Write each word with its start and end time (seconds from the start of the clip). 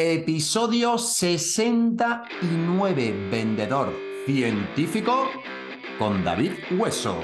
Episodio 0.00 0.96
69, 0.96 3.30
vendedor 3.32 3.92
científico 4.26 5.28
con 5.98 6.22
David 6.22 6.52
Hueso. 6.70 7.20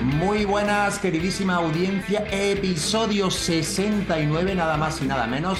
Muy 0.00 0.44
buenas, 0.44 1.00
queridísima 1.00 1.56
audiencia. 1.56 2.24
Episodio 2.30 3.32
69, 3.32 4.54
nada 4.54 4.76
más 4.76 5.02
y 5.02 5.06
nada 5.06 5.26
menos. 5.26 5.58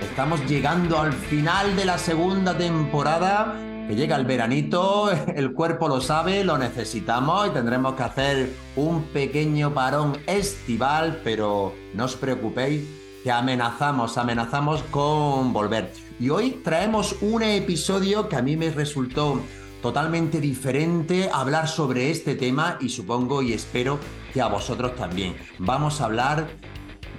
Estamos 0.00 0.46
llegando 0.46 1.00
al 1.00 1.12
final 1.12 1.74
de 1.74 1.86
la 1.86 1.98
segunda 1.98 2.56
temporada. 2.56 3.63
Que 3.88 3.94
llega 3.94 4.16
el 4.16 4.24
veranito, 4.24 5.10
el 5.34 5.52
cuerpo 5.52 5.88
lo 5.88 6.00
sabe, 6.00 6.42
lo 6.42 6.56
necesitamos 6.56 7.48
y 7.48 7.50
tendremos 7.50 7.94
que 7.94 8.02
hacer 8.02 8.50
un 8.76 9.04
pequeño 9.04 9.74
parón 9.74 10.16
estival, 10.26 11.20
pero 11.22 11.74
no 11.92 12.06
os 12.06 12.16
preocupéis 12.16 12.82
que 13.22 13.30
amenazamos, 13.30 14.16
amenazamos 14.16 14.82
con 14.84 15.52
volver. 15.52 15.92
Y 16.18 16.30
hoy 16.30 16.60
traemos 16.64 17.16
un 17.20 17.42
episodio 17.42 18.28
que 18.28 18.36
a 18.36 18.42
mí 18.42 18.56
me 18.56 18.70
resultó 18.70 19.40
totalmente 19.82 20.40
diferente 20.40 21.28
hablar 21.30 21.68
sobre 21.68 22.10
este 22.10 22.36
tema 22.36 22.78
y 22.80 22.88
supongo 22.88 23.42
y 23.42 23.52
espero 23.52 23.98
que 24.32 24.40
a 24.40 24.46
vosotros 24.46 24.96
también. 24.96 25.36
Vamos 25.58 26.00
a 26.00 26.06
hablar 26.06 26.48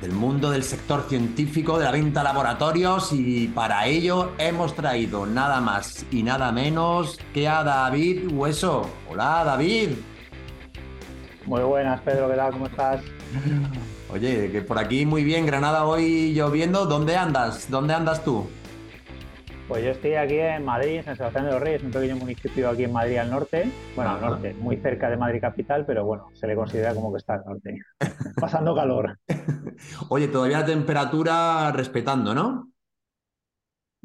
del 0.02 0.12
mundo 0.12 0.52
del 0.52 0.64
sector 0.64 1.06
científico, 1.08 1.78
de 1.78 1.86
la 1.86 1.92
venta 1.92 2.22
a 2.22 2.24
laboratorios 2.24 3.12
y 3.14 3.48
para 3.48 3.88
ello 3.88 4.34
hemos 4.38 4.76
traído 4.76 5.26
nada 5.26 5.62
más 5.62 6.06
y 6.12 6.24
nada 6.24 6.52
menos 6.52 7.20
que 7.34 7.48
a 7.48 7.64
David 7.64 8.32
Hueso. 8.32 8.90
Hola 9.10 9.44
David. 9.46 9.92
Muy 11.46 11.62
buenas 11.62 12.02
Pedro, 12.02 12.30
¿qué 12.30 12.36
tal? 12.36 12.52
¿Cómo 12.52 12.68
estás? 12.68 13.02
Oye, 14.12 14.52
que 14.52 14.62
por 14.62 14.78
aquí 14.78 15.06
muy 15.06 15.24
bien, 15.24 15.46
Granada 15.46 15.86
hoy 15.86 16.34
lloviendo. 16.34 16.86
¿Dónde 16.86 17.18
andas? 17.18 17.70
¿Dónde 17.70 17.94
andas 17.94 18.24
tú? 18.24 18.48
Pues 19.68 19.84
yo 19.84 19.92
estoy 19.92 20.14
aquí 20.14 20.38
en 20.38 20.64
Madrid, 20.64 20.98
en 20.98 21.04
San 21.04 21.16
Sebastián 21.16 21.46
de 21.46 21.52
los 21.52 21.60
Reyes, 21.60 21.82
un 21.82 21.90
pequeño 21.90 22.18
municipio 22.18 22.70
aquí 22.70 22.84
en 22.84 22.94
Madrid 22.94 23.18
al 23.18 23.32
norte. 23.32 23.68
Bueno, 23.96 24.12
al 24.12 24.22
norte, 24.22 24.54
muy 24.60 24.78
cerca 24.78 25.10
de 25.10 25.18
Madrid 25.18 25.42
capital, 25.42 25.86
pero 25.88 26.06
bueno, 26.06 26.28
se 26.34 26.46
le 26.46 26.56
considera 26.56 26.94
como 26.94 27.12
que 27.12 27.18
está 27.18 27.34
al 27.34 27.46
norte. 27.46 27.80
Pasando 28.40 28.76
calor. 28.76 29.18
Oye, 30.10 30.28
todavía 30.28 30.60
la 30.60 30.66
temperatura 30.66 31.72
respetando, 31.72 32.36
¿no? 32.36 32.75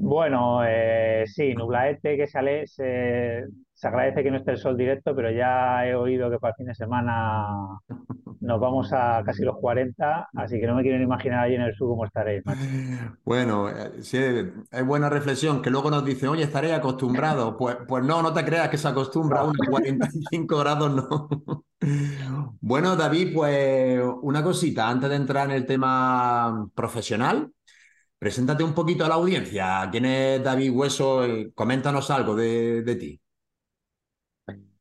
Bueno, 0.03 0.62
eh, 0.65 1.25
sí, 1.27 1.53
nublaete 1.53 2.17
que 2.17 2.27
sale, 2.27 2.67
se, 2.67 3.45
agradece 3.83 4.23
que 4.23 4.31
no 4.31 4.39
esté 4.39 4.53
el 4.53 4.56
sol 4.56 4.75
directo, 4.75 5.15
pero 5.15 5.31
ya 5.31 5.87
he 5.87 5.95
oído 5.95 6.31
que 6.31 6.39
para 6.39 6.53
el 6.53 6.56
fin 6.56 6.67
de 6.69 6.75
semana 6.75 7.79
nos 8.41 8.61
vamos 8.61 8.91
a 8.95 9.23
casi 9.27 9.45
los 9.45 9.59
40, 9.59 10.31
así 10.34 10.59
que 10.59 10.67
no 10.67 10.75
me 10.75 10.83
quiero 10.83 11.03
imaginar 11.03 11.45
allí 11.45 11.56
en 11.56 11.61
el 11.61 11.75
sur 11.75 11.89
cómo 11.91 12.06
estaréis. 12.06 12.43
Bueno, 13.25 13.69
eh, 13.69 14.03
sí, 14.03 14.19
es 14.19 14.87
buena 14.87 15.11
reflexión, 15.11 15.61
que 15.61 15.69
luego 15.69 15.91
nos 15.91 16.03
dicen, 16.03 16.31
oye, 16.31 16.45
estaré 16.45 16.73
acostumbrado. 16.73 17.59
Pues, 17.59 17.77
pues 17.87 18.03
no, 18.03 18.23
no 18.23 18.33
te 18.33 18.43
creas 18.43 18.71
que 18.71 18.78
se 18.78 18.89
acostumbra 18.89 19.41
a 19.41 19.45
unos 19.45 19.67
45 19.69 20.59
grados, 20.59 20.95
no. 20.95 21.28
Bueno, 22.62 22.95
David, 22.95 23.33
pues 23.34 24.03
una 24.23 24.43
cosita, 24.43 24.89
antes 24.89 25.09
de 25.09 25.17
entrar 25.17 25.47
en 25.47 25.56
el 25.56 25.65
tema 25.65 26.69
profesional, 26.75 27.51
preséntate 28.21 28.63
un 28.65 28.75
poquito 28.75 29.05
a 29.05 29.09
la 29.09 29.17
audiencia. 29.17 29.89
¿Quién 29.91 30.07
es 30.07 30.45
David 30.45 30.71
Hueso? 30.73 31.23
Coméntanos 31.55 32.11
algo 32.11 32.37
de, 32.37 32.83
de 32.83 32.97
ti. 32.97 33.23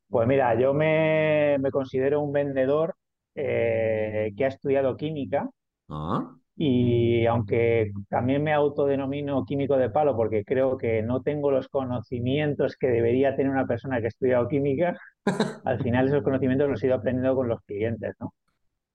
Pues 0.10 0.28
mira, 0.28 0.60
yo 0.60 0.74
me, 0.74 1.58
me 1.60 1.72
considero 1.72 2.22
un 2.22 2.32
vendedor 2.34 2.96
eh, 3.36 4.32
que 4.38 4.46
ha 4.46 4.48
estudiado 4.48 4.98
química. 4.98 5.50
Ah, 5.90 6.40
Y 6.62 7.26
aunque 7.26 7.92
también 8.10 8.44
me 8.44 8.52
autodenomino 8.54 9.46
químico 9.46 9.78
de 9.78 9.90
palo 9.90 10.16
porque 10.16 10.44
creo 10.44 10.78
que 10.78 11.02
no 11.02 11.22
tengo 11.22 11.52
los 11.52 11.70
conocimientos 11.70 12.76
que 12.78 12.88
debería 12.88 13.36
tener 13.36 13.52
una 13.52 13.66
persona 13.68 14.00
que 14.00 14.06
ha 14.06 14.10
estudiado 14.10 14.48
química, 14.50 14.98
al 15.64 15.82
final 15.84 16.08
esos 16.08 16.24
conocimientos 16.24 16.70
los 16.70 16.84
he 16.84 16.88
ido 16.88 16.96
aprendiendo 16.98 17.36
con 17.36 17.50
los 17.50 17.62
clientes, 17.64 18.16
¿no? 18.20 18.34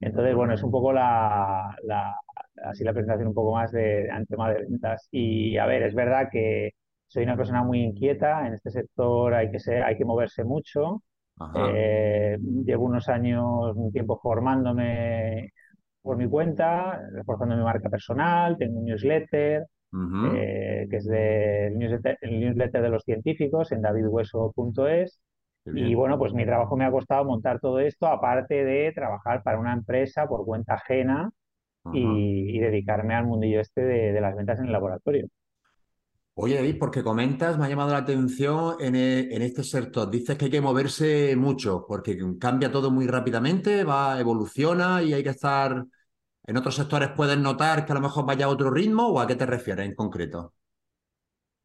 Entonces, 0.00 0.34
bueno, 0.34 0.54
es 0.54 0.62
un 0.62 0.70
poco 0.70 0.92
la, 0.92 1.74
la- 1.84 2.14
así 2.64 2.84
la 2.84 2.92
presentación 2.92 3.28
un 3.28 3.34
poco 3.34 3.54
más 3.54 3.72
de, 3.72 4.06
en 4.06 4.26
tema 4.26 4.50
de 4.52 4.62
ventas. 4.62 5.08
Y 5.10 5.56
a 5.58 5.66
ver, 5.66 5.82
es 5.82 5.94
verdad 5.94 6.28
que 6.30 6.72
soy 7.08 7.24
una 7.24 7.36
persona 7.36 7.62
muy 7.62 7.80
inquieta, 7.82 8.46
en 8.46 8.54
este 8.54 8.70
sector 8.70 9.34
hay 9.34 9.50
que 9.50 9.58
ser, 9.60 9.82
hay 9.84 9.96
que 9.96 10.04
moverse 10.04 10.44
mucho. 10.44 11.02
Eh, 11.52 12.36
llevo 12.64 12.84
unos 12.86 13.08
años, 13.08 13.44
un 13.76 13.92
tiempo 13.92 14.18
formándome 14.20 15.52
por 16.02 16.16
mi 16.16 16.28
cuenta, 16.28 17.00
reforzando 17.12 17.56
mi 17.56 17.62
marca 17.62 17.88
personal, 17.90 18.56
tengo 18.58 18.78
un 18.80 18.84
newsletter, 18.86 19.64
eh, 20.20 20.86
que 20.90 20.96
es 20.96 21.04
de, 21.06 21.68
el 21.68 21.78
newsletter, 21.78 22.18
el 22.22 22.40
newsletter 22.40 22.82
de 22.82 22.88
los 22.90 23.04
científicos 23.04 23.72
en 23.72 23.82
davidhueso.es. 23.82 25.20
Y 25.72 25.94
bueno, 25.94 26.18
pues 26.18 26.32
mi 26.34 26.44
trabajo 26.46 26.76
me 26.76 26.84
ha 26.86 26.90
costado 26.90 27.24
montar 27.24 27.60
todo 27.60 27.80
esto, 27.80 28.06
aparte 28.06 28.64
de 28.64 28.92
trabajar 28.92 29.42
para 29.42 29.58
una 29.58 29.72
empresa 29.74 30.26
por 30.28 30.44
cuenta 30.44 30.74
ajena 30.74 31.30
y, 31.90 32.56
y 32.56 32.60
dedicarme 32.60 33.14
al 33.14 33.26
mundillo 33.26 33.60
este 33.60 33.82
de, 33.82 34.12
de 34.12 34.20
las 34.22 34.36
ventas 34.36 34.58
en 34.60 34.66
el 34.66 34.72
laboratorio. 34.72 35.28
Oye, 36.36 36.56
David, 36.56 36.78
porque 36.80 37.02
comentas, 37.04 37.56
me 37.58 37.66
ha 37.66 37.68
llamado 37.68 37.92
la 37.92 37.98
atención 37.98 38.76
en, 38.80 38.96
e- 38.96 39.34
en 39.34 39.42
este 39.42 39.62
sector. 39.62 40.10
Dices 40.10 40.36
que 40.36 40.46
hay 40.46 40.50
que 40.50 40.60
moverse 40.60 41.36
mucho, 41.36 41.84
porque 41.86 42.18
cambia 42.40 42.72
todo 42.72 42.90
muy 42.90 43.06
rápidamente, 43.06 43.84
va, 43.84 44.18
evoluciona 44.20 45.02
y 45.02 45.12
hay 45.14 45.22
que 45.22 45.30
estar. 45.30 45.84
En 46.46 46.56
otros 46.56 46.76
sectores 46.76 47.10
puedes 47.16 47.38
notar 47.38 47.86
que 47.86 47.92
a 47.92 47.94
lo 47.96 48.00
mejor 48.02 48.26
vaya 48.26 48.46
a 48.46 48.48
otro 48.50 48.70
ritmo, 48.70 49.08
¿o 49.08 49.20
a 49.20 49.26
qué 49.26 49.36
te 49.36 49.46
refieres 49.46 49.86
en 49.86 49.94
concreto? 49.94 50.54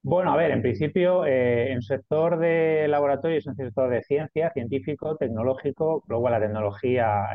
Bueno, 0.01 0.31
a 0.31 0.37
ver, 0.37 0.51
en 0.51 0.61
principio, 0.61 1.25
eh, 1.25 1.71
en 1.71 1.77
el 1.77 1.83
sector 1.83 2.37
de 2.39 2.87
laboratorio 2.87 3.37
es 3.37 3.47
un 3.47 3.55
sector 3.55 3.89
de 3.89 4.01
ciencia, 4.03 4.51
científico, 4.51 5.17
tecnológico. 5.17 6.03
Luego 6.07 6.29
la 6.29 6.39
tecnología 6.39 7.25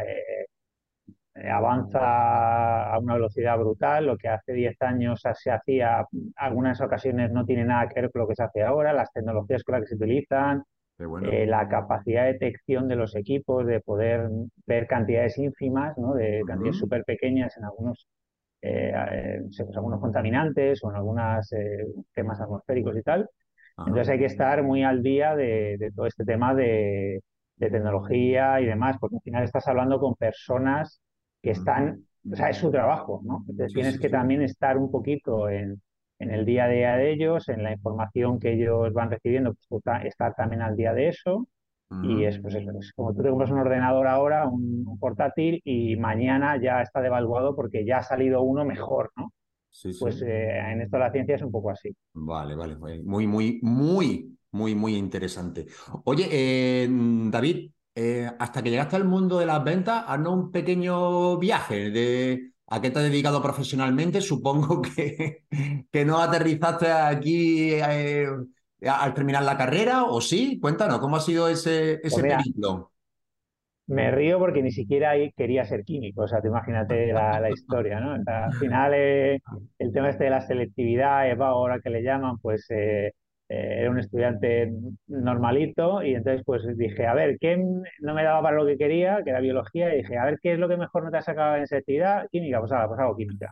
eh, 1.34 1.50
avanza 1.50 2.92
a 2.92 2.98
una 2.98 3.14
velocidad 3.14 3.58
brutal. 3.58 4.06
Lo 4.06 4.16
que 4.16 4.28
hace 4.28 4.52
10 4.52 4.80
años 4.82 5.20
se 5.34 5.50
hacía, 5.50 6.06
algunas 6.36 6.80
ocasiones 6.80 7.30
no 7.32 7.44
tiene 7.44 7.64
nada 7.64 7.88
que 7.88 8.00
ver 8.00 8.10
con 8.10 8.22
lo 8.22 8.28
que 8.28 8.34
se 8.34 8.44
hace 8.44 8.62
ahora. 8.62 8.92
Las 8.92 9.12
tecnologías 9.12 9.62
con 9.64 9.74
las 9.74 9.82
que 9.82 9.88
se 9.88 9.96
utilizan, 9.96 10.64
bueno. 10.98 11.30
eh, 11.30 11.46
la 11.46 11.68
capacidad 11.68 12.24
de 12.24 12.34
detección 12.34 12.88
de 12.88 12.96
los 12.96 13.14
equipos, 13.16 13.66
de 13.66 13.80
poder 13.80 14.28
ver 14.66 14.86
cantidades 14.86 15.38
ínfimas, 15.38 15.98
¿no? 15.98 16.14
De 16.14 16.42
cantidades 16.46 16.78
súper 16.78 17.04
pequeñas 17.04 17.56
en 17.56 17.64
algunos, 17.64 18.06
eh, 18.64 18.92
eh, 19.12 19.40
pues 19.46 19.76
algunos 19.76 20.00
contaminantes 20.00 20.82
o 20.84 20.90
en 20.90 20.96
algunos 20.96 21.48
temas 22.14 22.40
atmosféricos 22.40 22.96
y 22.96 23.02
tal. 23.02 23.28
ajá, 23.76 23.84
Entonces 23.84 24.10
hay 24.12 24.18
que 24.18 24.26
estar 24.26 24.62
muy 24.62 24.82
al 24.84 25.02
día 25.02 25.34
de, 25.36 25.76
de 25.78 25.92
todo 25.92 26.06
este 26.06 26.24
tema 26.24 26.54
de, 26.54 27.22
de 27.56 27.70
tecnología 27.70 28.60
y 28.60 28.66
demás, 28.66 28.96
porque 29.00 29.16
al 29.16 29.22
final 29.22 29.44
estás 29.44 29.68
hablando 29.68 29.98
con 30.00 30.14
personas 30.14 31.00
que 31.42 31.50
están, 31.50 32.06
o 32.30 32.36
sea, 32.36 32.48
es 32.50 32.56
su 32.58 32.70
trabajo, 32.70 33.20
¿no? 33.24 33.44
Entonces 33.48 33.72
Sí, 33.72 33.82
tienes 33.82 33.98
sí, 33.98 33.98
que 33.98 34.08
sí. 34.08 34.10
también 34.10 34.42
estar 34.42 34.78
un 34.78 34.90
poquito 34.90 35.48
en, 35.50 35.82
en 36.18 36.30
el 36.30 36.44
día 36.46 36.64
a 36.64 36.68
día 36.68 36.96
de 36.96 37.12
ellos, 37.12 37.48
en 37.48 37.62
la 37.62 37.72
información 37.72 38.38
que 38.40 38.52
ellos 38.54 38.92
van 38.94 39.10
recibiendo, 39.10 39.54
pues 39.68 39.82
estar 40.04 40.34
también 40.34 40.62
al 40.62 40.76
día 40.76 40.94
de 40.94 41.08
eso. 41.08 41.46
Y 42.00 42.24
es, 42.24 42.38
pues 42.40 42.54
eso, 42.54 42.70
es 42.78 42.92
como 42.94 43.14
tú 43.14 43.22
te 43.22 43.30
compras 43.30 43.50
un 43.50 43.58
ordenador 43.58 44.06
ahora, 44.06 44.46
un, 44.48 44.84
un 44.86 44.98
portátil, 44.98 45.60
y 45.64 45.96
mañana 45.96 46.60
ya 46.60 46.82
está 46.82 47.00
devaluado 47.00 47.54
porque 47.56 47.84
ya 47.86 47.98
ha 47.98 48.02
salido 48.02 48.42
uno 48.42 48.64
mejor, 48.64 49.10
¿no? 49.16 49.32
Sí, 49.70 49.90
Pues 49.98 50.22
eh, 50.22 50.58
en 50.58 50.82
esto 50.82 50.96
de 50.98 51.02
la 51.04 51.12
ciencia 51.12 51.36
es 51.36 51.42
un 51.42 51.52
poco 51.52 51.70
así. 51.70 51.94
Vale, 52.12 52.54
vale. 52.54 52.76
Muy, 52.76 53.26
muy, 53.26 53.58
muy, 53.62 54.38
muy, 54.52 54.74
muy 54.74 54.94
interesante. 54.96 55.66
Oye, 56.04 56.28
eh, 56.30 56.88
David, 56.90 57.70
eh, 57.94 58.30
hasta 58.38 58.62
que 58.62 58.70
llegaste 58.70 58.96
al 58.96 59.04
mundo 59.04 59.38
de 59.38 59.46
las 59.46 59.62
ventas, 59.64 60.04
haznos 60.06 60.34
un 60.34 60.52
pequeño 60.52 61.38
viaje 61.38 61.90
de 61.90 62.52
a 62.68 62.80
qué 62.80 62.90
te 62.90 62.98
has 63.00 63.04
dedicado 63.06 63.42
profesionalmente. 63.42 64.20
Supongo 64.20 64.80
que, 64.80 65.44
que 65.90 66.04
no 66.04 66.18
aterrizaste 66.20 66.90
aquí 66.92 67.72
eh, 67.74 68.28
al 68.88 69.14
terminar 69.14 69.42
la 69.42 69.56
carrera, 69.56 70.04
¿o 70.04 70.20
sí? 70.20 70.58
Cuéntanos, 70.60 70.98
¿cómo 70.98 71.16
ha 71.16 71.20
sido 71.20 71.48
ese, 71.48 71.98
Pues 72.02 72.12
ese 72.14 72.22
periplo? 72.22 72.92
Me 73.86 74.10
río 74.10 74.38
porque 74.38 74.62
ni 74.62 74.70
siquiera 74.72 75.12
quería 75.36 75.64
ser 75.66 75.84
químico, 75.84 76.22
o 76.22 76.28
sea, 76.28 76.40
tú 76.40 76.48
imagínate 76.48 77.12
la, 77.12 77.38
la 77.38 77.50
historia, 77.50 78.00
¿no? 78.00 78.14
O 78.14 78.22
sea, 78.22 78.46
al 78.46 78.54
final 78.54 78.92
eh, 78.94 79.40
el 79.78 79.92
tema 79.92 80.08
este 80.08 80.24
de 80.24 80.30
la 80.30 80.40
selectividad, 80.40 81.28
EVA, 81.30 81.48
ahora 81.48 81.80
que 81.80 81.90
le 81.90 82.02
llaman, 82.02 82.38
pues 82.38 82.64
eh, 82.70 83.08
eh, 83.48 83.76
era 83.80 83.90
un 83.90 83.98
estudiante 83.98 84.72
normalito 85.06 86.02
y 86.02 86.14
entonces 86.14 86.42
pues 86.46 86.62
dije, 86.78 87.06
a 87.06 87.12
ver, 87.14 87.36
¿qué 87.38 87.58
no 88.00 88.14
me 88.14 88.24
daba 88.24 88.40
para 88.42 88.56
lo 88.56 88.64
que 88.66 88.78
quería, 88.78 89.22
que 89.22 89.30
era 89.30 89.40
biología, 89.40 89.94
y 89.94 89.98
dije, 89.98 90.16
a 90.16 90.24
ver, 90.24 90.38
¿qué 90.42 90.54
es 90.54 90.58
lo 90.58 90.68
que 90.68 90.78
mejor 90.78 91.04
no 91.04 91.10
te 91.10 91.18
ha 91.18 91.22
sacado 91.22 91.56
en 91.56 91.66
selectividad? 91.66 92.26
Química, 92.30 92.60
pues 92.60 92.72
ahora, 92.72 92.88
pues 92.88 93.00
hago 93.00 93.16
química. 93.16 93.50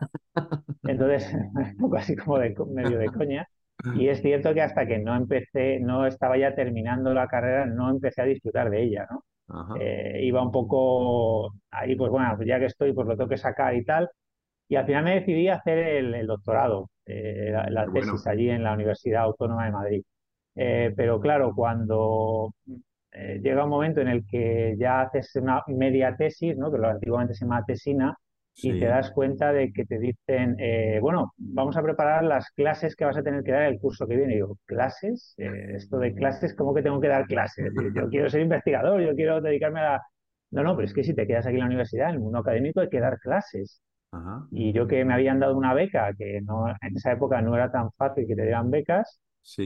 Entonces, 0.83 1.31
un 1.55 1.77
poco 1.77 1.97
así 1.97 2.15
como 2.15 2.39
de, 2.39 2.55
medio 2.73 2.97
de 2.97 3.07
coña. 3.07 3.47
Y 3.95 4.07
es 4.07 4.21
cierto 4.21 4.53
que 4.53 4.61
hasta 4.61 4.85
que 4.85 4.99
no 4.99 5.15
empecé, 5.15 5.79
no 5.79 6.05
estaba 6.05 6.37
ya 6.37 6.55
terminando 6.55 7.13
la 7.13 7.27
carrera, 7.27 7.65
no 7.65 7.89
empecé 7.89 8.21
a 8.21 8.25
disfrutar 8.25 8.69
de 8.69 8.81
ella, 8.83 9.07
¿no? 9.09 9.23
Eh, 9.79 10.21
iba 10.23 10.41
un 10.41 10.51
poco 10.51 11.53
ahí, 11.69 11.95
pues 11.95 12.09
bueno, 12.09 12.37
ya 12.43 12.59
que 12.59 12.65
estoy, 12.65 12.93
pues 12.93 13.07
lo 13.07 13.17
tengo 13.17 13.29
que 13.29 13.37
sacar 13.37 13.75
y 13.75 13.83
tal. 13.83 14.09
Y 14.67 14.75
al 14.75 14.85
final 14.85 15.03
me 15.03 15.15
decidí 15.15 15.49
a 15.49 15.55
hacer 15.55 15.77
el, 15.77 16.25
doctorado, 16.25 16.89
eh, 17.05 17.53
la, 17.69 17.85
tesis 17.91 18.25
allí 18.25 18.49
en 18.49 18.63
la 18.63 18.73
Universidad 18.73 19.23
Autónoma 19.23 19.65
de 19.65 19.71
Madrid. 19.71 20.03
Eh, 20.55 20.93
pero 20.95 21.19
claro, 21.19 21.53
cuando 21.55 22.53
llega 23.11 23.63
un 23.65 23.69
momento 23.69 24.01
en 24.01 24.07
el 24.07 24.25
que 24.25 24.75
ya 24.79 25.01
haces 25.01 25.35
una 25.35 25.61
media 25.67 26.15
tesis, 26.15 26.57
¿no? 26.57 26.71
que 26.71 26.79
lo 26.79 26.87
antiguamente 26.87 27.35
se 27.35 27.45
llama 27.45 27.63
tesina, 27.65 28.17
y 28.55 28.79
te 28.79 28.85
das 28.85 29.11
cuenta 29.11 29.51
de 29.51 29.71
que 29.73 29.85
te 29.85 29.97
dicen, 29.97 30.55
eh, 30.59 30.99
bueno, 31.01 31.33
vamos 31.37 31.75
a 31.75 31.81
preparar 31.81 32.23
las 32.23 32.51
clases 32.51 32.95
que 32.95 33.05
vas 33.05 33.17
a 33.17 33.23
tener 33.23 33.43
que 33.43 33.51
dar 33.51 33.63
el 33.63 33.79
curso 33.79 34.07
que 34.07 34.15
viene. 34.15 34.33
Y 34.33 34.35
digo, 34.37 34.57
¿clases? 34.65 35.33
Eh, 35.37 35.73
esto 35.75 35.97
de 35.97 36.13
clases, 36.13 36.55
¿cómo 36.55 36.73
que 36.73 36.83
tengo 36.83 37.01
que 37.01 37.07
dar 37.07 37.25
clases? 37.25 37.71
Yo 37.95 38.09
quiero 38.09 38.29
ser 38.29 38.41
investigador, 38.41 39.01
yo 39.01 39.15
quiero 39.15 39.41
dedicarme 39.41 39.79
a 39.79 39.83
la... 39.83 40.01
No, 40.51 40.63
no, 40.63 40.75
pero 40.75 40.85
es 40.85 40.93
que 40.93 41.03
si 41.03 41.15
te 41.15 41.25
quedas 41.25 41.47
aquí 41.47 41.55
en 41.55 41.61
la 41.61 41.65
universidad, 41.65 42.09
en 42.09 42.15
el 42.15 42.21
mundo 42.21 42.39
académico, 42.39 42.81
hay 42.81 42.89
que 42.89 42.99
dar 42.99 43.17
clases. 43.19 43.81
Y 44.51 44.71
yo 44.73 44.87
que 44.87 45.03
me 45.03 45.15
habían 45.15 45.39
dado 45.39 45.57
una 45.57 45.73
beca, 45.73 46.13
que 46.15 46.39
no, 46.41 46.69
en 46.69 46.95
esa 46.95 47.13
época 47.13 47.41
no 47.41 47.55
era 47.55 47.71
tan 47.71 47.91
fácil 47.93 48.27
que 48.27 48.35
te 48.35 48.43
dieran 48.43 48.69
becas, 48.69 49.19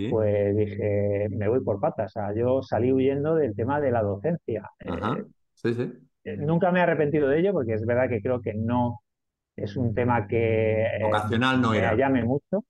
pues 0.10 0.56
dije, 0.56 1.28
me 1.32 1.50
voy 1.50 1.62
por 1.62 1.82
patas. 1.82 2.16
O 2.16 2.20
sea, 2.22 2.34
yo 2.34 2.62
salí 2.62 2.94
huyendo 2.94 3.36
del 3.36 3.54
tema 3.54 3.82
de 3.82 3.92
la 3.92 4.02
docencia. 4.02 4.70
Ajá. 4.86 5.18
Eh, 5.20 5.26
sí, 5.54 5.74
sí 5.74 6.07
nunca 6.38 6.72
me 6.72 6.80
he 6.80 6.84
arrepentido 6.84 7.30
de 7.30 7.40
ello 7.40 7.54
porque 7.54 7.74
es 7.74 7.86
verdad 7.86 8.10
que 8.10 8.22
creo 8.22 8.42
que 8.42 8.54
no 8.54 9.02
es 9.56 9.76
un 9.78 9.94
tema 9.94 10.28
que 10.28 10.84
eh, 10.84 11.04
Vocacional 11.04 11.62
no 11.62 11.72
me 11.72 11.98
llame 11.98 12.24
mucho, 12.24 12.66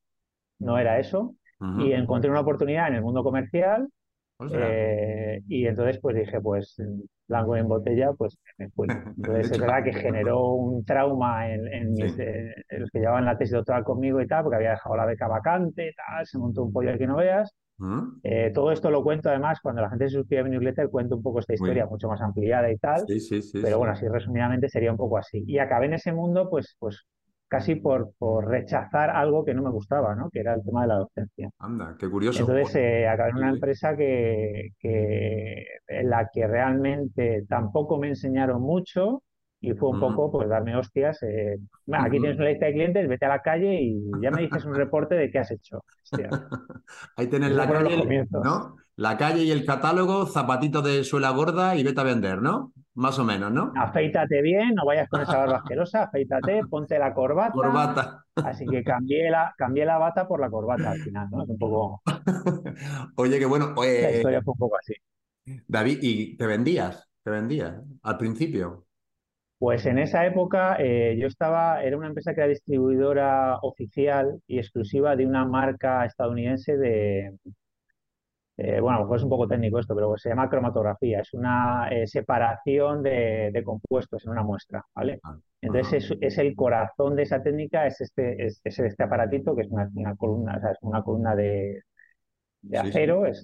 no 0.59 0.77
era 0.77 0.99
eso. 0.99 1.35
Y 1.79 1.91
encontré 1.91 2.29
una 2.29 2.41
oportunidad 2.41 2.87
en 2.87 2.95
el 2.95 3.01
mundo 3.01 3.23
comercial 3.23 3.89
eh, 4.51 5.41
y 5.47 5.65
entonces 5.65 5.99
pues 5.99 6.15
dije, 6.15 6.39
pues 6.39 6.79
blanco 7.27 7.55
en 7.55 7.67
botella, 7.67 8.13
pues 8.13 8.37
me 8.57 8.69
fui. 8.69 8.87
Entonces 9.17 9.51
es 9.51 9.59
verdad 9.59 9.83
que 9.83 9.93
generó 9.93 10.51
un 10.51 10.85
trauma 10.85 11.49
en, 11.49 11.67
eh, 11.67 12.53
en, 12.69 12.81
los 12.81 12.91
que 12.91 12.99
llevaban 12.99 13.25
la 13.25 13.37
tesis 13.37 13.53
doctoral 13.53 13.83
conmigo 13.83 14.21
y 14.21 14.27
tal, 14.27 14.43
porque 14.43 14.57
había 14.57 14.71
dejado 14.71 14.95
la 14.95 15.05
beca 15.05 15.27
vacante, 15.27 15.93
tal, 15.95 16.25
se 16.25 16.37
montó 16.37 16.63
un 16.63 16.71
pollo 16.71 16.97
que 16.97 17.07
no 17.07 17.17
veas. 17.17 17.53
Eh, 18.23 18.51
todo 18.53 18.71
esto 18.71 18.89
lo 18.89 19.03
cuento 19.03 19.29
además 19.29 19.59
cuando 19.61 19.81
la 19.81 19.89
gente 19.89 20.09
se 20.09 20.15
suscribe 20.15 20.41
a 20.41 20.43
mi 20.45 20.49
newsletter, 20.51 20.89
cuento 20.89 21.15
un 21.15 21.23
poco 21.23 21.39
esta 21.39 21.53
historia 21.53 21.85
mucho 21.85 22.07
más 22.07 22.21
ampliada 22.21 22.71
y 22.71 22.77
tal. 22.77 23.05
pero 23.61 23.77
bueno, 23.77 23.93
así 23.93 24.07
resumidamente 24.07 24.69
sería 24.69 24.91
un 24.91 24.97
poco 24.97 25.17
así. 25.17 25.43
Y 25.45 25.59
acabé 25.59 25.85
en 25.85 25.93
ese 25.93 26.11
mundo, 26.11 26.49
pues, 26.49 26.75
pues 26.79 27.05
casi 27.47 27.75
por, 27.75 28.11
por 28.17 28.47
rechazar 28.47 29.09
algo 29.09 29.45
que 29.45 29.53
no 29.53 29.61
me 29.61 29.69
gustaba, 29.69 30.15
¿no? 30.15 30.29
Que 30.29 30.39
era 30.39 30.53
el 30.53 30.63
tema 30.63 30.81
de 30.81 30.87
la 30.87 30.95
docencia. 30.95 31.49
Anda, 31.59 31.95
qué 31.97 32.09
curioso. 32.09 32.41
Entonces 32.41 32.75
eh, 32.75 33.07
acabé 33.07 33.29
en 33.29 33.37
una 33.37 33.49
empresa 33.49 33.95
que, 33.95 34.71
que, 34.79 35.65
en 35.87 36.09
la 36.09 36.29
que 36.31 36.47
realmente 36.47 37.45
tampoco 37.47 37.97
me 37.97 38.09
enseñaron 38.09 38.61
mucho 38.61 39.23
y 39.59 39.73
fue 39.73 39.89
un 39.89 39.99
poco 39.99 40.31
pues 40.31 40.49
darme 40.49 40.75
hostias. 40.75 41.21
Eh, 41.23 41.57
aquí 41.91 42.19
tienes 42.19 42.37
una 42.37 42.49
lista 42.49 42.67
de 42.67 42.73
clientes, 42.73 43.07
vete 43.07 43.25
a 43.25 43.29
la 43.29 43.41
calle 43.41 43.81
y 43.81 44.03
ya 44.21 44.31
me 44.31 44.41
dices 44.43 44.65
un 44.65 44.75
reporte 44.75 45.15
de 45.15 45.31
qué 45.31 45.39
has 45.39 45.51
hecho. 45.51 45.83
Ahí 47.15 47.27
tienes 47.27 47.51
la 47.51 47.69
calle, 47.69 48.27
¿no? 48.31 48.75
La 48.95 49.15
calle 49.17 49.43
y 49.43 49.51
el 49.51 49.63
catálogo, 49.63 50.25
zapatito 50.25 50.81
de 50.81 51.03
suela 51.03 51.29
gorda 51.29 51.75
y 51.75 51.83
vete 51.83 52.01
a 52.01 52.03
vender, 52.03 52.41
¿no? 52.41 52.73
Más 52.95 53.19
o 53.19 53.23
menos, 53.23 53.51
¿no? 53.51 53.71
Afeítate 53.75 54.41
bien, 54.41 54.73
no 54.73 54.85
vayas 54.85 55.07
con 55.07 55.21
esa 55.21 55.37
barba 55.37 55.57
asquerosa, 55.57 56.03
afeítate, 56.03 56.61
ponte 56.67 56.97
la 56.97 57.13
corbata. 57.13 57.51
Corbata. 57.51 58.25
Así 58.35 58.65
que 58.65 58.83
cambié 58.83 59.29
la, 59.29 59.53
cambié 59.55 59.85
la 59.85 59.99
bata 59.99 60.27
por 60.27 60.39
la 60.39 60.49
corbata 60.49 60.91
al 60.91 60.99
final, 60.99 61.27
¿no? 61.29 61.43
Es 61.43 61.49
un 61.49 61.59
poco. 61.59 62.01
Oye, 63.17 63.37
que 63.37 63.45
bueno. 63.45 63.75
la 63.75 64.11
historia 64.11 64.41
fue 64.41 64.53
un 64.53 64.59
poco 64.59 64.77
así. 64.77 64.93
David, 65.67 65.99
¿y 66.01 66.35
te 66.35 66.47
vendías? 66.47 67.07
¿Te 67.21 67.29
vendías 67.29 67.75
al 68.01 68.17
principio? 68.17 68.86
Pues 69.59 69.87
en 69.87 69.97
esa 69.97 70.25
época 70.25 70.77
eh, 70.79 71.17
yo 71.19 71.27
estaba, 71.27 71.83
era 71.83 71.97
una 71.97 72.07
empresa 72.07 72.33
que 72.33 72.41
era 72.41 72.49
distribuidora 72.49 73.57
oficial 73.61 74.39
y 74.45 74.59
exclusiva 74.59 75.15
de 75.15 75.25
una 75.25 75.45
marca 75.45 76.05
estadounidense 76.05 76.77
de, 76.77 77.33
eh, 78.57 78.79
bueno, 78.79 79.07
pues 79.07 79.19
es 79.19 79.23
un 79.23 79.31
poco 79.31 79.47
técnico 79.47 79.79
esto, 79.79 79.95
pero 79.95 80.15
se 80.17 80.29
llama 80.29 80.49
cromatografía, 80.49 81.21
es 81.21 81.33
una 81.33 81.89
eh, 81.89 82.05
separación 82.05 83.01
de, 83.01 83.61
compuestos 83.65 84.25
en 84.25 84.31
una 84.31 84.43
muestra, 84.43 84.83
¿vale? 84.93 85.19
Ah, 85.23 85.35
Entonces 85.61 86.15
es, 86.21 86.37
el 86.37 86.55
corazón 86.55 87.15
de 87.15 87.23
esa 87.23 87.41
técnica, 87.41 87.87
es 87.87 87.99
este, 88.01 88.45
es, 88.45 88.61
este 88.63 89.03
aparatito 89.03 89.55
que 89.55 89.63
es 89.63 89.69
una, 89.69 90.15
columna, 90.17 90.57
o 90.57 90.59
sea, 90.59 90.71
es 90.71 90.77
una 90.81 91.01
columna 91.01 91.35
de, 91.35 91.81
acero, 92.77 93.25
es 93.25 93.43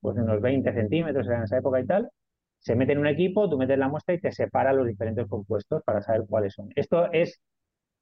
pues 0.00 0.16
de 0.16 0.22
unos 0.22 0.40
20 0.40 0.72
centímetros 0.72 1.28
en 1.28 1.42
esa 1.42 1.58
época 1.58 1.78
y 1.80 1.86
tal, 1.86 2.08
se 2.62 2.76
mete 2.76 2.92
en 2.92 2.98
un 2.98 3.08
equipo, 3.08 3.50
tú 3.50 3.58
metes 3.58 3.78
la 3.78 3.88
muestra 3.88 4.14
y 4.14 4.20
te 4.20 4.30
separa 4.30 4.72
los 4.72 4.86
diferentes 4.86 5.26
compuestos 5.26 5.82
para 5.84 6.00
saber 6.00 6.22
cuáles 6.28 6.54
son. 6.54 6.68
Esto 6.76 7.10
es 7.12 7.42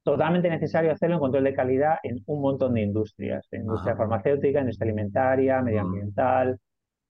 totalmente 0.03 0.51
necesario 0.51 0.93
hacerlo 0.93 1.17
en 1.17 1.21
control 1.21 1.45
de 1.45 1.55
calidad 1.55 1.97
en 2.03 2.23
un 2.27 2.43
montón 2.43 2.75
de 2.75 2.83
industrias, 2.83 3.49
industria 3.53 3.97
farmacéutica, 3.97 4.61
industria 4.61 4.91
alimentaria, 4.91 5.63
medioambiental, 5.63 6.59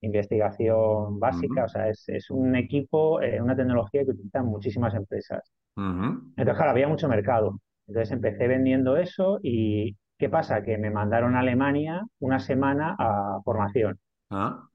investigación 0.01 1.19
básica, 1.19 1.65
o 1.65 1.69
sea, 1.69 1.89
es, 1.89 2.31
un 2.31 2.55
equipo, 2.55 3.21
eh, 3.21 3.41
una 3.43 3.57
tecnología 3.57 4.05
que 4.05 4.13
utilizan 4.13 4.47
muchísimas 4.47 4.95
empresas. 4.95 5.53
Entonces, 5.77 6.55
claro, 6.55 6.71
había 6.71 6.89
mucho 6.89 7.09
mercado. 7.09 7.61
Entonces 7.89 8.13
empecé 8.13 8.47
vendiendo 8.47 8.97
eso 8.97 9.41
y 9.43 9.97
¿qué 10.19 10.29
pasa? 10.29 10.63
Que 10.63 10.79
me 10.79 10.91
mandaron 10.91 11.35
a 11.35 11.41
Alemania 11.41 12.03
una 12.21 12.39
semana 12.39 12.95
a 12.97 13.41
formación. 13.45 13.99
Ah 14.31 14.70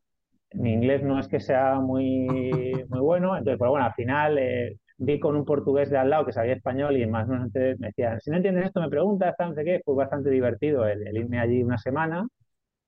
mi 0.54 0.74
inglés 0.74 1.04
no 1.04 1.20
es 1.20 1.28
que 1.28 1.40
sea 1.40 1.76
muy, 1.80 2.28
muy 2.90 3.00
bueno, 3.00 3.38
entonces, 3.38 3.58
pero 3.60 3.72
bueno, 3.72 3.86
al 3.86 3.94
final 3.94 4.38
eh, 4.38 4.78
vi 4.98 5.20
con 5.20 5.36
un 5.36 5.46
portugués 5.46 5.90
de 5.90 5.98
al 5.98 6.10
lado 6.10 6.26
que 6.26 6.32
sabía 6.32 6.54
español 6.54 6.98
y 6.98 7.06
más 7.08 7.28
o 7.28 7.32
menos 7.32 7.50
me 7.54 7.88
decían, 7.88 8.20
si 8.22 8.32
no 8.32 8.38
entiendes 8.38 8.66
esto, 8.66 8.82
me 8.82 8.90
preguntas, 8.90 9.36
no 9.40 9.54
sé 9.54 9.64
qué, 9.64 9.82
fue 9.84 9.96
bastante 9.96 10.30
divertido 10.30 10.88
el, 10.88 11.16
irme 11.16 11.40
allí 11.40 11.64
una 11.64 11.78
semana. 11.78 12.28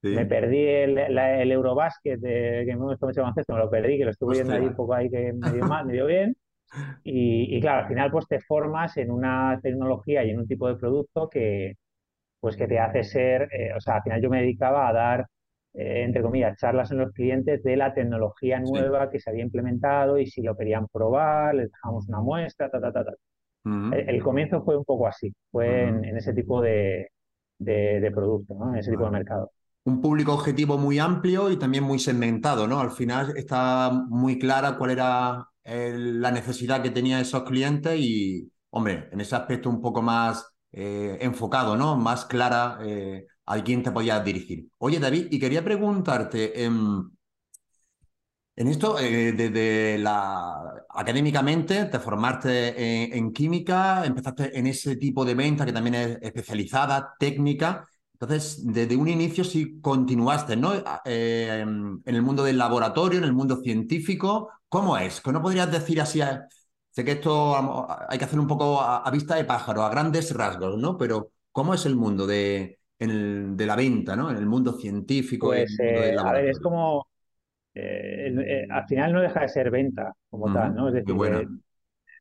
Me 0.04 0.26
perdí 0.26 0.60
el, 0.60 0.98
el 0.98 1.52
Eurobasket 1.52 2.20
de, 2.20 2.64
que 2.66 2.76
me 2.76 2.86
gustó 2.86 3.08
mucho 3.08 3.22
baloncesto, 3.22 3.54
me 3.54 3.60
lo 3.60 3.70
perdí, 3.70 3.98
que 3.98 4.06
lo 4.06 4.12
estuve 4.12 4.36
viendo 4.36 4.54
ahí 4.54 4.66
un 4.66 4.76
poco 4.76 4.94
ahí 4.94 5.10
que 5.10 5.34
me 5.34 5.52
dio 5.52 5.66
mal, 5.66 5.86
me 5.86 5.94
dio 5.94 6.06
bien. 6.06 6.36
Y, 7.04 7.56
y, 7.56 7.62
claro, 7.62 7.84
al 7.84 7.88
final 7.88 8.12
pues 8.12 8.28
te 8.28 8.42
formas 8.42 8.98
en 8.98 9.10
una 9.10 9.58
tecnología 9.64 10.26
y 10.26 10.32
en 10.32 10.40
un 10.40 10.48
tipo 10.48 10.68
de 10.68 10.76
producto 10.76 11.30
que 11.30 11.76
pues 12.40 12.56
que 12.58 12.68
te 12.68 12.80
hace 12.80 13.04
ser, 13.04 13.50
eh, 13.54 13.74
o 13.76 13.80
sea, 13.82 13.96
al 13.96 14.04
final 14.04 14.22
yo 14.22 14.30
me 14.30 14.42
dedicaba 14.42 14.88
a 14.88 14.94
dar 14.94 15.28
eh, 15.78 16.02
entre 16.02 16.24
comillas, 16.24 16.58
charlas 16.58 16.90
en 16.90 16.98
los 16.98 17.12
clientes 17.12 17.62
de 17.62 17.78
la 17.78 17.94
tecnología 17.94 18.60
nueva 18.60 19.12
que 19.12 19.20
se 19.20 19.30
había 19.30 19.44
implementado 19.44 20.18
y 20.18 20.26
si 20.26 20.42
lo 20.42 20.58
querían 20.58 20.88
probar, 20.88 21.54
les 21.54 21.72
dejamos 21.72 22.10
una 22.10 22.20
muestra, 22.20 22.72
ta, 22.72 22.82
ta, 22.82 22.92
ta, 22.92 23.06
ta. 23.06 23.14
el, 23.96 24.24
comienzo 24.24 24.64
fue 24.64 24.76
un 24.76 24.84
poco 24.84 25.06
así, 25.06 25.32
fue 25.52 25.84
en, 25.84 26.18
ese 26.18 26.34
tipo 26.34 26.64
de, 26.64 27.12
de, 27.60 28.12
producto, 28.12 28.56
¿no? 28.56 28.72
en 28.72 28.80
ese 28.80 28.90
tipo 28.90 29.06
de 29.06 29.12
mercado. 29.12 29.52
Un 29.84 30.02
público 30.02 30.34
objetivo 30.34 30.80
muy 30.80 30.98
amplio 30.98 31.52
y 31.52 31.60
también 31.60 31.84
muy 31.84 32.00
segmentado, 32.00 32.68
¿no? 32.68 32.80
Al 32.80 32.92
final 32.92 33.38
está 33.38 33.92
muy 34.10 34.40
clara 34.40 34.80
cuál 34.80 34.90
era 34.90 35.46
la 35.64 36.32
necesidad 36.32 36.82
que 36.82 36.90
tenían 36.90 37.22
esos 37.22 37.44
clientes 37.44 38.00
y, 38.00 38.52
hombre, 38.72 39.10
en 39.12 39.22
ese 39.22 39.36
aspecto 39.36 39.70
un 39.70 39.80
poco 39.80 40.02
más 40.02 40.58
eh, 40.72 41.20
enfocado, 41.22 41.78
¿no? 41.78 41.96
Más 41.98 42.26
clara 42.26 42.80
eh, 42.82 43.28
a 43.48 43.64
quién 43.64 43.82
te 43.84 43.92
podías 43.92 44.24
dirigir. 44.24 44.70
Oye, 44.78 45.00
David, 45.00 45.28
y 45.32 45.40
quería 45.40 45.64
preguntarte, 45.64 46.64
em, 46.64 47.10
en, 48.56 48.68
esto, 48.68 48.98
eh, 49.00 49.34
desde 49.34 50.00
la, 50.00 50.86
académicamente, 50.90 51.86
te 51.86 52.00
formaste 52.00 53.16
en, 53.16 53.32
química, 53.32 54.04
empezaste 54.06 54.58
en 54.58 54.66
ese 54.68 54.96
tipo 54.96 55.24
de 55.26 55.36
venta 55.36 55.64
que 55.66 55.72
también 55.74 55.96
es 55.96 56.18
especializada, 56.22 57.14
técnica. 57.20 57.88
Entonces, 58.14 58.64
desde 58.66 58.96
un 58.96 59.08
inicio 59.08 59.44
sí 59.44 59.80
continuaste, 59.80 60.56
¿no? 60.56 60.74
Eh, 61.06 61.60
em, 61.62 62.02
en 62.04 62.16
el 62.16 62.22
mundo 62.24 62.44
del 62.44 62.58
laboratorio, 62.58 63.20
en 63.20 63.26
el 63.26 63.34
mundo 63.34 63.62
científico. 63.62 64.50
¿Cómo 64.70 64.98
es? 64.98 65.22
¿Que 65.22 65.32
no 65.32 65.42
podrías 65.42 65.72
decir 65.72 66.02
así? 66.02 66.22
sé 66.90 67.06
que 67.06 67.12
esto 67.14 67.56
hay 68.10 68.18
que 68.18 68.26
hacer 68.26 68.40
un 68.40 68.48
poco 68.48 68.82
a, 68.82 69.10
vista 69.12 69.36
de 69.36 69.46
pájaro, 69.46 69.84
a 69.84 69.90
grandes 69.90 70.34
rasgos, 70.34 70.78
¿no? 70.78 70.98
Pero, 70.98 71.32
¿cómo 71.52 71.74
es 71.76 71.86
el 71.86 71.96
mundo 71.96 72.26
de, 72.26 72.80
en 73.00 73.10
el, 73.10 73.58
de 73.58 73.66
la 73.66 73.76
venta, 73.76 74.16
¿no? 74.16 74.30
En 74.30 74.38
el 74.38 74.46
mundo 74.46 74.74
científico. 74.74 75.48
Pues, 75.48 75.78
eh, 75.80 76.16
a 76.18 76.32
ver, 76.34 76.50
es 76.50 76.60
como, 76.60 77.08
eh, 77.74 78.34
eh, 78.36 78.68
al 78.70 78.86
final 78.88 79.14
no 79.14 79.22
deja 79.22 79.42
de 79.42 79.50
ser 79.50 79.70
venta 79.70 80.14
como 80.30 80.54
tal, 80.54 80.76
¿no? 80.76 80.88
Es 80.90 80.96
decir, 80.96 81.48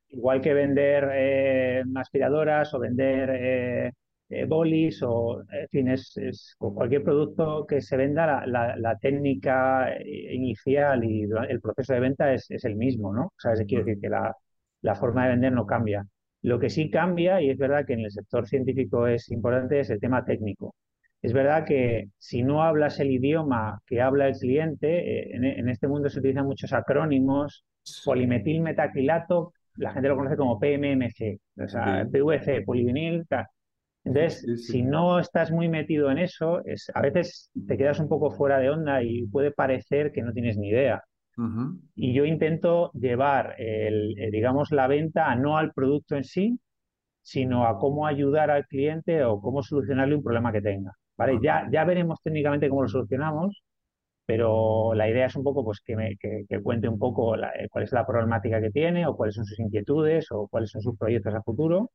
igual 0.08 0.40
que 0.40 0.54
vender 0.54 1.84
aspiradoras 1.96 2.72
o 2.74 2.78
vender 2.78 3.92
bolis 4.48 5.02
o, 5.02 5.42
en 5.50 5.68
fin, 5.68 5.88
es, 5.88 6.56
cualquier 6.58 7.02
producto 7.02 7.66
que 7.66 7.80
se 7.80 7.96
venda, 7.96 8.46
la, 8.46 8.98
técnica 9.00 9.88
inicial 10.04 11.04
y 11.04 11.22
el 11.22 11.60
proceso 11.60 11.94
de 11.94 12.00
venta 12.00 12.32
es, 12.32 12.64
el 12.64 12.76
mismo, 12.76 13.12
¿no? 13.12 13.26
O 13.26 13.34
sea, 13.38 13.52
es, 13.52 13.60
decir 13.60 13.98
que 14.00 14.08
la, 14.08 14.34
la 14.82 14.94
forma 14.94 15.24
de 15.24 15.30
vender 15.30 15.52
no 15.52 15.66
cambia. 15.66 16.06
Lo 16.46 16.60
que 16.60 16.70
sí 16.70 16.90
cambia, 16.90 17.42
y 17.42 17.50
es 17.50 17.58
verdad 17.58 17.84
que 17.84 17.94
en 17.94 18.02
el 18.02 18.12
sector 18.12 18.46
científico 18.46 19.08
es 19.08 19.32
importante, 19.32 19.80
es 19.80 19.90
el 19.90 19.98
tema 19.98 20.24
técnico. 20.24 20.76
es 21.20 21.32
verdad 21.32 21.64
que 21.66 22.10
si 22.18 22.44
no 22.44 22.62
hablas 22.62 23.00
el 23.00 23.10
idioma 23.10 23.80
que 23.84 24.00
habla 24.00 24.28
el 24.28 24.36
cliente, 24.36 24.88
eh, 24.88 25.30
en, 25.34 25.68
este 25.68 25.88
mundo 25.88 26.08
se 26.08 26.20
utilizan 26.20 26.46
muchos 26.46 26.72
acrónimos, 26.72 27.64
polimetil 28.04 28.60
metacrilato, 28.60 29.54
la 29.74 29.92
gente 29.92 30.08
lo 30.08 30.16
conoce 30.16 30.36
como 30.36 30.60
PMMC, 30.60 31.40
o 31.64 31.68
sea, 31.68 32.06
PVC, 32.12 32.62
polivinil, 32.64 33.24
Entonces, 34.04 34.68
si 34.68 34.82
no 34.82 35.18
estás 35.18 35.50
muy 35.50 35.68
metido 35.68 36.12
en 36.12 36.18
eso, 36.18 36.64
es, 36.64 36.92
a 36.94 37.02
veces 37.02 37.50
te 37.66 37.76
quedas 37.76 37.98
un 37.98 38.08
poco 38.08 38.30
fuera 38.30 38.58
de 38.60 38.70
onda 38.70 39.02
y 39.02 39.26
puede 39.26 39.50
parecer 39.50 40.12
que 40.12 40.22
no 40.22 40.32
tienes 40.32 40.56
ni 40.58 40.68
idea. 40.68 41.02
Y 41.94 42.14
yo 42.14 42.24
intento 42.24 42.90
llevar, 42.92 43.56
el, 43.58 44.18
eh, 44.18 44.30
digamos, 44.30 44.70
la 44.72 44.86
venta 44.86 45.34
no 45.34 45.58
al 45.58 45.72
producto 45.72 46.16
en 46.16 46.24
sí, 46.24 46.58
sino 47.20 47.66
a 47.66 47.78
cómo 47.78 48.06
ayudar 48.06 48.50
al 48.50 48.66
cliente 48.66 49.22
o 49.24 49.40
cómo 49.40 49.62
solucionarle 49.62 50.14
un 50.14 50.22
problema 50.22 50.52
que 50.52 50.62
tenga. 50.62 50.92
¿vale? 51.16 51.38
Ya, 51.42 51.68
ya 51.70 51.84
veremos 51.84 52.20
técnicamente 52.22 52.68
cómo 52.68 52.82
lo 52.82 52.88
solucionamos, 52.88 53.62
pero 54.24 54.94
la 54.94 55.08
idea 55.08 55.26
es 55.26 55.36
un 55.36 55.44
poco 55.44 55.64
pues, 55.64 55.80
que, 55.84 55.96
me, 55.96 56.16
que, 56.16 56.46
cuente 56.62 56.88
un 56.88 56.98
poco 56.98 57.36
eh, 57.36 57.68
cuál 57.70 57.84
es 57.84 57.92
la 57.92 58.06
problemática 58.06 58.60
que 58.60 58.70
tiene 58.70 59.06
o 59.06 59.16
cuáles 59.16 59.34
son 59.34 59.44
sus 59.44 59.58
inquietudes 59.60 60.28
o 60.30 60.48
cuáles 60.48 60.70
son 60.70 60.82
sus 60.82 60.96
proyectos 60.98 61.34
a 61.34 61.42
futuro 61.42 61.90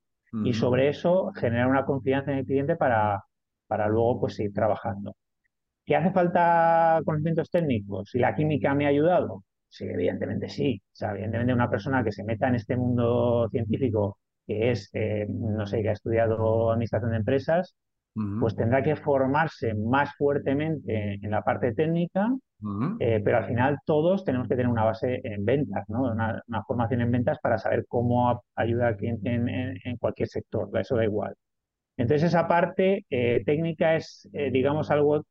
y 0.46 0.54
sobre 0.54 0.88
eso 0.88 1.34
generar 1.34 1.68
una 1.68 1.84
confianza 1.84 2.32
en 2.32 2.38
el 2.38 2.46
cliente 2.46 2.78
para, 2.78 3.22
para 3.68 3.90
luego 3.90 4.22
pues, 4.22 4.36
seguir 4.36 4.54
trabajando. 4.54 5.16
¿Qué 5.86 5.96
hace 5.96 6.12
falta 6.12 7.02
conocimientos 7.06 7.50
técnicos? 7.50 8.14
¿Y 8.16 8.20
la 8.20 8.36
química 8.36 8.74
me 8.74 8.86
ha 8.86 8.90
ayudado? 8.90 9.44
Sí, 9.72 9.86
evidentemente 9.86 10.50
sí. 10.50 10.82
O 10.86 10.96
sea, 10.96 11.12
evidentemente 11.12 11.54
una 11.54 11.70
persona 11.70 12.04
que 12.04 12.12
se 12.12 12.24
meta 12.26 12.48
en 12.50 12.56
este 12.56 12.76
mundo 12.76 13.48
científico, 13.50 14.18
que 14.46 14.72
es, 14.72 14.90
eh, 14.94 15.26
no 15.30 15.66
sé, 15.66 15.82
que 15.82 15.90
ha 15.90 15.94
estudiado 15.94 16.72
administración 16.72 17.12
de 17.12 17.18
empresas, 17.18 17.76
pues 18.42 18.58
tendrá 18.58 18.84
que 18.84 18.98
formarse 18.98 19.74
más 19.74 20.14
fuertemente 20.18 21.14
en 21.14 21.32
la 21.32 21.44
parte 21.44 21.74
técnica, 21.74 22.30
eh, 23.00 23.22
pero 23.24 23.38
al 23.38 23.46
final 23.46 23.78
todos 23.86 24.26
tenemos 24.26 24.50
que 24.50 24.56
tener 24.58 24.70
una 24.70 24.84
base 24.84 25.22
en 25.24 25.46
ventas, 25.46 25.88
¿no? 25.88 26.12
una, 26.12 26.44
formación 26.68 27.00
en 27.00 27.12
ventas 27.12 27.40
para 27.42 27.58
saber 27.58 27.86
cómo 27.88 28.44
ayudar 28.56 28.88
al 28.90 28.98
cliente 28.98 29.34
en, 29.34 29.98
cualquier 29.98 30.28
sector, 30.28 30.70
eso 30.78 30.98
da 30.98 31.06
igual. 31.06 31.34
Entonces 31.96 32.28
esa 32.28 32.50
parte 32.50 33.06
eh, 33.10 33.44
técnica 33.46 33.96
es, 33.96 34.28
digamos, 34.52 34.92
algo 34.92 35.24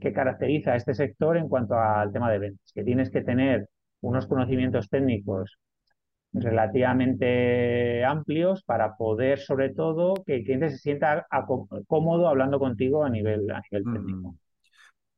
que 0.00 0.12
caracteriza 0.12 0.72
a 0.72 0.76
este 0.76 0.94
sector 0.94 1.36
en 1.36 1.48
cuanto 1.48 1.74
al 1.74 2.12
tema 2.12 2.30
de 2.30 2.38
ventas, 2.38 2.72
que 2.74 2.84
tienes 2.84 3.10
que 3.10 3.22
tener 3.22 3.68
unos 4.00 4.26
conocimientos 4.26 4.88
técnicos 4.88 5.58
relativamente 6.32 8.04
amplios 8.04 8.62
para 8.64 8.96
poder, 8.96 9.38
sobre 9.38 9.70
todo, 9.70 10.14
que 10.26 10.36
el 10.36 10.44
cliente 10.44 10.70
se 10.70 10.78
sienta 10.78 11.26
cómodo 11.86 12.28
hablando 12.28 12.58
contigo 12.58 13.04
a 13.04 13.10
nivel, 13.10 13.50
a 13.50 13.60
nivel 13.70 13.84
técnico. 13.84 14.34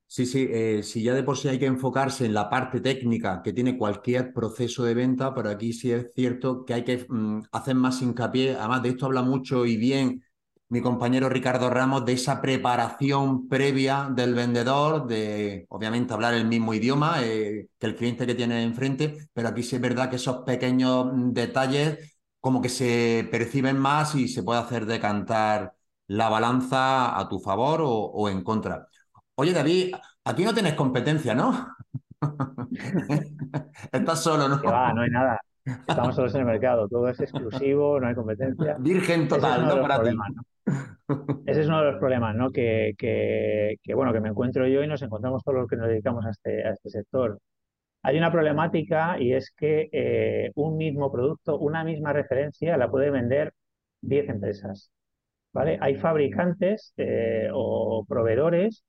Sí, 0.07 0.27
sí, 0.27 0.47
eh, 0.49 0.83
si 0.85 1.03
ya 1.03 1.13
de 1.15 1.25
por 1.25 1.37
sí 1.37 1.49
hay 1.49 1.59
que 1.59 1.67
enfocarse 1.67 2.27
en 2.27 2.35
la 2.35 2.49
parte 2.49 2.81
técnica 2.81 3.43
que 3.43 3.53
tiene 3.53 3.77
cualquier 3.77 4.33
proceso 4.33 4.85
de 4.85 4.95
venta, 4.95 5.35
pero 5.35 5.51
aquí 5.51 5.73
sí 5.73 5.91
es 5.91 6.13
cierto 6.15 6.65
que 6.65 6.75
hay 6.75 6.85
que 6.85 7.05
mm, 7.09 7.43
hacer 7.51 7.75
más 7.75 8.01
hincapié, 8.01 8.55
además 8.55 8.83
de 8.83 8.91
esto 8.91 9.07
habla 9.07 9.23
mucho 9.23 9.67
y 9.67 9.77
bien 9.77 10.23
mi 10.75 10.81
compañero 10.81 11.29
Ricardo 11.29 11.71
Ramos 11.71 12.05
de 12.05 12.15
esa 12.15 12.41
preparación 12.41 13.47
previa 13.47 14.09
del 14.11 14.35
vendedor, 14.35 15.07
de 15.07 15.67
obviamente 15.69 16.13
hablar 16.13 16.35
el 16.35 16.47
mismo 16.47 16.75
idioma 16.75 17.23
eh, 17.23 17.69
que 17.79 17.87
el 17.87 17.95
cliente 17.95 18.27
que 18.27 18.35
tiene 18.35 18.61
enfrente, 18.65 19.29
pero 19.33 19.47
aquí 19.47 19.63
sí 19.63 19.77
es 19.77 19.81
verdad 19.81 20.11
que 20.11 20.17
esos 20.17 20.39
pequeños 20.39 21.13
detalles 21.33 22.17
como 22.41 22.61
que 22.61 22.69
se 22.69 23.29
perciben 23.31 23.79
más 23.79 24.17
y 24.17 24.27
se 24.27 24.43
puede 24.43 24.59
hacer 24.59 24.85
decantar 24.85 25.75
la 26.09 26.29
balanza 26.29 27.17
a 27.21 27.29
tu 27.29 27.39
favor 27.39 27.81
o, 27.85 28.29
en 28.29 28.43
contra. 28.43 28.89
Oye, 29.37 29.53
David, 29.53 29.95
aquí 30.25 30.45
no 30.45 30.53
tienes 30.53 30.75
competencia, 30.75 31.37
¿no? 31.37 31.69
Estás 33.93 34.25
solo, 34.25 34.49
¿no? 34.49 34.57
No 34.57 35.03
hay 35.03 35.11
nada. 35.11 35.41
Estamos 35.65 36.15
solos 36.15 36.35
en 36.35 36.41
el 36.41 36.47
mercado, 36.47 36.89
todo 36.89 37.09
es 37.09 37.21
exclusivo, 37.21 37.99
no 37.99 38.07
hay 38.07 38.15
competencia. 38.15 38.77
Virgen 38.79 39.29
total, 39.29 39.67
¿no? 39.67 39.81
Para 39.81 40.03
ti. 40.03 40.11
Ese 41.47 41.63
es 41.63 41.67
uno 41.67 41.81
de 41.81 41.93
los 41.93 41.99
problemas, 41.99 42.35
¿no? 42.35 42.51
Que, 42.51 42.95
bueno, 43.95 44.13
que 44.13 44.21
me 44.21 44.29
encuentro 44.29 44.67
yo 44.67 44.83
y 44.83 44.87
nos 44.87 45.03
encontramos 45.03 45.43
todos 45.43 45.61
los 45.61 45.69
que 45.69 45.77
nos 45.77 45.89
dedicamos 45.89 46.27
a 46.27 46.31
este, 46.31 46.67
a 46.67 46.73
este 46.73 46.91
sector. 46.91 47.39
Hay 48.03 48.19
una 48.19 48.31
problemática 48.31 49.19
y 49.19 49.33
es 49.33 49.51
que 49.57 49.89
eh, 49.91 50.51
un 50.57 50.77
mismo 50.77 51.11
producto, 51.11 51.59
una 51.59 51.85
misma 51.85 52.13
referencia, 52.13 52.77
la 52.77 52.91
puede 52.91 53.11
vender 53.11 53.53
10 54.03 54.29
empresas. 54.29 54.91
¿vale? 55.55 55.79
Hay 55.81 55.97
fabricantes 55.97 56.93
eh, 56.99 57.49
o 57.53 58.05
proveedores 58.07 58.85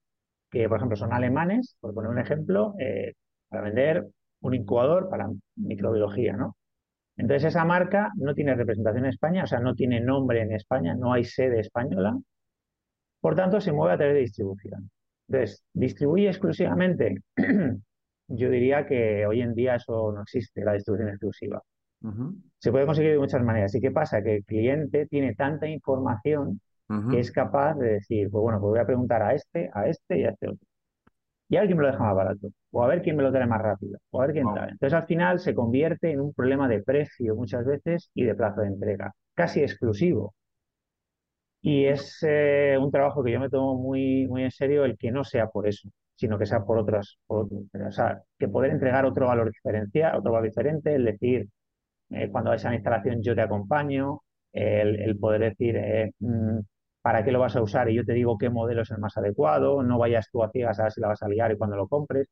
que, 0.50 0.68
por 0.68 0.76
ejemplo, 0.78 0.96
son 0.96 1.14
alemanes, 1.14 1.76
por 1.80 1.94
poner 1.94 2.10
un 2.10 2.18
ejemplo, 2.18 2.74
eh, 2.78 3.14
para 3.48 3.62
vender 3.62 4.06
un 4.40 4.54
incubador 4.54 5.08
para 5.08 5.30
microbiología, 5.56 6.36
¿no? 6.36 6.56
Entonces 7.16 7.44
esa 7.44 7.64
marca 7.64 8.12
no 8.16 8.34
tiene 8.34 8.54
representación 8.54 9.04
en 9.04 9.10
España, 9.10 9.44
o 9.44 9.46
sea, 9.46 9.60
no 9.60 9.74
tiene 9.74 10.00
nombre 10.00 10.42
en 10.42 10.52
España, 10.52 10.94
no 10.94 11.12
hay 11.12 11.24
sede 11.24 11.60
española, 11.60 12.16
por 13.20 13.34
tanto 13.34 13.60
se 13.60 13.72
mueve 13.72 13.94
a 13.94 13.96
través 13.96 14.14
de 14.14 14.20
distribución. 14.20 14.90
Entonces, 15.28 15.64
distribuye 15.72 16.28
exclusivamente. 16.28 17.22
Yo 18.28 18.50
diría 18.50 18.86
que 18.86 19.26
hoy 19.26 19.40
en 19.40 19.54
día 19.54 19.76
eso 19.76 20.12
no 20.12 20.22
existe, 20.22 20.64
la 20.64 20.74
distribución 20.74 21.08
exclusiva. 21.08 21.62
Se 22.58 22.70
puede 22.70 22.86
conseguir 22.86 23.12
de 23.12 23.18
muchas 23.18 23.42
maneras. 23.42 23.74
¿Y 23.74 23.80
qué 23.80 23.90
pasa? 23.90 24.22
Que 24.22 24.36
el 24.36 24.44
cliente 24.44 25.06
tiene 25.06 25.34
tanta 25.34 25.66
información 25.66 26.60
que 27.10 27.18
es 27.18 27.32
capaz 27.32 27.74
de 27.74 27.94
decir, 27.94 28.30
pues 28.30 28.42
bueno, 28.42 28.60
pues 28.60 28.70
voy 28.70 28.78
a 28.78 28.86
preguntar 28.86 29.22
a 29.22 29.34
este, 29.34 29.70
a 29.74 29.88
este 29.88 30.20
y 30.20 30.24
a 30.24 30.30
este 30.30 30.48
otro 30.50 30.66
y 31.48 31.56
a 31.56 31.60
ver 31.60 31.68
quién 31.68 31.78
me 31.78 31.84
lo 31.84 31.90
deja 31.92 32.04
más 32.04 32.16
barato, 32.16 32.48
o 32.72 32.82
a 32.82 32.86
ver 32.88 33.02
quién 33.02 33.16
me 33.16 33.22
lo 33.22 33.32
trae 33.32 33.46
más 33.46 33.62
rápido, 33.62 33.98
o 34.10 34.20
a 34.20 34.26
ver 34.26 34.34
quién 34.34 34.52
trae. 34.52 34.70
Entonces 34.70 34.94
al 34.94 35.06
final 35.06 35.38
se 35.40 35.54
convierte 35.54 36.10
en 36.10 36.20
un 36.20 36.32
problema 36.34 36.68
de 36.68 36.82
precio 36.82 37.36
muchas 37.36 37.64
veces 37.64 38.10
y 38.14 38.24
de 38.24 38.34
plazo 38.34 38.62
de 38.62 38.68
entrega, 38.68 39.12
casi 39.34 39.60
exclusivo. 39.62 40.34
Y 41.60 41.86
es 41.86 42.18
eh, 42.22 42.76
un 42.80 42.90
trabajo 42.92 43.24
que 43.24 43.32
yo 43.32 43.40
me 43.40 43.48
tomo 43.50 43.74
muy, 43.76 44.26
muy 44.28 44.44
en 44.44 44.50
serio 44.52 44.84
el 44.84 44.96
que 44.96 45.10
no 45.10 45.24
sea 45.24 45.48
por 45.48 45.66
eso, 45.66 45.88
sino 46.14 46.38
que 46.38 46.46
sea 46.46 46.60
por 46.64 46.78
otras, 46.78 47.18
o 47.26 47.48
sea, 47.90 48.22
que 48.38 48.48
poder 48.48 48.70
entregar 48.70 49.04
otro 49.04 49.26
valor 49.26 49.50
diferencial, 49.50 50.16
otro 50.16 50.32
valor 50.32 50.48
diferente, 50.48 50.94
el 50.94 51.04
decir, 51.04 51.48
eh, 52.10 52.30
cuando 52.30 52.50
vais 52.50 52.64
a 52.64 52.70
la 52.70 52.76
instalación 52.76 53.22
yo 53.22 53.34
te 53.34 53.42
acompaño, 53.42 54.20
el, 54.52 55.18
poder 55.18 55.42
decir, 55.42 55.76
eh, 55.76 56.12
mm, 56.20 56.60
para 57.06 57.22
qué 57.24 57.30
lo 57.30 57.38
vas 57.38 57.54
a 57.54 57.62
usar 57.62 57.88
y 57.88 57.94
yo 57.94 58.04
te 58.04 58.14
digo 58.14 58.36
qué 58.36 58.50
modelo 58.50 58.82
es 58.82 58.90
el 58.90 58.98
más 58.98 59.16
adecuado, 59.16 59.80
no 59.80 59.96
vayas 59.96 60.28
tú 60.28 60.42
a 60.42 60.50
ciegas 60.50 60.80
a 60.80 60.82
ver 60.82 60.92
si 60.92 61.00
la 61.00 61.06
vas 61.06 61.22
a 61.22 61.28
liar 61.28 61.52
y 61.52 61.56
cuando 61.56 61.76
lo 61.76 61.86
compres. 61.86 62.26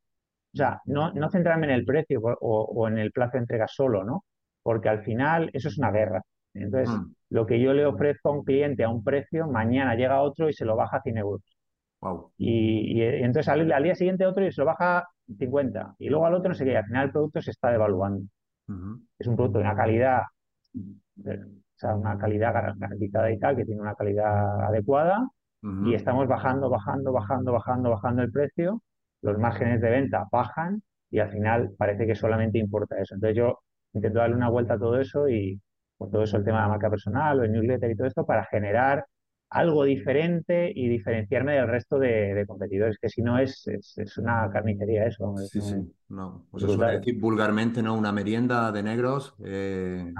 O 0.53 0.57
sea, 0.57 0.81
no, 0.87 1.13
no 1.13 1.31
centrarme 1.31 1.69
en 1.69 1.75
el 1.75 1.85
precio 1.85 2.21
o, 2.21 2.89
en 2.89 2.99
el 2.99 3.13
plazo 3.13 3.35
de 3.35 3.39
entrega 3.39 3.69
solo, 3.69 4.03
¿no? 4.03 4.25
Porque 4.65 4.89
al 4.89 5.05
final 5.05 5.49
eso 5.53 5.69
es 5.69 5.79
una 5.79 5.93
guerra. 5.93 6.23
Entonces, 6.55 6.91
mm. 6.93 7.13
lo 7.31 7.47
que 7.47 7.61
yo 7.61 7.73
le 7.73 7.87
ofrezco 7.87 8.31
a 8.31 8.33
un 8.33 8.43
cliente 8.43 8.83
a 8.83 8.89
un 8.89 9.05
precio, 9.05 9.47
mañana 9.47 9.95
llega 9.95 10.21
otro 10.21 10.49
y 10.49 10.53
se 10.53 10.65
lo 10.65 10.75
baja 10.75 10.97
a 10.97 11.03
100 11.03 11.19
euros. 11.19 11.43
Y, 12.37 13.01
entonces 13.01 13.49
al, 13.49 13.69
día 13.81 13.95
siguiente 13.95 14.27
otro 14.27 14.45
y 14.45 14.51
se 14.51 14.61
lo 14.61 14.67
baja 14.67 14.99
a 14.99 15.09
50. 15.39 15.95
Y 16.01 16.09
luego 16.09 16.27
al 16.27 16.35
otro 16.35 16.49
no 16.49 16.55
sé 16.57 16.65
qué. 16.65 16.77
Al 16.77 16.85
final 16.87 17.05
el 17.07 17.13
producto 17.13 17.41
se 17.41 17.53
está 17.53 17.71
devaluando. 17.71 18.27
Es 19.21 19.29
un 19.29 19.37
producto 19.37 19.59
de 19.61 19.67
una 19.67 19.77
calidad 19.77 20.23
o 21.77 21.79
sea, 21.79 21.95
una 21.95 22.19
calidad 22.19 22.53
garantizada 22.55 23.31
y 23.31 23.39
tal, 23.39 23.57
que 23.57 23.65
tiene 23.65 23.81
una 23.81 23.95
calidad 23.95 24.65
adecuada, 24.65 25.29
y 25.87 25.95
estamos 25.95 26.29
bajando, 26.29 26.69
bajando, 26.69 27.11
bajando, 27.11 27.53
bajando, 27.53 27.91
bajando 27.91 28.23
el 28.23 28.31
precio, 28.31 28.83
los 29.23 29.39
márgenes 29.39 29.81
de 29.81 29.89
venta 29.89 30.27
bajan 30.31 30.83
y 31.11 31.21
al 31.21 31.31
final 31.31 31.71
parece 31.79 32.07
que 32.07 32.15
solamente 32.15 32.59
importa 32.59 33.01
eso. 33.01 33.15
Entonces 33.15 33.39
yo 33.39 33.61
intento 33.95 34.19
darle 34.19 34.37
una 34.37 34.51
vuelta 34.51 34.75
a 34.75 34.79
todo 34.79 35.01
eso 35.01 35.27
y 35.27 35.59
por 35.97 36.11
todo 36.11 36.25
eso 36.25 36.37
el 36.37 36.45
tema 36.45 36.59
de 36.59 36.63
la 36.65 36.69
marca 36.69 36.91
personal, 36.91 37.43
el 37.43 37.53
newsletter 37.53 37.91
y 37.91 37.97
todo 37.97 38.07
esto 38.07 38.27
para 38.27 38.45
generar 38.45 39.07
algo 39.55 39.85
diferente 39.85 40.73
y 40.75 40.89
diferenciarme 40.89 41.53
del 41.53 41.69
resto 41.69 41.97
de, 41.97 42.45
competidores, 42.47 42.99
que 43.01 43.09
si 43.09 43.23
no 43.23 43.39
es, 43.39 43.69
es, 43.69 44.19
una 44.19 44.51
carnicería 44.53 45.07
eso. 45.07 45.33
Sí, 45.49 45.61
sí, 45.61 45.77
no. 46.09 46.47
Pues 46.51 46.65
eso 46.65 46.77
decir 46.77 47.21
vulgarmente, 47.21 47.81
¿no? 47.81 47.95
Una 47.95 48.11
merienda 48.11 48.73
de 48.73 48.83
negros 48.83 49.37
eh, 49.45 50.13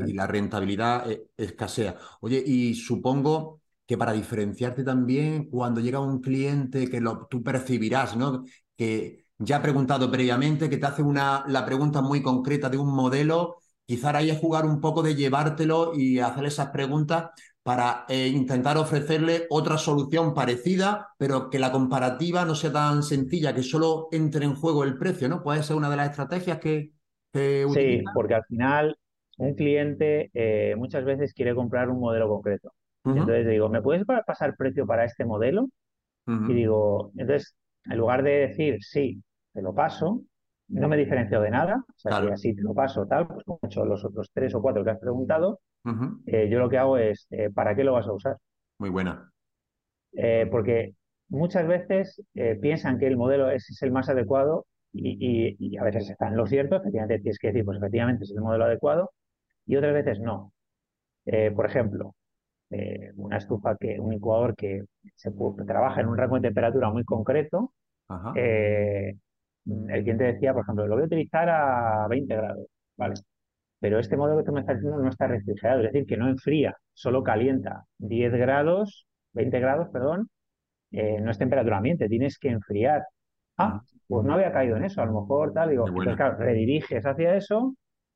y, 0.00 0.12
la, 0.14 0.26
rentabilidad 0.28 1.10
eh, 1.10 1.24
escasea. 1.36 1.96
Oye, 2.20 2.40
y 2.46 2.74
supongo 2.74 3.60
que 3.84 3.98
para 3.98 4.12
diferenciarte 4.12 4.84
también, 4.84 5.50
cuando 5.50 5.80
llega 5.80 5.98
un 5.98 6.20
cliente 6.20 6.88
que 6.88 7.00
lo, 7.00 7.26
tú 7.26 7.42
percibirás, 7.42 8.16
¿no? 8.16 8.44
Que 8.76 9.24
ya 9.38 9.56
ha 9.56 9.62
preguntado 9.62 10.08
previamente, 10.08 10.70
que 10.70 10.76
te 10.76 10.86
hace 10.86 11.02
una, 11.02 11.44
la 11.48 11.66
pregunta 11.66 12.00
muy 12.00 12.22
concreta 12.22 12.68
de 12.68 12.78
un 12.78 12.94
modelo, 12.94 13.56
quizá 13.84 14.16
ahí 14.16 14.30
es 14.30 14.38
jugar 14.38 14.66
un 14.66 14.80
poco 14.80 15.02
de 15.02 15.16
llevártelo 15.16 15.94
y 15.96 16.20
hacer 16.20 16.44
esas 16.44 16.68
preguntas 16.68 17.30
para 17.62 18.04
eh, 18.08 18.28
intentar 18.28 18.76
ofrecerle 18.78 19.46
otra 19.50 19.78
solución 19.78 20.34
parecida, 20.34 21.14
pero 21.18 21.50
que 21.50 21.58
la 21.58 21.72
comparativa 21.72 22.44
no 22.44 22.54
sea 22.54 22.72
tan 22.72 23.02
sencilla, 23.02 23.54
que 23.54 23.62
solo 23.62 24.08
entre 24.12 24.44
en 24.44 24.54
juego 24.56 24.84
el 24.84 24.98
precio, 24.98 25.28
¿no? 25.28 25.42
Puede 25.42 25.62
ser 25.62 25.76
una 25.76 25.90
de 25.90 25.96
las 25.96 26.10
estrategias 26.10 26.58
que, 26.58 26.92
que 27.32 27.66
Sí, 27.66 28.10
porque 28.12 28.34
al 28.34 28.44
final 28.44 28.96
un 29.38 29.54
cliente 29.54 30.30
eh, 30.34 30.74
muchas 30.76 31.04
veces 31.04 31.32
quiere 31.34 31.54
comprar 31.54 31.88
un 31.90 32.00
modelo 32.00 32.28
concreto. 32.28 32.72
Entonces 33.12 33.46
digo, 33.46 33.68
¿me 33.68 33.82
puedes 33.82 34.04
pasar 34.04 34.56
precio 34.56 34.86
para 34.86 35.04
este 35.04 35.24
modelo? 35.24 35.68
Y 36.46 36.54
digo, 36.54 37.12
entonces, 37.16 37.56
en 37.86 37.98
lugar 37.98 38.22
de 38.24 38.32
decir, 38.48 38.78
sí, 38.82 39.22
te 39.54 39.62
lo 39.62 39.74
paso, 39.74 40.22
no 40.72 40.88
me 40.88 40.96
diferencio 40.96 41.40
de 41.40 41.50
nada, 41.50 41.84
o 41.86 41.98
sea, 41.98 42.20
que 42.22 42.32
así 42.32 42.54
te 42.54 42.62
lo 42.62 42.72
paso, 42.72 43.06
tal, 43.06 43.26
pues 43.26 43.44
como 43.44 43.60
he 43.62 43.66
hecho 43.66 43.84
los 43.84 44.04
otros 44.04 44.30
tres 44.32 44.54
o 44.54 44.62
cuatro 44.62 44.82
que 44.82 44.90
has 44.90 44.98
preguntado, 44.98 45.60
eh, 46.26 46.48
yo 46.48 46.58
lo 46.58 46.68
que 46.68 46.78
hago 46.78 46.96
es, 46.96 47.26
eh, 47.30 47.50
¿para 47.50 47.74
qué 47.74 47.84
lo 47.84 47.92
vas 47.92 48.06
a 48.06 48.12
usar? 48.12 48.36
Muy 48.78 48.90
buena. 48.90 49.30
Eh, 50.12 50.48
porque 50.50 50.94
muchas 51.28 51.66
veces 51.66 52.22
piensan 52.60 52.98
que 52.98 53.06
el 53.06 53.16
modelo 53.16 53.50
es, 53.50 53.68
es 53.70 53.82
el 53.82 53.92
más 53.92 54.08
adecuado 54.08 54.66
y, 54.92 55.56
y, 55.58 55.76
a 55.76 55.84
veces 55.84 56.10
está 56.10 56.28
en 56.28 56.36
lo 56.36 56.46
cierto, 56.46 56.76
efectivamente 56.76 57.20
tienes 57.20 57.38
que 57.38 57.48
decir, 57.48 57.64
pues 57.64 57.78
efectivamente 57.78 58.24
es 58.24 58.30
el 58.30 58.40
modelo 58.40 58.64
adecuado, 58.64 59.12
y 59.66 59.76
otras 59.76 59.94
veces 59.94 60.20
no. 60.20 60.52
por 61.54 61.66
ejemplo, 61.66 62.14
una 63.16 63.36
estufa 63.36 63.76
que, 63.76 64.00
un 64.00 64.12
incubador 64.12 64.56
que 64.56 64.84
se 65.16 65.30
trabaja 65.66 66.00
en 66.00 66.08
un 66.08 66.16
rango 66.16 66.36
de 66.36 66.48
temperatura 66.48 66.90
muy 66.90 67.04
concreto, 67.04 67.72
el 69.66 70.02
cliente 70.02 70.24
decía, 70.24 70.52
por 70.52 70.62
ejemplo, 70.62 70.86
lo 70.86 70.94
voy 70.94 71.04
a 71.04 71.06
utilizar 71.06 71.48
a 71.48 72.06
20 72.08 72.34
grados, 72.34 72.66
¿vale? 72.96 73.14
Pero 73.80 73.98
este 73.98 74.16
modelo 74.16 74.38
que 74.38 74.44
tú 74.44 74.52
me 74.52 74.60
estás 74.60 74.76
diciendo 74.76 75.02
no 75.02 75.08
está 75.08 75.26
refrigerado, 75.26 75.80
es 75.80 75.92
decir, 75.92 76.06
que 76.06 76.16
no 76.16 76.28
enfría, 76.28 76.76
solo 76.92 77.22
calienta 77.22 77.84
10 77.98 78.32
grados, 78.32 79.06
20 79.32 79.60
grados, 79.60 79.88
perdón, 79.92 80.28
eh, 80.92 81.20
no 81.20 81.30
es 81.30 81.38
temperatura 81.38 81.78
ambiente, 81.78 82.08
tienes 82.08 82.38
que 82.38 82.48
enfriar. 82.50 83.02
Ah, 83.58 83.82
pues 84.06 84.24
no 84.26 84.34
había 84.34 84.52
caído 84.52 84.76
en 84.76 84.84
eso, 84.84 85.02
a 85.02 85.06
lo 85.06 85.20
mejor 85.20 85.52
tal, 85.52 85.70
digo, 85.70 85.86
entonces 85.88 86.16
claro, 86.16 86.36
rediriges 86.38 87.04
hacia 87.06 87.36
eso 87.36 87.74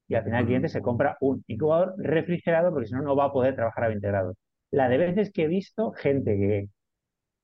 y 0.09 0.15
al 0.15 0.25
final 0.25 0.41
el 0.41 0.47
cliente 0.47 0.69
se 0.69 0.83
compra 0.83 1.17
un 1.21 1.43
incubador 1.47 1.95
refrigerado 1.99 2.71
porque 2.71 2.87
si 2.87 2.95
no, 2.95 3.03
no 3.03 3.17
va 3.17 3.27
a 3.27 3.33
poder 3.33 3.55
trabajar 3.55 3.85
a 3.85 3.89
20 3.89 4.07
grados. 4.07 4.37
La 4.71 4.89
de 4.89 4.99
veces 4.99 5.33
que 5.33 5.45
he 5.45 5.49
visto 5.49 5.93
gente 5.93 6.37
que 6.37 6.69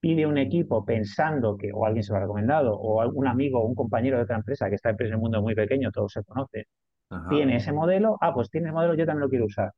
pide 0.03 0.27
un 0.27 0.37
equipo 0.37 0.85
pensando 0.85 1.57
que 1.57 1.71
o 1.73 1.87
alguien 1.87 2.03
se 2.03 2.13
lo 2.13 2.19
ha 2.19 2.23
recomendado 2.23 2.75
o 2.77 3.01
algún 3.01 3.29
amigo 3.29 3.61
o 3.61 3.67
un 3.67 3.77
compañero 3.77 4.17
de 4.17 4.25
otra 4.25 4.35
empresa, 4.35 4.69
que 4.69 4.75
está 4.75 4.91
en 4.91 4.97
el 5.01 5.17
mundo 5.17 5.41
muy 5.41 5.55
pequeño, 5.55 5.93
todo 5.93 6.09
se 6.09 6.25
conoce, 6.25 6.67
tiene 7.31 7.55
ese 7.55 7.73
modelo, 7.73 8.19
ah, 8.21 8.35
pues 8.35 8.51
tiene 8.51 8.67
ese 8.67 8.75
modelo, 8.75 8.95
yo 8.95 9.07
también 9.07 9.21
lo 9.21 9.29
quiero 9.29 9.45
usar. 9.45 9.71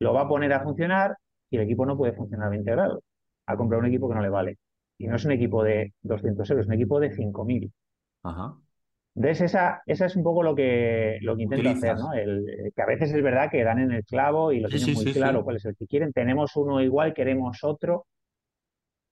Lo 0.00 0.14
va 0.14 0.22
a 0.22 0.28
poner 0.28 0.50
a 0.54 0.60
funcionar 0.60 1.18
y 1.50 1.56
el 1.56 1.64
equipo 1.64 1.84
no 1.84 1.94
puede 1.94 2.14
funcionar 2.14 2.46
a 2.46 2.50
20 2.52 2.70
grados. 2.70 3.04
Ha 3.44 3.56
comprado 3.58 3.82
un 3.82 3.88
equipo 3.88 4.08
que 4.08 4.14
no 4.14 4.22
le 4.22 4.30
vale. 4.30 4.56
Y 4.96 5.08
no 5.08 5.16
es 5.16 5.24
un 5.26 5.32
equipo 5.32 5.62
de 5.62 5.92
200 6.00 6.48
euros, 6.48 6.64
es 6.64 6.68
un 6.68 6.74
equipo 6.74 6.98
de 6.98 7.10
5.000. 7.10 7.70
Ajá. 8.22 8.54
Entonces, 9.14 9.42
esa, 9.42 9.82
esa 9.84 10.06
es 10.06 10.16
un 10.16 10.22
poco 10.22 10.42
lo 10.42 10.54
que, 10.54 11.18
lo 11.20 11.36
que 11.36 11.42
intento 11.42 11.68
hacer, 11.68 11.98
¿no? 11.98 12.14
El, 12.14 12.72
que 12.74 12.82
a 12.82 12.86
veces 12.86 13.12
es 13.12 13.22
verdad 13.22 13.50
que 13.50 13.62
dan 13.62 13.78
en 13.78 13.92
el 13.92 14.04
clavo 14.06 14.52
y 14.52 14.60
lo 14.60 14.70
tienen 14.70 14.94
muy 14.94 15.12
claro 15.12 15.44
cuál 15.44 15.56
es 15.56 15.66
el 15.66 15.76
que 15.76 15.86
quieren. 15.86 16.14
Tenemos 16.14 16.56
uno 16.56 16.80
igual, 16.80 17.12
queremos 17.12 17.62
otro 17.62 18.06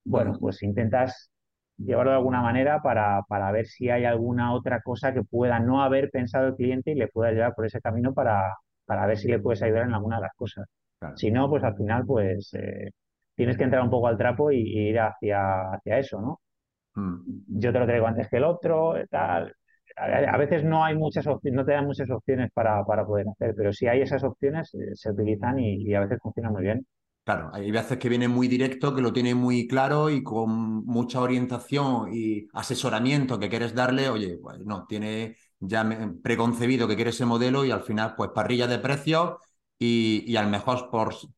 bueno, 0.05 0.37
pues 0.41 0.63
intentas 0.63 1.31
llevarlo 1.79 2.13
de 2.13 2.19
alguna 2.19 2.43
manera 2.43 2.81
para, 2.83 3.23
para, 3.29 3.51
ver 3.53 3.67
si 3.67 3.91
hay 3.91 4.05
alguna 4.05 4.53
otra 4.55 4.81
cosa 4.83 5.13
que 5.13 5.23
pueda 5.23 5.59
no 5.61 5.83
haber 5.83 6.11
pensado 6.11 6.49
el 6.49 6.55
cliente 6.57 6.93
y 6.93 6.95
le 6.95 7.09
pueda 7.09 7.33
llevar 7.33 7.55
por 7.55 7.67
ese 7.67 7.81
camino 7.81 8.13
para, 8.15 8.55
para 8.87 9.07
ver 9.07 9.19
si 9.19 9.29
le 9.29 9.39
puedes 9.39 9.63
ayudar 9.63 9.85
en 9.85 9.95
alguna 9.95 10.17
de 10.17 10.23
las 10.23 10.35
cosas. 10.35 10.67
Si 11.17 11.31
no, 11.31 11.49
pues 11.49 11.65
al 11.65 11.77
final, 11.77 12.05
pues 12.07 12.55
eh, 12.55 12.91
tienes 13.35 13.57
que 13.57 13.65
entrar 13.65 13.83
un 13.83 13.91
poco 13.91 14.07
al 14.07 14.17
trapo 14.17 14.53
y, 14.53 14.61
ir 14.61 15.01
hacia, 15.01 15.73
hacia 15.73 15.99
eso, 15.99 16.21
¿no? 16.21 16.41
Mm. 16.95 17.59
Yo 17.59 17.73
te 17.73 17.79
lo 17.79 17.87
traigo 17.87 18.07
antes 18.07 18.29
que 18.29 18.37
el 18.37 18.45
otro, 18.45 18.95
tal. 19.11 19.55
A, 19.97 20.39
veces 20.39 20.65
no 20.65 20.85
hay 20.85 20.97
muchas 20.97 21.27
opciones, 21.27 21.57
no 21.57 21.65
te 21.67 21.73
dan 21.73 21.87
muchas 21.87 22.09
opciones 22.11 22.51
para, 22.53 22.83
para 22.85 23.05
poder 23.05 23.27
hacer, 23.29 23.55
pero 23.55 23.73
si 23.73 23.89
hay 23.89 24.01
esas 24.01 24.25
opciones, 24.25 24.73
eh, 24.75 24.95
se 24.95 25.11
utilizan 25.11 25.59
y, 25.59 25.83
y 25.83 25.95
a 25.95 26.01
veces 26.01 26.19
funcionan 26.23 26.53
muy 26.53 26.63
bien. 26.63 26.87
Claro, 27.25 27.51
hay 27.53 27.71
veces 27.71 27.99
que 27.99 28.09
viene 28.09 28.27
muy 28.27 28.49
directo, 28.49 28.93
que 28.93 29.01
lo 29.01 29.13
tiene 29.13 29.33
muy 29.33 29.69
claro 29.69 30.11
y 30.11 30.25
con 30.25 30.85
mucha 30.85 31.21
orientación 31.21 32.13
y 32.13 32.49
asesoramiento 32.53 33.39
que 33.39 33.49
quieres 33.49 33.75
darle, 33.77 34.09
oye, 34.09 34.39
pues 34.43 34.59
no, 34.61 34.87
tiene 34.89 35.37
ya 35.61 35.89
preconcebido 36.21 36.89
que 36.89 36.97
quiere 36.97 37.11
ese 37.11 37.25
modelo 37.25 37.65
y 37.65 37.71
al 37.71 37.83
final, 37.83 38.17
pues 38.17 38.31
parrilla 38.35 38.67
de 38.67 38.81
precios 38.81 39.37
y, 39.79 40.35
al, 40.35 40.49
mejor 40.49 40.89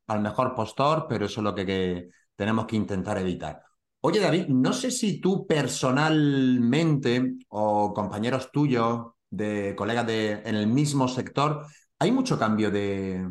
al 0.06 0.20
mejor 0.20 0.54
postor, 0.54 1.04
pero 1.06 1.26
eso 1.26 1.40
es 1.40 1.44
lo 1.44 1.54
que, 1.54 2.08
tenemos 2.34 2.64
que 2.64 2.76
intentar 2.76 3.18
evitar. 3.18 3.62
Oye, 4.00 4.20
David, 4.20 4.46
no 4.48 4.72
sé 4.72 4.90
si 4.90 5.20
tú 5.20 5.46
personalmente 5.46 7.34
o 7.48 7.92
compañeros 7.92 8.50
tuyos, 8.50 9.08
de 9.28 9.74
colegas 9.76 10.06
de, 10.06 10.32
en 10.44 10.54
el 10.54 10.66
mismo 10.66 11.08
sector, 11.08 11.66
hay 11.98 12.10
mucho 12.10 12.38
cambio 12.38 12.70
de, 12.70 13.26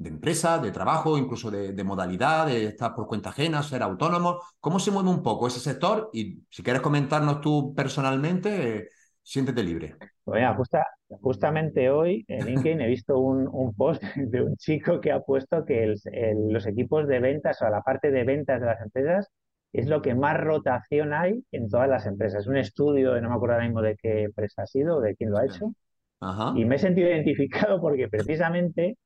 de 0.00 0.08
empresa, 0.08 0.58
de 0.58 0.72
trabajo, 0.72 1.18
incluso 1.18 1.50
de, 1.50 1.84
modalidad, 1.84 2.46
de 2.46 2.64
estar 2.64 2.94
por 2.94 3.06
cuenta 3.06 3.28
ajena, 3.28 3.62
ser 3.62 3.82
autónomo. 3.82 4.40
¿Cómo 4.58 4.78
se 4.78 4.90
mueve 4.90 5.10
un 5.10 5.22
poco 5.22 5.46
ese 5.46 5.60
sector? 5.60 6.08
Y 6.14 6.42
si 6.48 6.62
quieres 6.62 6.80
comentarnos 6.80 7.42
tú 7.42 7.74
personalmente, 7.74 8.88
siéntete 9.22 9.62
libre. 9.62 9.96
Pues 10.24 10.42
justamente 11.20 11.90
hoy 11.90 12.24
en 12.28 12.46
LinkedIn 12.46 12.80
he 12.80 12.86
visto 12.86 13.18
un, 13.18 13.74
post 13.74 14.02
de 14.16 14.40
un 14.40 14.56
chico 14.56 15.02
que 15.02 15.12
ha 15.12 15.20
puesto 15.20 15.66
que 15.66 15.94
los 16.48 16.66
equipos 16.66 17.06
de 17.06 17.20
ventas 17.20 17.60
o 17.60 17.68
la 17.68 17.82
parte 17.82 18.10
de 18.10 18.24
ventas 18.24 18.58
de 18.58 18.66
las 18.66 18.80
empresas 18.80 19.28
es 19.70 19.86
lo 19.86 20.00
que 20.00 20.14
más 20.14 20.40
rotación 20.40 21.12
hay 21.12 21.44
en 21.52 21.68
todas 21.68 21.90
las 21.90 22.06
empresas. 22.06 22.40
Es 22.40 22.46
un 22.46 22.56
estudio, 22.56 23.20
no 23.20 23.28
me 23.28 23.34
acuerdo 23.34 23.56
ahora 23.56 23.66
mismo 23.66 23.82
de 23.82 23.96
qué 23.96 24.22
empresa 24.22 24.62
ha 24.62 24.66
sido, 24.66 24.98
de 25.02 25.14
quién 25.14 25.30
lo 25.30 25.36
ha 25.36 25.44
hecho. 25.44 25.74
Y 26.56 26.64
me 26.64 26.76
he 26.76 26.78
sentido 26.78 27.10
identificado 27.10 27.82
porque 27.82 28.08
precisamente 28.08 28.96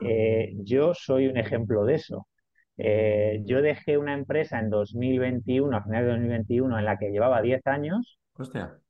eh, 0.00 0.52
yo 0.58 0.94
soy 0.94 1.26
un 1.26 1.36
ejemplo 1.36 1.84
de 1.84 1.94
eso. 1.94 2.28
Eh, 2.76 3.42
yo 3.44 3.62
dejé 3.62 3.98
una 3.98 4.14
empresa 4.14 4.58
en 4.58 4.70
2021, 4.70 5.76
a 5.76 5.82
finales 5.82 6.06
de 6.06 6.12
2021, 6.12 6.78
en 6.78 6.84
la 6.84 6.98
que 6.98 7.10
llevaba 7.10 7.42
10 7.42 7.66
años. 7.66 8.18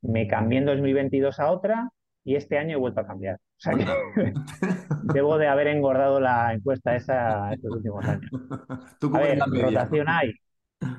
Me 0.02 0.26
cambié 0.26 0.58
en 0.58 0.66
2022 0.66 1.40
a 1.40 1.50
otra 1.50 1.90
y 2.24 2.36
este 2.36 2.58
año 2.58 2.76
he 2.76 2.80
vuelto 2.80 3.00
a 3.00 3.06
cambiar. 3.06 3.36
O 3.36 3.38
sea 3.56 3.74
que 3.74 3.84
debo 5.14 5.38
de 5.38 5.48
haber 5.48 5.68
engordado 5.68 6.20
la 6.20 6.52
encuesta 6.54 6.94
esa 6.94 7.52
estos 7.52 7.76
últimos 7.76 8.04
años. 8.04 8.30
a 9.12 9.18
ver, 9.18 9.38
rotación 9.38 10.08
hay. 10.08 10.32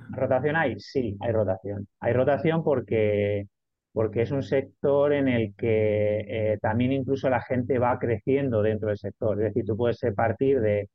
¿Rotación 0.09 0.55
hay? 0.55 0.79
Sí, 0.79 1.17
hay 1.19 1.31
rotación. 1.31 1.87
Hay 1.99 2.13
rotación 2.13 2.63
porque 2.63 3.47
porque 3.93 4.23
es 4.23 4.31
un 4.31 4.41
sector 4.41 5.13
en 5.13 5.27
el 5.27 5.53
que 5.55 6.25
eh, 6.27 6.57
también 6.59 6.91
incluso 6.91 7.29
la 7.29 7.41
gente 7.41 7.77
va 7.77 7.99
creciendo 7.99 8.63
dentro 8.63 8.89
del 8.89 8.97
sector. 8.97 9.39
Es 9.39 9.53
decir, 9.53 9.65
tú 9.65 9.77
puedes 9.77 10.01
partir 10.15 10.59
de, 10.59 10.89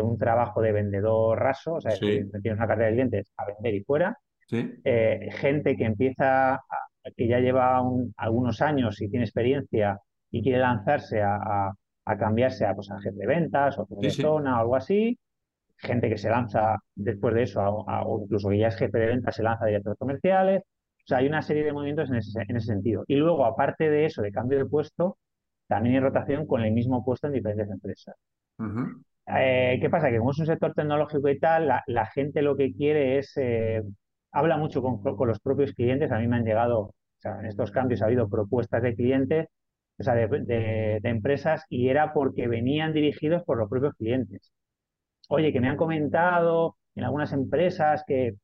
un 0.00 0.16
trabajo 0.18 0.62
de 0.62 0.72
vendedor 0.72 1.38
raso, 1.38 1.74
o 1.74 1.80
sea, 1.80 1.92
tienes 1.98 2.32
una 2.44 2.66
cartera 2.66 2.88
de 2.88 2.94
clientes 2.94 3.32
a 3.36 3.44
vender 3.46 3.74
y 3.74 3.84
fuera. 3.84 4.18
Eh, 4.50 5.28
gente 5.32 5.76
que 5.76 5.84
empieza, 5.84 6.58
que 7.14 7.28
ya 7.28 7.38
lleva 7.38 7.82
algunos 8.16 8.62
años 8.62 9.00
y 9.02 9.10
tiene 9.10 9.26
experiencia 9.26 10.00
y 10.30 10.42
quiere 10.42 10.58
lanzarse 10.58 11.20
a, 11.22 11.70
cambiarse 12.18 12.64
a, 12.64 12.74
pues, 12.74 12.90
a 12.90 12.98
jefe 12.98 13.18
de 13.18 13.26
ventas 13.26 13.78
o 13.78 13.86
de 13.90 14.10
zona 14.10 14.56
o 14.56 14.60
algo 14.62 14.76
así. 14.76 15.18
Gente 15.76 16.08
que 16.08 16.16
se 16.16 16.30
lanza 16.30 16.78
después 16.94 17.34
de 17.34 17.42
eso, 17.42 17.60
o 17.62 18.22
incluso 18.24 18.48
que 18.48 18.58
ya 18.58 18.68
es 18.68 18.76
jefe 18.76 18.98
de 18.98 19.06
ventas, 19.06 19.36
se 19.36 19.42
lanza 19.42 19.64
a 19.64 19.68
directores 19.68 19.98
comerciales. 19.98 20.62
O 21.08 21.10
sea, 21.10 21.18
hay 21.18 21.26
una 21.26 21.40
serie 21.40 21.64
de 21.64 21.72
movimientos 21.72 22.10
en 22.10 22.16
ese, 22.16 22.60
sentido. 22.60 23.02
Y 23.06 23.16
luego, 23.16 23.46
aparte 23.46 23.88
de 23.88 24.04
eso, 24.04 24.20
de 24.20 24.30
cambio 24.30 24.58
de 24.58 24.66
puesto, 24.66 25.16
también 25.66 25.94
hay 25.94 26.00
rotación 26.02 26.46
con 26.46 26.60
el 26.60 26.70
mismo 26.70 27.02
puesto 27.02 27.28
en 27.28 27.32
diferentes 27.32 27.70
empresas. 27.70 28.14
Eh, 29.26 29.78
¿Qué 29.80 29.88
pasa? 29.88 30.10
Que 30.10 30.18
como 30.18 30.32
es 30.32 30.38
un 30.38 30.44
sector 30.44 30.74
tecnológico 30.74 31.30
y 31.30 31.38
tal, 31.38 31.66
la, 31.86 32.06
gente 32.12 32.42
lo 32.42 32.56
que 32.58 32.74
quiere 32.74 33.16
es, 33.16 33.32
eh, 33.38 33.82
habla 34.32 34.58
mucho 34.58 34.82
con, 34.82 35.00
los 35.26 35.40
propios 35.40 35.72
clientes. 35.72 36.12
A 36.12 36.18
mí 36.18 36.28
me 36.28 36.36
han 36.36 36.44
llegado, 36.44 36.80
o 36.80 36.94
sea, 37.16 37.38
en 37.40 37.46
estos 37.46 37.70
cambios 37.70 38.02
ha 38.02 38.04
habido 38.04 38.28
propuestas 38.28 38.82
de 38.82 38.94
clientes, 38.94 39.46
o 39.98 40.02
sea, 40.02 40.12
de, 40.14 41.00
empresas, 41.04 41.64
y 41.70 41.88
era 41.88 42.12
porque 42.12 42.48
venían 42.48 42.92
dirigidos 42.92 43.44
por 43.44 43.56
los 43.56 43.70
propios 43.70 43.94
clientes. 43.94 44.52
Oye, 45.30 45.54
que 45.54 45.60
me 45.60 45.68
han 45.68 45.76
comentado 45.78 46.76
en 46.94 47.04
algunas 47.04 47.32
empresas 47.32 48.04
que, 48.06 48.26
en 48.28 48.38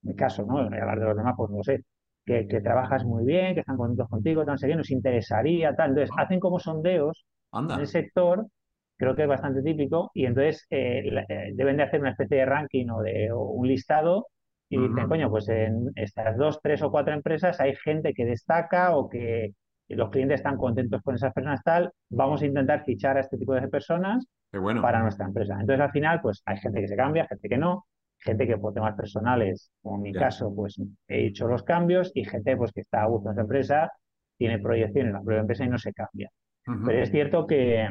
mi 0.00 0.16
caso, 0.16 0.46
¿no? 0.46 0.60
hablar 0.60 0.98
de 0.98 1.04
los 1.04 1.16
demás, 1.18 1.34
pues 1.36 1.50
no 1.50 1.58
lo 1.58 1.62
sé, 1.62 1.84
que, 2.26 2.60
trabajas 2.60 3.04
muy 3.04 3.24
bien, 3.24 3.54
que 3.54 3.60
están 3.60 3.76
contentos 3.76 4.08
contigo, 4.08 4.44
tan 4.44 4.58
serio, 4.58 4.76
nos 4.76 4.90
interesaría, 4.90 5.74
tal. 5.74 5.90
Entonces, 5.90 6.14
ah. 6.18 6.22
hacen 6.22 6.40
como 6.40 6.58
sondeos 6.58 7.24
en 7.54 7.80
el 7.80 7.86
sector, 7.86 8.46
creo 8.98 9.14
que 9.14 9.22
es 9.22 9.28
bastante 9.28 9.62
típico, 9.62 10.10
y 10.12 10.26
entonces 10.26 10.66
eh, 10.70 11.08
eh, 11.28 11.52
deben 11.54 11.76
de 11.76 11.84
hacer 11.84 12.00
una 12.00 12.10
especie 12.10 12.38
de 12.38 12.46
ranking 12.46 12.88
o 12.90 13.00
de 13.00 13.30
un 13.32 13.66
listado 13.68 14.26
y 14.68 14.78
dicen, 14.78 15.06
coño, 15.06 15.30
pues 15.30 15.48
en 15.48 15.92
estas 15.94 16.36
dos, 16.36 16.58
tres 16.60 16.82
o 16.82 16.90
cuatro 16.90 17.14
empresas 17.14 17.60
hay 17.60 17.76
gente 17.76 18.12
que 18.12 18.24
destaca 18.24 18.96
o 18.96 19.08
que 19.08 19.52
los 19.88 20.10
clientes 20.10 20.40
están 20.40 20.56
contentos 20.56 21.00
con 21.02 21.14
esas 21.14 21.32
personas 21.32 21.62
tal, 21.62 21.92
vamos 22.10 22.42
a 22.42 22.46
intentar 22.46 22.82
fichar 22.84 23.16
a 23.16 23.20
este 23.20 23.38
tipo 23.38 23.54
de 23.54 23.68
personas 23.68 24.26
para 24.50 25.02
nuestra 25.02 25.26
empresa. 25.26 25.56
Entonces, 25.60 25.80
al 25.80 25.92
final, 25.92 26.20
pues 26.20 26.42
hay 26.46 26.56
gente 26.56 26.80
que 26.80 26.88
se 26.88 26.96
cambia, 26.96 27.28
gente 27.28 27.48
que 27.48 27.58
no, 27.58 27.86
gente 28.26 28.46
que 28.46 28.58
por 28.58 28.74
temas 28.74 28.96
personales, 28.96 29.70
como 29.82 29.96
en 29.96 30.02
mi 30.02 30.12
caso, 30.12 30.54
pues 30.54 30.76
he 31.08 31.26
hecho 31.28 31.48
los 31.48 31.62
cambios 31.62 32.12
y 32.14 32.24
gente 32.24 32.56
pues 32.56 32.72
que 32.72 32.80
está 32.82 33.02
a 33.02 33.06
gusto 33.06 33.28
en 33.30 33.34
esa 33.34 33.42
empresa, 33.42 33.92
tiene 34.36 34.58
proyección 34.58 35.06
en 35.08 35.12
la 35.14 35.22
propia 35.22 35.40
empresa 35.40 35.64
y 35.64 35.68
no 35.68 35.78
se 35.78 35.92
cambia. 35.94 36.30
Pero 36.64 37.02
es 37.02 37.10
cierto 37.10 37.46
que, 37.46 37.88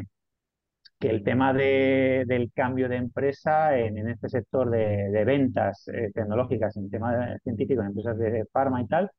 que 1.00 1.10
el 1.10 1.24
tema 1.24 1.54
de, 1.54 2.24
del 2.28 2.52
cambio 2.54 2.90
de 2.90 2.98
empresa 2.98 3.78
en, 3.78 3.98
en 3.98 4.10
este 4.10 4.30
sector 4.30 4.70
de, 4.70 5.10
de 5.12 5.26
ventas 5.26 5.88
eh, 5.90 6.12
tecnológicas, 6.14 6.76
en 6.78 6.90
tema 6.90 7.38
científico, 7.44 7.82
en 7.82 7.88
empresas 7.88 8.18
de 8.18 8.46
farma 8.52 8.82
y 8.82 8.88
tal, 8.88 9.10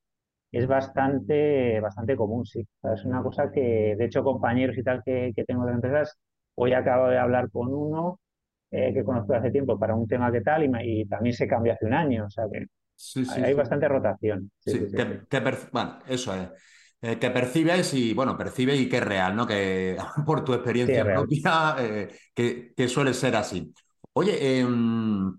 es 0.53 0.67
bastante, 0.67 1.81
bastante 1.81 2.17
común, 2.17 2.47
sí. 2.47 2.67
es 2.95 3.05
una 3.05 3.23
cosa 3.23 3.51
que, 3.53 3.95
de 3.97 4.05
hecho, 4.07 4.25
compañeros 4.25 4.79
y 4.79 4.83
tal 4.83 5.03
que, 5.05 5.33
que 5.35 5.45
tengo 5.45 5.67
de 5.67 5.73
empresas, 5.73 6.19
hoy 6.55 6.73
acabo 6.73 7.09
de 7.09 7.19
hablar 7.19 7.51
con 7.51 7.73
uno 7.75 8.21
eh, 8.71 8.93
que 8.93 9.05
conozco 9.05 9.35
hace 9.35 9.51
tiempo 9.51 9.79
para 9.79 9.95
un 9.95 10.07
tema 10.07 10.31
que 10.33 10.41
tal 10.41 10.65
y, 10.65 11.01
y 11.01 11.07
también 11.07 11.35
se 11.35 11.47
cambió 11.47 11.73
hace 11.73 11.87
un 11.87 11.95
año, 11.95 12.27
o 12.27 12.31
sea 12.31 12.45
que 12.53 12.67
hay, 13.43 13.55
bastante 13.55 13.89
rotación. 13.89 14.51
Sí, 14.59 14.89
bueno, 15.73 15.99
eso 16.07 16.35
es. 16.35 16.49
Eh, 17.03 17.19
que 17.19 17.31
percibes 17.31 17.93
y, 17.95 18.15
bueno, 18.15 18.39
percibes 18.39 18.81
y 18.81 18.89
que 18.89 18.97
es 18.97 19.05
real, 19.05 19.37
¿no? 19.37 19.47
Que 19.47 19.97
por 20.27 20.45
tu 20.45 20.55
experiencia 20.55 21.05
propia, 21.05 21.77
eh, 21.79 22.09
que, 22.35 22.89
suele 22.89 23.13
ser 23.13 23.37
así. 23.37 23.73
Oye, 24.15 24.61
em, 24.61 25.39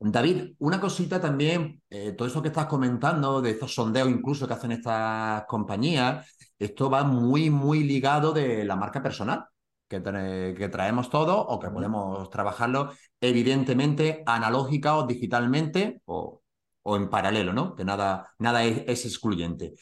David, 0.00 0.54
una 0.58 0.80
cosita 0.80 1.20
también, 1.20 1.80
eh, 1.88 2.12
todo 2.12 2.26
eso 2.26 2.42
que 2.42 2.48
estás 2.48 2.66
comentando, 2.66 3.40
de 3.40 3.52
estos 3.52 3.74
sondeos 3.74 4.10
incluso 4.10 4.46
que 4.46 4.54
hacen 4.54 4.72
estas 4.72 5.44
compañías, 5.46 6.26
esto 6.58 6.90
va 6.90 7.04
muy, 7.04 7.50
muy 7.50 7.84
ligado 7.84 8.32
de 8.32 8.64
la 8.64 8.76
marca 8.76 9.02
personal. 9.02 9.44
Que, 9.88 10.02
que, 10.02 10.68
traemos 10.68 11.10
todo 11.10 11.38
o 11.40 11.60
que 11.60 11.70
podemos 11.70 12.28
trabajarlo 12.28 12.90
evidentemente 13.20 14.24
analógica 14.26 14.96
o 14.96 15.06
digitalmente 15.06 16.02
o, 16.06 16.42
o 16.82 16.96
en 16.96 17.08
paralelo, 17.08 17.52
¿no? 17.52 17.76
Que 17.76 17.84
nada, 17.84 18.34
nada 18.38 18.64
es 18.64 19.04
excluyente. 19.04 19.74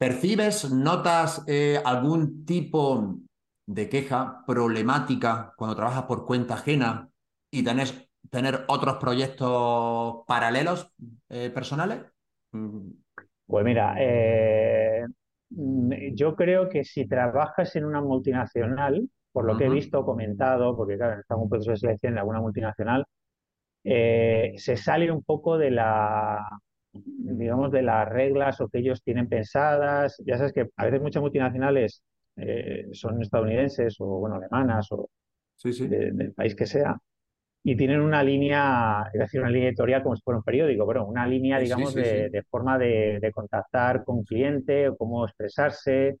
¿Percibes, 0.00 0.70
notas 0.72 1.44
eh, 1.46 1.78
algún 1.84 2.46
tipo 2.46 3.18
de 3.66 3.88
queja, 3.90 4.42
problemática 4.46 5.52
cuando 5.58 5.76
trabajas 5.76 6.04
por 6.04 6.24
cuenta 6.24 6.54
ajena 6.54 7.10
y 7.50 7.62
tenés, 7.62 8.08
tener 8.30 8.64
otros 8.68 8.96
proyectos 8.96 10.24
paralelos 10.26 10.90
eh, 11.28 11.50
personales? 11.50 12.00
Pues 12.50 13.64
mira, 13.64 13.94
eh, 13.98 15.04
yo 15.50 16.34
creo 16.34 16.70
que 16.70 16.82
si 16.82 17.06
trabajas 17.06 17.76
en 17.76 17.84
una 17.84 18.00
multinacional, 18.00 19.06
por 19.32 19.44
lo 19.44 19.56
que 19.56 19.66
he 19.66 19.70
visto, 19.70 20.04
comentado, 20.04 20.76
porque 20.76 20.96
claro, 20.96 21.20
está 21.20 21.34
en 21.34 21.40
un 21.40 21.48
proceso 21.48 21.70
de 21.72 21.76
selección 21.76 22.14
en 22.14 22.18
alguna 22.18 22.40
multinacional, 22.40 23.04
se 23.82 24.76
sale 24.76 25.10
un 25.10 25.22
poco 25.22 25.56
de 25.56 25.70
la, 25.70 26.40
digamos, 26.92 27.70
de 27.70 27.82
las 27.82 28.08
reglas 28.08 28.60
o 28.60 28.68
que 28.68 28.78
ellos 28.78 29.02
tienen 29.02 29.28
pensadas. 29.28 30.20
Ya 30.24 30.36
sabes 30.36 30.52
que 30.52 30.68
a 30.76 30.84
veces 30.84 31.00
muchas 31.00 31.22
multinacionales 31.22 32.02
eh, 32.36 32.88
son 32.92 33.20
estadounidenses 33.22 33.96
o, 34.00 34.06
bueno, 34.06 34.36
alemanas 34.36 34.88
o 34.92 35.08
del 35.62 36.32
país 36.34 36.54
que 36.54 36.66
sea, 36.66 36.96
y 37.62 37.76
tienen 37.76 38.00
una 38.00 38.22
línea, 38.22 39.10
es 39.12 39.20
decir, 39.20 39.40
una 39.40 39.50
línea 39.50 39.68
editorial 39.68 40.02
como 40.02 40.16
si 40.16 40.22
fuera 40.22 40.38
un 40.38 40.44
periódico, 40.44 40.86
pero 40.86 41.04
una 41.04 41.26
línea, 41.26 41.58
digamos, 41.58 41.92
de, 41.92 42.42
forma 42.48 42.78
de, 42.78 43.30
contactar 43.34 44.02
con 44.02 44.18
un 44.18 44.24
cliente, 44.24 44.88
o 44.88 44.96
cómo 44.96 45.26
expresarse, 45.26 46.16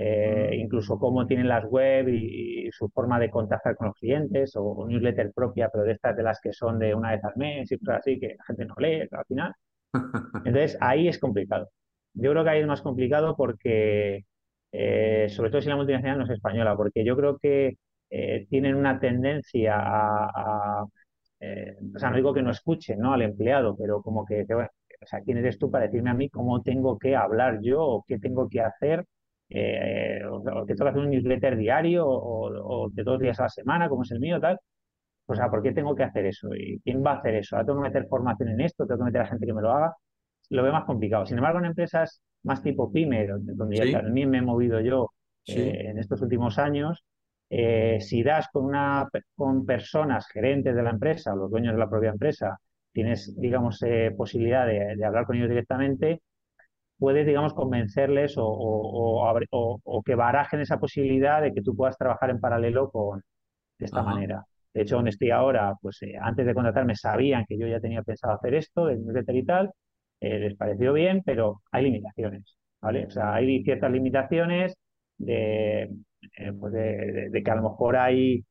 eh, 0.00 0.56
incluso 0.56 0.98
cómo 0.98 1.26
tienen 1.26 1.48
las 1.48 1.64
web 1.64 2.08
y, 2.08 2.70
su 2.70 2.88
forma 2.90 3.18
de 3.18 3.30
contactar 3.30 3.74
con 3.76 3.88
los 3.88 3.96
clientes, 3.96 4.54
o, 4.56 4.62
o, 4.62 4.86
newsletter 4.86 5.32
propia, 5.32 5.70
pero 5.72 5.84
de 5.84 5.92
estas 5.92 6.16
de 6.16 6.22
las 6.22 6.40
que 6.40 6.52
son 6.52 6.78
de 6.78 6.94
una 6.94 7.12
vez 7.12 7.24
al 7.24 7.32
mes 7.36 7.72
y 7.72 7.78
cosas 7.78 7.98
así, 8.00 8.20
que 8.20 8.34
la 8.38 8.44
gente 8.44 8.66
no 8.66 8.74
lee 8.78 9.08
al 9.10 9.24
final. 9.26 9.54
Entonces, 10.44 10.76
ahí 10.80 11.08
es 11.08 11.18
complicado. 11.18 11.70
Yo 12.14 12.30
creo 12.32 12.44
que 12.44 12.50
ahí 12.50 12.60
es 12.60 12.66
más 12.66 12.82
complicado 12.82 13.36
porque, 13.36 14.24
eh, 14.72 15.26
sobre 15.30 15.50
todo 15.50 15.62
si 15.62 15.68
la 15.68 15.76
multinacional 15.76 16.18
no 16.18 16.24
es 16.24 16.30
española, 16.30 16.76
porque 16.76 17.04
yo 17.04 17.16
creo 17.16 17.38
que 17.38 17.78
eh, 18.10 18.46
tienen 18.50 18.74
una 18.76 19.00
tendencia 19.00 19.76
a, 19.78 20.84
eh, 21.40 21.76
o 21.94 21.98
sea, 21.98 22.10
no 22.10 22.16
digo 22.16 22.34
que 22.34 22.42
no 22.42 22.50
escuchen 22.50 22.98
¿no? 23.00 23.12
al 23.12 23.22
empleado, 23.22 23.76
pero 23.76 24.02
como 24.02 24.24
que, 24.26 24.42
o 24.42 25.06
sea, 25.06 25.20
¿quién 25.22 25.38
eres 25.38 25.58
tú 25.58 25.70
para 25.70 25.86
decirme 25.86 26.10
a 26.10 26.14
mí 26.14 26.28
cómo 26.28 26.62
tengo 26.62 26.98
que 26.98 27.16
hablar 27.16 27.60
yo 27.62 27.82
o 27.82 28.04
qué 28.06 28.18
tengo 28.18 28.48
que 28.48 28.60
hacer? 28.60 29.04
O, 29.50 30.66
que 30.66 30.74
tengo 30.74 30.84
que 30.84 30.90
hacer 30.90 31.02
un 31.02 31.10
newsletter 31.10 31.56
diario 31.56 32.06
o, 32.06 32.84
o, 32.84 32.90
de 32.90 33.02
dos 33.02 33.18
días 33.18 33.38
a 33.40 33.44
la 33.44 33.48
semana, 33.48 33.88
como 33.88 34.02
es 34.02 34.10
el 34.10 34.20
mío, 34.20 34.40
tal. 34.40 34.58
O 35.26 35.34
sea, 35.34 35.50
¿por 35.50 35.62
qué 35.62 35.72
tengo 35.72 35.94
que 35.94 36.04
hacer 36.04 36.26
eso? 36.26 36.48
¿Y 36.54 36.80
quién 36.80 37.04
va 37.04 37.12
a 37.12 37.18
hacer 37.18 37.34
eso? 37.34 37.56
¿Ahora 37.56 37.66
tengo 37.66 37.82
que 37.82 37.88
meter 37.88 38.06
formación 38.08 38.48
en 38.48 38.60
esto? 38.62 38.86
¿Tengo 38.86 39.00
que 39.00 39.04
meter 39.04 39.22
a 39.22 39.26
gente 39.26 39.46
que 39.46 39.52
me 39.52 39.62
lo 39.62 39.72
haga? 39.72 39.94
Lo 40.50 40.62
veo 40.62 40.72
más 40.72 40.84
complicado. 40.84 41.26
Sin 41.26 41.36
embargo, 41.36 41.58
en 41.58 41.66
empresas 41.66 42.22
más 42.44 42.62
tipo 42.62 42.90
pyme, 42.90 43.26
donde 43.26 43.76
ya 43.76 44.00
también 44.00 44.30
me 44.30 44.38
he 44.38 44.42
movido 44.42 44.80
yo 44.80 45.10
eh, 45.46 45.88
en 45.90 45.98
estos 45.98 46.22
últimos 46.22 46.58
años, 46.58 47.04
eh, 47.50 47.98
si 48.00 48.22
das 48.22 48.48
con, 48.52 48.66
una, 48.66 49.08
con 49.34 49.64
personas, 49.64 50.28
gerentes 50.28 50.74
de 50.74 50.82
la 50.82 50.90
empresa 50.90 51.32
o 51.32 51.36
los 51.36 51.50
dueños 51.50 51.72
de 51.72 51.78
la 51.78 51.88
propia 51.88 52.10
empresa, 52.10 52.58
tienes, 52.92 53.34
digamos, 53.38 53.82
eh, 53.82 54.12
posibilidad 54.16 54.66
de, 54.66 55.04
hablar 55.04 55.24
con 55.24 55.36
ellos 55.36 55.48
directamente, 55.48 56.22
puedes, 56.98 57.26
digamos, 57.26 57.54
convencerles 57.54 58.36
o, 58.36 58.44
o, 58.46 60.02
que 60.02 60.14
barajen 60.14 60.60
esa 60.60 60.78
posibilidad 60.78 61.40
de 61.42 61.52
que 61.52 61.62
tú 61.62 61.74
puedas 61.76 61.96
trabajar 61.96 62.30
en 62.30 62.40
paralelo 62.40 62.90
con, 62.90 63.22
de 63.78 63.86
esta 63.86 64.02
manera. 64.02 64.44
De 64.74 64.82
hecho, 64.82 64.96
donde 64.96 65.10
estoy 65.10 65.30
ahora, 65.30 65.74
pues 65.80 66.02
eh, 66.02 66.14
antes 66.20 66.46
de 66.46 66.54
contratarme 66.54 66.94
sabían 66.94 67.44
que 67.48 67.58
yo 67.58 67.66
ya 67.66 67.80
tenía 67.80 68.02
pensado 68.02 68.34
hacer 68.34 68.54
esto, 68.54 68.86
de 68.86 68.96
newsletter 68.96 69.36
y 69.36 69.44
tal, 69.44 69.70
eh, 70.20 70.38
les 70.38 70.56
pareció 70.56 70.92
bien, 70.92 71.22
pero 71.24 71.62
hay 71.72 71.84
limitaciones, 71.84 72.56
¿vale? 72.80 73.06
O 73.06 73.10
sea, 73.10 73.34
hay 73.34 73.62
ciertas 73.62 73.90
limitaciones 73.90 74.74
de, 75.16 75.82
eh, 76.36 76.52
pues 76.58 76.72
de, 76.72 77.42
que 77.44 77.50
a 77.50 77.56
lo 77.56 77.62
mejor 77.62 77.96
hay, 77.96 78.44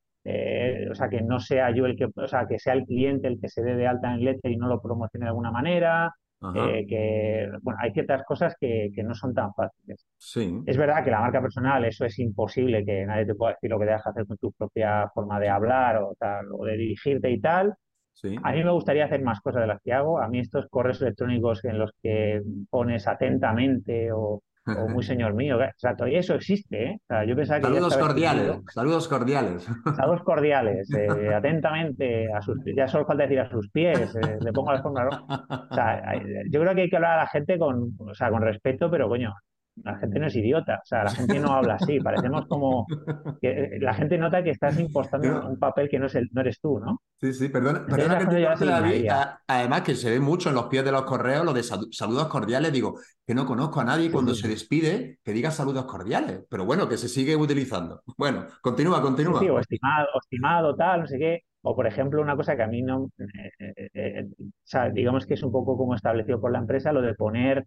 o 0.90 0.94
sea, 0.94 1.08
que 1.08 1.22
no 1.22 1.40
sea 1.40 1.70
yo 1.74 1.86
el 1.86 1.96
que, 1.96 2.06
o 2.14 2.26
sea, 2.28 2.46
que 2.46 2.58
sea 2.58 2.74
el 2.74 2.84
cliente 2.84 3.28
el 3.28 3.40
que 3.40 3.48
se 3.48 3.62
dé 3.62 3.74
de 3.76 3.86
alta 3.86 4.12
en 4.12 4.24
letter 4.24 4.50
y 4.50 4.56
no 4.56 4.68
lo 4.68 4.82
promocione 4.82 5.24
de 5.24 5.30
alguna 5.30 5.50
manera, 5.50 6.10
eh, 6.54 6.86
que 6.88 7.50
bueno, 7.62 7.80
hay 7.82 7.90
ciertas 7.92 8.22
cosas 8.24 8.54
que, 8.60 8.90
que, 8.94 9.02
no 9.02 9.14
son 9.14 9.34
tan 9.34 9.52
fáciles. 9.54 10.06
Sí. 10.16 10.62
Es 10.66 10.76
verdad 10.76 11.04
que 11.04 11.10
la 11.10 11.20
marca 11.20 11.40
personal, 11.40 11.84
eso 11.84 12.04
es 12.04 12.18
imposible, 12.18 12.84
que 12.84 13.04
nadie 13.04 13.26
te 13.26 13.34
pueda 13.34 13.54
decir 13.54 13.70
lo 13.70 13.78
que 13.78 13.86
dejas 13.86 14.06
hacer 14.06 14.26
con 14.26 14.36
tu 14.36 14.52
propia 14.52 15.08
forma 15.12 15.40
de 15.40 15.48
hablar 15.48 15.96
o, 15.96 16.14
tal, 16.18 16.46
o 16.52 16.64
de 16.64 16.76
dirigirte 16.76 17.30
y 17.30 17.40
tal. 17.40 17.74
Sí. 18.12 18.36
A 18.42 18.52
mí 18.52 18.62
me 18.62 18.70
gustaría 18.70 19.04
hacer 19.04 19.22
más 19.22 19.40
cosas 19.40 19.62
de 19.62 19.68
las 19.68 19.82
que 19.82 19.92
hago. 19.92 20.20
A 20.20 20.28
mí 20.28 20.38
estos 20.38 20.66
correos 20.68 21.02
electrónicos 21.02 21.64
en 21.64 21.78
los 21.78 21.92
que 22.02 22.40
pones 22.70 23.06
atentamente 23.08 24.10
o, 24.12 24.42
o 24.76 24.88
muy 24.88 25.02
señor 25.02 25.34
mío. 25.34 25.62
Exacto, 25.62 26.06
y 26.06 26.16
eso 26.16 26.34
existe, 26.34 26.84
¿eh? 26.84 27.00
yo 27.26 27.36
pensaba 27.36 27.60
que 27.60 27.66
saludos 27.66 27.96
cordiales, 27.96 28.60
saludos 28.72 29.08
cordiales. 29.08 29.68
Saludos 29.96 30.22
cordiales, 30.22 30.90
eh, 30.94 31.08
atentamente, 31.34 32.32
a 32.32 32.42
sus, 32.42 32.58
ya 32.76 32.88
solo 32.88 33.06
falta 33.06 33.24
decir 33.24 33.40
a 33.40 33.50
sus 33.50 33.70
pies, 33.70 34.14
eh, 34.16 34.38
le 34.40 34.52
pongo 34.52 34.72
la 34.72 34.82
forma. 34.82 35.08
O 35.70 35.74
sea, 35.74 36.14
yo 36.50 36.60
creo 36.60 36.74
que 36.74 36.82
hay 36.82 36.90
que 36.90 36.96
hablar 36.96 37.18
a 37.18 37.22
la 37.22 37.28
gente 37.28 37.58
con, 37.58 37.92
o 37.98 38.14
sea, 38.14 38.30
con 38.30 38.42
respeto, 38.42 38.90
pero 38.90 39.08
coño, 39.08 39.34
la 39.84 39.96
gente 39.98 40.18
no 40.18 40.26
es 40.26 40.36
idiota, 40.36 40.80
o 40.82 40.86
sea, 40.86 41.04
la 41.04 41.10
gente 41.10 41.38
no 41.38 41.52
habla 41.52 41.74
así, 41.74 42.00
parecemos 42.00 42.46
como 42.46 42.86
que 43.40 43.50
eh, 43.50 43.78
la 43.80 43.94
gente 43.94 44.18
nota 44.18 44.42
que 44.42 44.50
estás 44.50 44.78
impostando 44.78 45.48
un 45.48 45.58
papel 45.58 45.88
que 45.88 45.98
no, 45.98 46.06
es 46.06 46.14
el, 46.14 46.28
no 46.32 46.40
eres 46.40 46.60
tú, 46.60 46.78
¿no? 46.78 47.02
Sí, 47.20 47.32
sí, 47.32 47.48
perdona, 47.48 47.84
perdona 47.86 48.18
que 48.18 48.26
te 48.26 48.64
David, 48.64 49.10
además 49.46 49.82
que 49.82 49.94
se 49.94 50.10
ve 50.10 50.20
mucho 50.20 50.48
en 50.48 50.54
los 50.54 50.66
pies 50.66 50.84
de 50.84 50.92
los 50.92 51.02
correos 51.02 51.44
lo 51.44 51.52
de 51.52 51.62
saludos 51.62 52.28
cordiales, 52.28 52.72
digo, 52.72 52.98
que 53.26 53.34
no 53.34 53.46
conozco 53.46 53.80
a 53.80 53.84
nadie 53.84 54.10
cuando 54.10 54.34
se 54.34 54.48
despide 54.48 55.18
que 55.22 55.32
diga 55.32 55.50
saludos 55.50 55.84
cordiales, 55.84 56.44
pero 56.48 56.64
bueno, 56.64 56.88
que 56.88 56.96
se 56.96 57.08
sigue 57.08 57.36
utilizando. 57.36 58.02
Bueno, 58.16 58.46
continúa, 58.62 59.02
continúa. 59.02 59.40
Sí, 59.40 59.48
o 59.48 59.58
estimado, 59.58 60.08
estimado, 60.20 60.76
tal, 60.76 61.00
no 61.00 61.06
sé 61.06 61.18
qué. 61.18 61.42
O, 61.62 61.74
por 61.74 61.86
ejemplo, 61.86 62.22
una 62.22 62.36
cosa 62.36 62.56
que 62.56 62.62
a 62.62 62.68
mí 62.68 62.82
no, 62.82 63.10
eh, 63.18 63.90
eh, 63.92 64.26
o 64.38 64.50
sea, 64.62 64.88
digamos 64.90 65.26
que 65.26 65.34
es 65.34 65.42
un 65.42 65.52
poco 65.52 65.76
como 65.76 65.94
establecido 65.94 66.40
por 66.40 66.52
la 66.52 66.60
empresa, 66.60 66.92
lo 66.92 67.02
de 67.02 67.14
poner 67.14 67.66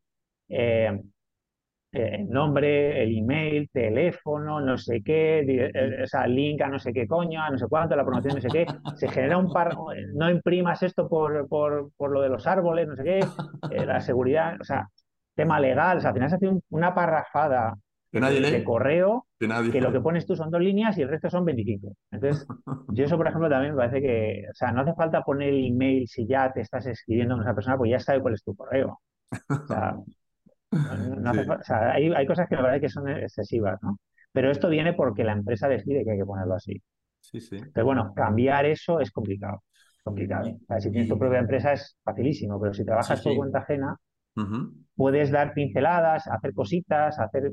el 1.91 2.29
nombre, 2.29 3.03
el 3.03 3.17
email, 3.17 3.69
teléfono, 3.71 4.61
no 4.61 4.77
sé 4.77 5.01
qué, 5.03 5.39
eh, 5.39 6.03
o 6.03 6.07
sea, 6.07 6.25
link 6.25 6.61
a 6.61 6.67
no 6.67 6.79
sé 6.79 6.93
qué 6.93 7.07
coño, 7.07 7.41
a 7.41 7.49
no 7.49 7.57
sé 7.57 7.67
cuánto, 7.67 7.95
la 7.95 8.05
promoción 8.05 8.35
no 8.35 8.41
sé 8.41 8.47
qué, 8.47 8.65
se 8.95 9.09
genera 9.09 9.37
un 9.37 9.51
par, 9.51 9.75
no 10.13 10.29
imprimas 10.29 10.83
esto 10.83 11.09
por, 11.09 11.47
por, 11.47 11.91
por 11.97 12.11
lo 12.11 12.21
de 12.21 12.29
los 12.29 12.47
árboles, 12.47 12.87
no 12.87 12.95
sé 12.95 13.03
qué, 13.03 13.19
eh, 13.71 13.85
la 13.85 13.99
seguridad, 14.01 14.55
o 14.59 14.63
sea, 14.63 14.87
tema 15.35 15.59
legal, 15.59 15.97
o 15.97 16.01
sea, 16.01 16.09
al 16.11 16.15
final 16.15 16.29
se 16.29 16.35
hace 16.35 16.49
una 16.69 16.95
parrafada 16.95 17.75
de, 18.11 18.63
correo 18.63 19.25
que, 19.39 19.81
lo 19.81 19.91
que 19.91 20.01
pones 20.01 20.25
tú 20.25 20.35
son 20.35 20.51
dos 20.51 20.61
líneas 20.61 20.97
y 20.97 21.01
el 21.01 21.09
resto 21.09 21.29
son 21.29 21.45
25. 21.45 21.95
Entonces, 22.11 22.45
yo 22.89 23.05
eso, 23.05 23.15
por 23.17 23.27
ejemplo, 23.27 23.49
también 23.49 23.73
me 23.73 23.77
parece 23.77 24.01
que, 24.01 24.45
o 24.49 24.53
sea, 24.53 24.71
no 24.71 24.81
hace 24.81 24.93
falta 24.93 25.23
poner 25.23 25.49
el 25.49 25.65
email 25.65 26.07
si 26.07 26.27
ya 26.27 26.51
te 26.51 26.61
estás 26.61 26.85
escribiendo 26.87 27.35
a 27.35 27.41
esa 27.41 27.55
persona, 27.55 27.77
pues 27.77 27.91
ya 27.91 27.99
sabe 27.99 28.21
cuál 28.21 28.33
es 28.33 28.43
tu 28.43 28.53
correo. 28.55 28.99
O 29.31 29.67
sea, 29.67 29.95
hay, 30.71 32.25
cosas 32.25 32.47
que 32.47 32.55
la 32.55 32.61
verdad 32.61 32.79
que 32.79 32.89
son 32.89 33.09
excesivas, 33.09 33.79
¿no? 33.81 33.97
Pero 34.31 34.49
esto 34.49 34.69
viene 34.69 34.93
porque 34.93 35.23
la 35.23 35.33
empresa 35.33 35.67
decide 35.67 36.03
que 36.03 36.11
hay 36.11 36.17
que 36.17 36.25
ponerlo 36.25 36.55
así. 36.55 36.81
Sí, 37.19 37.41
sí. 37.41 37.57
Pero 37.73 37.85
bueno, 37.85 38.13
cambiar 38.15 38.65
eso 38.65 38.99
es 38.99 39.11
complicado. 39.11 39.63
complicado. 40.03 40.45
si 40.79 40.91
tienes 40.91 41.09
tu 41.09 41.19
propia 41.19 41.39
empresa 41.39 41.73
es 41.73 41.97
facilísimo, 42.03 42.59
pero 42.59 42.73
si 42.73 42.85
trabajas 42.85 43.21
por 43.21 43.35
cuenta 43.35 43.59
ajena, 43.59 43.97
puedes 44.95 45.31
dar 45.31 45.53
pinceladas, 45.53 46.27
hacer 46.27 46.53
cositas, 46.53 47.19
hacer 47.19 47.51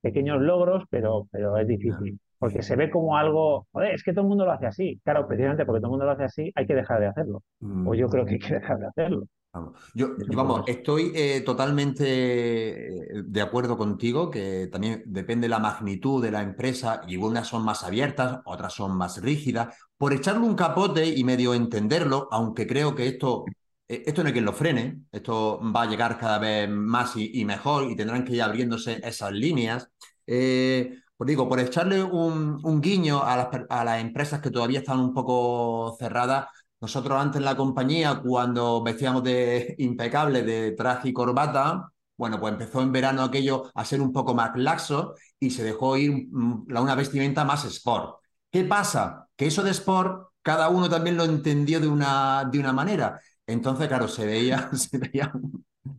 pequeños 0.00 0.40
logros, 0.40 0.84
pero, 0.88 1.26
pero 1.30 1.56
es 1.58 1.66
difícil. 1.66 2.18
porque 2.38 2.62
se 2.62 2.76
ve 2.76 2.90
como 2.90 3.16
algo, 3.16 3.66
joder, 3.72 3.94
es 3.94 4.02
que 4.02 4.12
todo 4.12 4.22
el 4.22 4.28
mundo 4.28 4.46
lo 4.46 4.52
hace 4.52 4.66
así. 4.66 5.00
Claro, 5.04 5.26
precisamente 5.26 5.66
porque 5.66 5.80
todo 5.80 5.88
el 5.88 5.92
mundo 5.92 6.06
lo 6.06 6.12
hace 6.12 6.24
así, 6.24 6.52
hay 6.54 6.66
que 6.66 6.74
dejar 6.74 7.00
de 7.00 7.06
hacerlo. 7.06 7.42
O 7.86 7.94
yo 7.94 8.08
creo 8.08 8.24
que 8.24 8.34
hay 8.34 8.38
que 8.38 8.54
dejar 8.54 8.78
de 8.78 8.86
hacerlo. 8.86 9.24
Vamos, 9.52 9.80
yo, 9.94 10.10
vamos 10.28 10.62
estoy 10.68 11.10
eh, 11.12 11.40
totalmente 11.40 12.86
eh, 13.18 13.22
de 13.24 13.40
acuerdo 13.40 13.76
contigo 13.76 14.30
que 14.30 14.68
también 14.68 15.02
depende 15.06 15.48
la 15.48 15.58
magnitud 15.58 16.22
de 16.22 16.30
la 16.30 16.42
empresa 16.42 17.00
y 17.08 17.16
unas 17.16 17.48
son 17.48 17.64
más 17.64 17.82
abiertas, 17.82 18.38
otras 18.44 18.72
son 18.72 18.96
más 18.96 19.20
rígidas. 19.20 19.74
Por 19.96 20.12
echarle 20.12 20.46
un 20.46 20.54
capote 20.54 21.04
y 21.04 21.24
medio 21.24 21.52
entenderlo, 21.52 22.28
aunque 22.30 22.64
creo 22.64 22.94
que 22.94 23.08
esto, 23.08 23.44
eh, 23.88 24.04
esto 24.06 24.22
no 24.22 24.28
hay 24.28 24.32
quien 24.34 24.44
lo 24.44 24.52
frene, 24.52 25.02
esto 25.10 25.60
va 25.74 25.82
a 25.82 25.86
llegar 25.86 26.16
cada 26.16 26.38
vez 26.38 26.68
más 26.70 27.16
y, 27.16 27.44
mejor 27.44 27.90
y 27.90 27.96
tendrán 27.96 28.24
que 28.24 28.34
ir 28.34 28.42
abriéndose 28.42 29.00
esas 29.02 29.32
líneas. 29.32 29.90
pues 30.24 31.26
digo, 31.26 31.48
por 31.48 31.58
echarle 31.60 32.02
un, 32.02 32.60
un 32.64 32.80
guiño 32.80 33.22
a 33.22 33.36
las, 33.36 33.48
a 33.68 33.84
las 33.84 34.00
empresas 34.00 34.40
que 34.40 34.50
todavía 34.50 34.78
están 34.78 35.00
un 35.00 35.12
poco 35.12 35.96
cerradas, 35.98 36.46
nosotros 36.80 37.20
antes 37.20 37.38
en 37.38 37.44
la 37.44 37.56
compañía, 37.56 38.20
cuando 38.24 38.82
vestíamos 38.82 39.22
de 39.22 39.74
impecable, 39.78 40.42
de 40.42 40.72
traje 40.72 41.10
y 41.10 41.12
corbata, 41.12 41.92
bueno, 42.16 42.38
pues 42.38 42.52
empezó 42.52 42.82
en 42.82 42.92
verano 42.92 43.22
aquello 43.22 43.70
a 43.74 43.84
ser 43.84 44.00
un 44.02 44.12
poco 44.12 44.34
más 44.34 44.50
laxo 44.56 45.14
y 45.38 45.50
se 45.50 45.64
dejó 45.64 45.96
ir 45.96 46.28
una 46.32 46.94
vestimenta 46.94 47.44
más 47.44 47.64
sport. 47.64 48.20
¿Qué 48.50 48.64
pasa? 48.64 49.26
Que 49.36 49.46
eso 49.46 49.62
de 49.62 49.70
sport 49.70 50.28
cada 50.42 50.68
uno 50.68 50.88
también 50.88 51.16
lo 51.16 51.24
entendió 51.24 51.80
de 51.80 51.88
una, 51.88 52.48
de 52.50 52.58
una 52.58 52.72
manera. 52.72 53.20
Entonces, 53.46 53.88
claro, 53.88 54.08
se 54.08 54.26
veía, 54.26 54.70
se 54.74 54.98
veía 54.98 55.32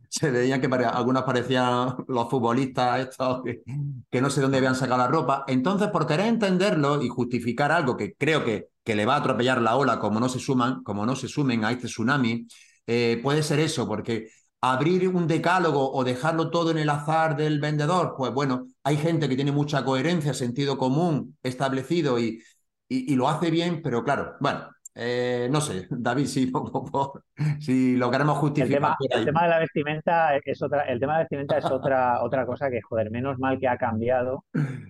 se 0.09 0.29
veían 0.29 0.59
que 0.61 0.67
algunos 0.67 1.23
parecían 1.23 1.95
los 2.07 2.29
futbolistas 2.29 2.99
estos 2.99 3.43
que, 3.43 4.21
no 4.21 4.29
sé 4.29 4.41
dónde 4.41 4.57
habían 4.57 4.75
sacado 4.75 4.97
la 4.97 5.07
ropa. 5.07 5.45
Entonces, 5.47 5.87
por 5.87 6.05
querer 6.05 6.27
entenderlo 6.27 7.01
y 7.01 7.09
justificar 7.09 7.71
algo 7.71 7.95
que 7.95 8.13
creo 8.15 8.43
que, 8.43 8.67
que 8.83 8.95
le 8.95 9.05
va 9.05 9.15
a 9.15 9.17
atropellar 9.17 9.61
la 9.61 9.75
ola 9.75 9.99
como 9.99 10.19
no 10.19 10.29
se 10.29 10.39
suman, 10.39 10.83
como 10.83 11.05
no 11.05 11.15
se 11.15 11.27
sumen 11.27 11.65
a 11.65 11.71
este 11.71 11.87
tsunami, 11.87 12.47
eh, 12.87 13.19
puede 13.23 13.43
ser 13.43 13.59
eso, 13.59 13.87
porque 13.87 14.29
abrir 14.61 15.07
un 15.07 15.27
decálogo 15.27 15.91
o 15.91 16.03
dejarlo 16.03 16.49
todo 16.49 16.71
en 16.71 16.77
el 16.77 16.89
azar 16.89 17.35
del 17.35 17.59
vendedor, 17.59 18.15
pues 18.17 18.31
bueno, 18.33 18.67
hay 18.83 18.97
gente 18.97 19.27
que 19.29 19.35
tiene 19.35 19.51
mucha 19.51 19.83
coherencia, 19.83 20.33
sentido 20.33 20.77
común 20.77 21.37
establecido 21.43 22.19
y, 22.19 22.41
y 22.87 23.15
lo 23.15 23.29
hace 23.29 23.51
bien, 23.51 23.81
pero 23.81 24.03
claro, 24.03 24.35
bueno, 24.39 24.67
eh, 24.93 25.47
no 25.49 25.61
sé, 25.61 25.87
David, 25.89 26.25
si, 26.25 26.51
si 27.59 27.95
lo 27.95 28.11
queremos 28.11 28.37
justificar. 28.37 28.95
El 29.09 29.25
tema, 29.25 29.43
de 29.43 29.49
la 29.49 29.59
vestimenta 29.59 30.35
es 30.35 30.61
otra, 30.61 30.83
el 30.83 30.99
tema 30.99 31.13
de 31.13 31.17
la 31.17 31.23
vestimenta 31.23 31.57
es 31.57 31.65
otra, 31.65 32.21
otra 32.21 32.45
cosa 32.45 32.69
que, 32.69 32.81
joder, 32.81 33.11
menos 33.11 33.37
mal 33.39 33.59
que 33.59 33.67
ha 33.67 33.77
cambiado, 33.77 34.45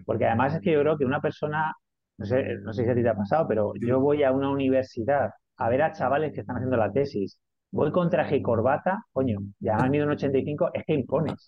porque 0.06 0.25
además 0.25 0.56
es 0.56 0.62
que 0.62 0.71
yo 0.71 0.82
creo 0.82 0.97
que 0.97 1.06
una 1.06 1.21
persona, 1.21 1.75
no 2.21 2.25
sé, 2.27 2.55
no 2.62 2.71
sé 2.71 2.84
si 2.84 2.89
a 2.89 2.93
ti 2.95 3.01
te 3.01 3.10
ha 3.10 3.15
pasado, 3.15 3.47
pero 3.47 3.73
yo 3.79 3.99
voy 3.99 4.23
a 4.23 4.31
una 4.31 4.49
universidad 4.51 5.31
a 5.57 5.69
ver 5.69 5.81
a 5.81 5.91
chavales 5.91 6.34
que 6.34 6.41
están 6.41 6.57
haciendo 6.57 6.77
la 6.77 6.91
tesis, 6.91 7.39
voy 7.71 7.91
con 7.91 8.12
traje 8.12 8.36
y 8.38 8.41
corbata, 8.43 9.05
coño, 9.12 9.39
ya 9.60 9.75
han 9.75 9.86
venido 9.86 10.05
un 10.05 10.12
85, 10.12 10.69
es 10.73 10.84
que 10.86 10.93
impones. 10.93 11.47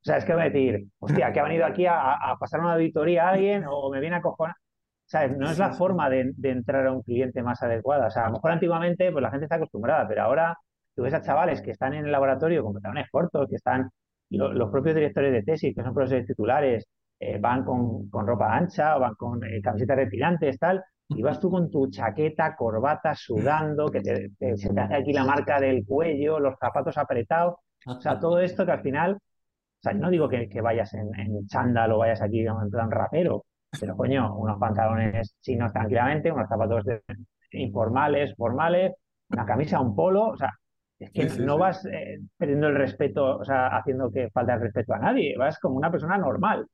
O 0.00 0.04
sea, 0.10 0.16
es 0.16 0.24
que 0.24 0.34
va 0.34 0.42
a 0.42 0.48
decir, 0.48 0.86
hostia, 0.98 1.32
que 1.32 1.40
ha 1.40 1.44
venido 1.44 1.66
aquí 1.66 1.86
a, 1.86 2.14
a 2.14 2.36
pasar 2.38 2.60
una 2.60 2.74
auditoría 2.74 3.26
a 3.26 3.30
alguien 3.30 3.64
o 3.68 3.90
me 3.90 4.00
viene 4.00 4.16
a 4.16 4.22
cojonar. 4.22 4.54
No 5.36 5.50
es 5.50 5.58
la 5.58 5.72
forma 5.72 6.10
de, 6.10 6.32
entrar 6.42 6.86
a 6.86 6.92
un 6.92 7.02
cliente 7.02 7.42
más 7.42 7.62
adecuada. 7.62 8.06
O 8.06 8.10
sea, 8.10 8.24
a 8.24 8.26
lo 8.26 8.34
mejor 8.34 8.52
antiguamente 8.52 9.10
pues 9.12 9.22
la 9.22 9.30
gente 9.30 9.44
está 9.44 9.56
acostumbrada, 9.56 10.06
pero 10.08 10.22
ahora 10.22 10.56
tú 10.94 11.02
ves 11.02 11.14
a 11.14 11.22
chavales 11.22 11.62
que 11.62 11.70
están 11.70 11.94
en 11.94 12.06
el 12.06 12.12
laboratorio 12.12 12.62
con 12.62 12.74
pantalones 12.74 13.08
cortos, 13.10 13.48
que 13.48 13.56
están 13.56 13.90
los 14.30 14.70
propios 14.70 14.94
directores 14.94 15.32
de 15.32 15.42
tesis, 15.42 15.74
que 15.74 15.82
son 15.82 15.94
profesores 15.94 16.26
titulares, 16.26 16.86
eh, 17.18 17.38
van 17.38 17.64
con, 17.64 18.08
ropa 18.10 18.56
ancha 18.56 18.96
o 18.96 19.00
van 19.00 19.14
con 19.14 19.42
eh, 19.44 19.60
camisetas 19.62 19.96
retirantes, 19.96 20.58
tal, 20.58 20.82
y 21.08 21.22
vas 21.22 21.40
tú 21.40 21.50
con 21.50 21.70
tu 21.70 21.90
chaqueta, 21.90 22.54
corbata, 22.54 23.14
sudando, 23.14 23.88
que 23.88 24.02
se 24.02 24.30
te 24.38 24.52
hace 24.52 24.94
aquí 24.94 25.12
la 25.12 25.24
marca 25.24 25.60
del 25.60 25.84
cuello, 25.86 26.38
los 26.38 26.58
zapatos 26.58 26.96
apretados. 26.98 27.56
O 27.86 28.00
sea, 28.00 28.18
todo 28.18 28.40
esto 28.40 28.66
que 28.66 28.72
al 28.72 28.82
final, 28.82 29.14
o 29.14 29.18
sea, 29.82 29.94
no 29.94 30.10
digo 30.10 30.28
que, 30.28 30.48
vayas 30.60 30.92
en, 30.94 31.08
en 31.18 31.46
chándal 31.46 31.92
o 31.92 31.98
vayas 31.98 32.20
aquí 32.20 32.40
en 32.40 32.70
plan 32.70 32.90
rapero, 32.90 33.44
pero 33.80 33.96
coño, 33.96 34.36
unos 34.36 34.58
pantalones 34.58 35.36
chinos 35.40 35.72
tranquilamente, 35.72 36.32
unos 36.32 36.48
zapatos 36.48 36.84
informales, 37.52 38.34
formales, 38.36 38.92
una 39.30 39.46
camisa, 39.46 39.80
un 39.80 39.94
polo, 39.94 40.28
o 40.28 40.36
sea, 40.36 40.52
es 40.98 41.10
que 41.12 41.42
no 41.42 41.58
vas 41.58 41.84
eh, 41.86 42.18
perdiendo 42.36 42.68
el 42.68 42.74
respeto, 42.74 43.38
o 43.38 43.44
sea, 43.44 43.68
haciendo 43.76 44.10
que 44.10 44.30
falta 44.30 44.54
el 44.54 44.60
respeto 44.60 44.94
a 44.94 44.98
nadie, 44.98 45.36
vas 45.36 45.58
como 45.58 45.76
una 45.76 45.90
persona 45.90 46.18
normal. 46.18 46.66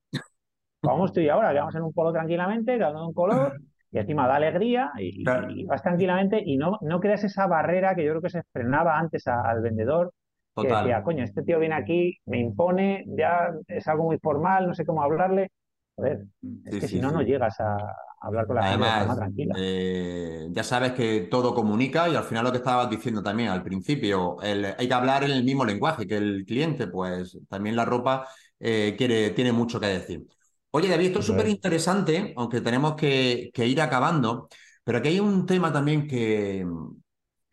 Como 0.84 1.06
estoy 1.06 1.28
ahora, 1.28 1.52
que 1.52 1.58
vamos 1.58 1.74
en 1.74 1.82
un 1.82 1.92
polo 1.92 2.12
tranquilamente, 2.12 2.78
cada 2.78 2.92
uno 2.92 3.08
un 3.08 3.14
color, 3.14 3.60
y 3.90 3.98
encima 3.98 4.26
da 4.26 4.36
alegría 4.36 4.90
y, 4.98 5.24
vas 5.66 5.82
tranquilamente 5.82 6.42
y 6.44 6.56
no, 6.56 6.78
no 6.82 7.00
creas 7.00 7.24
esa 7.24 7.46
barrera 7.46 7.94
que 7.94 8.04
yo 8.04 8.10
creo 8.10 8.22
que 8.22 8.30
se 8.30 8.42
frenaba 8.52 8.98
antes 8.98 9.26
al 9.28 9.62
vendedor, 9.62 10.12
que 10.56 10.68
decía, 10.68 11.02
coño, 11.02 11.24
este 11.24 11.42
tío 11.42 11.58
viene 11.58 11.74
aquí, 11.74 12.16
me 12.26 12.38
impone, 12.38 13.04
ya 13.06 13.50
es 13.66 13.86
algo 13.88 14.04
muy 14.04 14.18
formal, 14.18 14.66
no 14.66 14.74
sé 14.74 14.84
cómo 14.84 15.02
hablarle. 15.02 15.50
Joder, 15.96 16.26
es 16.64 16.80
que 16.80 16.88
si 16.88 17.00
no, 17.00 17.12
no 17.12 17.22
llegas 17.22 17.60
a, 17.60 17.76
hablar 18.20 18.46
con 18.46 18.56
la 18.56 18.64
gente 18.64 18.84
de 18.84 18.90
forma 18.90 19.16
tranquila. 19.16 19.54
Eh, 19.58 20.48
ya 20.50 20.62
sabes 20.64 20.92
que 20.92 21.28
todo 21.30 21.54
comunica 21.54 22.08
y 22.08 22.16
al 22.16 22.24
final 22.24 22.44
lo 22.44 22.50
que 22.50 22.58
estabas 22.58 22.90
diciendo 22.90 23.22
también 23.22 23.50
al 23.50 23.62
principio, 23.62 24.36
hay 24.40 24.88
que 24.88 24.94
hablar 24.94 25.24
en 25.24 25.30
el 25.30 25.44
mismo 25.44 25.64
lenguaje 25.64 26.06
que 26.06 26.16
el 26.16 26.44
cliente, 26.46 26.86
pues 26.88 27.38
también 27.48 27.76
la 27.76 27.84
ropa 27.84 28.26
eh, 28.58 28.94
quiere, 28.96 29.30
tiene 29.30 29.52
mucho 29.52 29.78
que 29.78 29.86
decir. 29.86 30.26
Oye, 30.76 30.88
David, 30.88 31.06
esto 31.06 31.20
es 31.20 31.26
súper 31.26 31.46
interesante, 31.46 32.34
aunque 32.36 32.60
tenemos 32.60 32.96
que, 32.96 33.52
ir 33.54 33.80
acabando, 33.80 34.48
pero 34.82 34.98
aquí 34.98 35.08
hay 35.08 35.20
un 35.20 35.46
tema 35.46 35.72
también 35.72 36.08
que, 36.08 36.66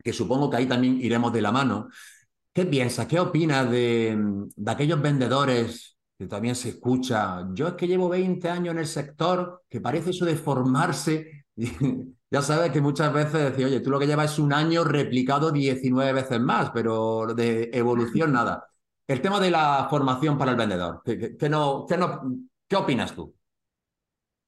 que 0.04 0.12
supongo 0.12 0.50
que 0.50 0.58
ahí 0.58 0.66
también 0.66 1.00
iremos 1.00 1.32
de 1.32 1.42
la 1.42 1.52
mano. 1.52 1.90
¿Qué 2.52 2.66
piensas? 2.66 3.06
¿Qué 3.06 3.20
opinas 3.20 3.70
de, 3.70 4.18
de 4.56 4.72
aquellos 4.72 5.00
vendedores 5.00 5.98
que 6.18 6.26
también 6.26 6.56
se 6.56 6.70
escucha, 6.70 7.48
yo 7.54 7.68
es 7.68 7.74
que 7.74 7.88
llevo 7.88 8.10
20 8.10 8.50
años 8.50 8.74
en 8.74 8.80
el 8.80 8.88
sector, 8.88 9.64
que 9.70 9.82
parece 9.82 10.12
eso 10.12 10.26
de 10.26 10.36
formarse. 10.36 11.46
ya 12.32 12.42
sabes 12.42 12.72
que 12.72 12.82
muchas 12.82 13.14
veces 13.14 13.52
decía, 13.52 13.68
oye, 13.68 13.82
tú 13.82 13.92
lo 13.92 14.00
que 14.00 14.08
llevas 14.08 14.34
es 14.34 14.40
un 14.40 14.54
año 14.54 14.84
replicado 14.84 15.52
19 15.52 16.14
veces 16.14 16.40
más, 16.40 16.72
pero 16.72 17.28
de 17.36 17.70
evolución 17.74 18.34
nada. 18.34 18.68
El 19.08 19.22
tema 19.22 19.40
de 19.40 19.52
la 19.52 19.88
formación 19.90 20.38
para 20.38 20.52
el 20.52 20.58
vendedor, 20.58 21.02
¿qué, 21.04 21.50
no, 21.50 21.86
qué, 21.88 21.98
no, 21.98 22.22
¿qué 22.72 22.78
opinas 22.78 23.14
tú? 23.14 23.36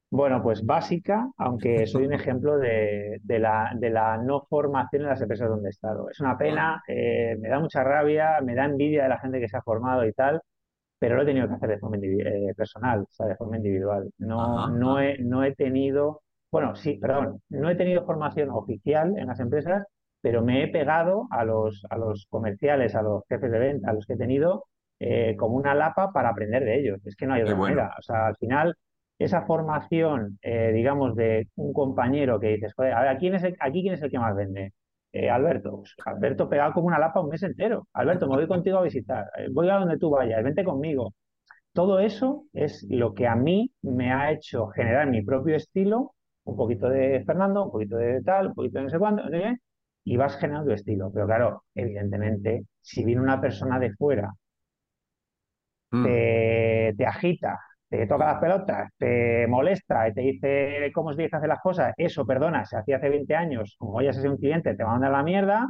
Bueno, 0.09 0.41
pues 0.41 0.65
básica, 0.65 1.29
aunque 1.37 1.85
soy 1.87 2.05
un 2.05 2.13
ejemplo 2.13 2.57
de, 2.57 3.19
la, 3.27 3.73
de, 3.75 3.89
la, 3.89 4.17
no 4.17 4.45
formación 4.49 5.01
en 5.01 5.09
las 5.09 5.21
empresas 5.21 5.49
donde 5.49 5.67
he 5.67 5.71
estado. 5.71 6.09
Es 6.09 6.21
una 6.21 6.37
pena, 6.37 6.81
eh, 6.87 7.35
me 7.37 7.49
da 7.49 7.59
mucha 7.59 7.83
rabia, 7.83 8.39
me 8.41 8.55
da 8.55 8.63
envidia 8.63 9.03
de 9.03 9.09
la 9.09 9.19
gente 9.19 9.41
que 9.41 9.49
se 9.49 9.57
ha 9.57 9.61
formado 9.61 10.05
y 10.05 10.13
tal, 10.13 10.39
pero 10.99 11.17
lo 11.17 11.23
he 11.23 11.25
tenido 11.25 11.49
que 11.49 11.55
hacer 11.55 11.69
de 11.69 11.79
forma 11.79 11.97
eh, 11.97 12.53
personal, 12.55 13.01
o 13.01 13.07
sea, 13.09 13.25
de 13.27 13.35
forma 13.35 13.57
individual. 13.57 14.09
No, 14.19 14.69
no, 14.69 15.01
he, 15.01 15.17
no 15.19 15.43
he 15.43 15.53
tenido, 15.55 16.21
bueno, 16.49 16.75
sí, 16.75 16.93
perdón, 17.01 17.41
no 17.49 17.69
he 17.69 17.75
tenido 17.75 18.05
formación 18.05 18.51
oficial 18.51 19.17
en 19.17 19.27
las 19.27 19.41
empresas, 19.41 19.85
pero 20.21 20.41
me 20.41 20.63
he 20.63 20.69
pegado 20.69 21.27
a 21.29 21.43
los, 21.43 21.85
a 21.89 21.97
los 21.97 22.27
comerciales, 22.29 22.95
a 22.95 23.01
los 23.01 23.23
jefes 23.27 23.51
de 23.51 23.59
venta, 23.59 23.89
a 23.89 23.93
los 23.93 24.05
que 24.05 24.13
he 24.13 24.17
tenido, 24.17 24.63
eh, 25.05 25.35
como 25.35 25.57
una 25.57 25.75
lapa 25.75 26.13
para 26.13 26.29
aprender 26.29 26.63
de 26.63 26.79
ellos. 26.79 27.05
Es 27.05 27.15
que 27.17 27.27
no 27.27 27.33
hay 27.33 27.41
otra 27.41 27.57
manera. 27.57 27.93
O 27.99 28.01
sea, 28.01 28.27
al 28.27 28.37
final, 28.37 28.73
esa 29.19 29.41
formación, 29.45 30.39
eh, 30.41 30.71
digamos, 30.73 31.13
de 31.15 31.49
un 31.55 31.73
compañero 31.73 32.39
que 32.39 32.47
dices, 32.55 32.73
joder, 32.73 32.93
a 32.93 33.01
ver, 33.01 33.17
¿quién 33.17 33.35
es 33.35 33.43
aquí 33.43 33.81
quién 33.81 33.95
es 33.95 34.01
el 34.01 34.09
que 34.09 34.19
más 34.19 34.33
vende? 34.33 34.71
Eh, 35.11 35.29
Alberto, 35.29 35.79
pues, 35.79 35.93
Alberto 36.05 36.47
pegado 36.49 36.71
como 36.73 36.87
una 36.87 36.99
lapa 36.99 37.19
un 37.19 37.27
mes 37.29 37.43
entero. 37.43 37.87
Alberto, 37.93 38.29
me 38.29 38.37
voy 38.37 38.47
contigo 38.47 38.77
a 38.77 38.83
visitar, 38.83 39.25
voy 39.51 39.69
a 39.69 39.75
donde 39.75 39.97
tú 39.97 40.09
vayas, 40.09 40.41
vente 40.41 40.63
conmigo. 40.63 41.13
Todo 41.73 41.99
eso 41.99 42.45
es 42.53 42.85
lo 42.89 43.13
que 43.13 43.27
a 43.27 43.35
mí 43.35 43.71
me 43.81 44.13
ha 44.13 44.31
hecho 44.31 44.67
generar 44.67 45.09
mi 45.09 45.21
propio 45.21 45.55
estilo, 45.57 46.13
un 46.45 46.55
poquito 46.55 46.87
de 46.87 47.23
Fernando, 47.25 47.65
un 47.65 47.71
poquito 47.71 47.97
de 47.97 48.21
tal, 48.21 48.47
un 48.47 48.53
poquito 48.53 48.77
de 48.77 48.83
no 48.85 48.89
sé 48.89 48.99
cuándo, 48.99 49.23
y 50.05 50.17
vas 50.17 50.37
generando 50.37 50.67
tu 50.69 50.73
estilo. 50.75 51.11
Pero 51.13 51.25
claro, 51.25 51.63
evidentemente, 51.75 52.65
si 52.81 53.03
viene 53.03 53.21
una 53.21 53.41
persona 53.41 53.79
de 53.79 53.91
fuera, 53.93 54.33
mm. 55.93 56.03
te 56.97 57.05
agita, 57.05 57.59
te 57.89 58.07
toca 58.07 58.25
las 58.25 58.39
pelotas, 58.39 58.89
te 58.97 59.47
molesta 59.47 60.07
y 60.07 60.13
te 60.13 60.21
dice 60.21 60.91
cómo 60.93 61.13
se 61.13 61.23
dice 61.23 61.35
hacer 61.35 61.49
las 61.49 61.61
cosas, 61.61 61.93
eso, 61.97 62.25
perdona, 62.25 62.65
se 62.65 62.77
hacía 62.77 62.97
hace 62.97 63.09
20 63.09 63.35
años, 63.35 63.75
como 63.77 64.01
ya 64.01 64.13
ser 64.13 64.29
un 64.29 64.37
cliente, 64.37 64.73
te 64.75 64.83
va 64.83 64.89
a 64.89 64.93
mandar 64.93 65.11
la 65.11 65.23
mierda, 65.23 65.67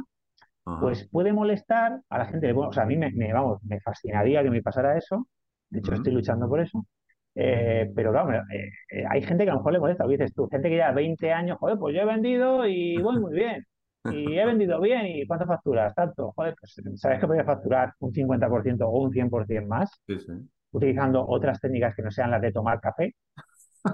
pues 0.80 1.08
puede 1.10 1.32
molestar 1.32 2.00
a 2.08 2.18
la 2.18 2.26
gente. 2.26 2.52
o 2.52 2.72
sea, 2.72 2.84
a 2.84 2.86
mí 2.86 2.96
me, 2.96 3.32
vamos, 3.32 3.62
me 3.64 3.80
fascinaría 3.80 4.42
que 4.42 4.50
me 4.50 4.62
pasara 4.62 4.96
eso. 4.96 5.26
De 5.68 5.80
hecho, 5.80 5.92
estoy 5.92 6.12
luchando 6.12 6.48
por 6.48 6.60
eso. 6.60 6.86
Eh, 7.34 7.90
pero 7.94 8.12
claro, 8.12 8.32
eh, 8.50 8.70
eh, 8.90 9.04
hay 9.10 9.22
gente 9.22 9.44
que 9.44 9.50
a 9.50 9.54
lo 9.54 9.60
mejor 9.60 9.72
le 9.72 9.80
molesta, 9.80 10.06
dices 10.06 10.32
tú, 10.32 10.48
gente 10.48 10.68
que 10.70 10.76
ya 10.76 10.92
20 10.92 11.32
años, 11.32 11.58
joder, 11.58 11.78
pues 11.78 11.94
yo 11.94 12.02
he 12.02 12.04
vendido 12.06 12.66
y 12.66 12.96
voy 13.02 13.18
muy 13.18 13.34
bien. 13.34 13.64
Y 14.10 14.38
he 14.38 14.44
vendido 14.44 14.80
bien, 14.80 15.06
¿y 15.06 15.26
cuánto 15.26 15.46
facturas? 15.46 15.94
Tanto, 15.94 16.32
joder, 16.32 16.54
pues 16.60 16.76
sabes 16.96 17.20
que 17.20 17.26
podría 17.26 17.44
facturar 17.44 17.94
un 18.00 18.12
50% 18.12 18.82
o 18.82 18.90
un 18.90 19.10
100% 19.10 19.66
más. 19.66 19.90
Sí, 20.06 20.18
sí 20.18 20.32
utilizando 20.74 21.24
otras 21.26 21.60
técnicas 21.60 21.94
que 21.94 22.02
no 22.02 22.10
sean 22.10 22.30
las 22.30 22.42
de 22.42 22.52
tomar 22.52 22.80
café. 22.80 23.14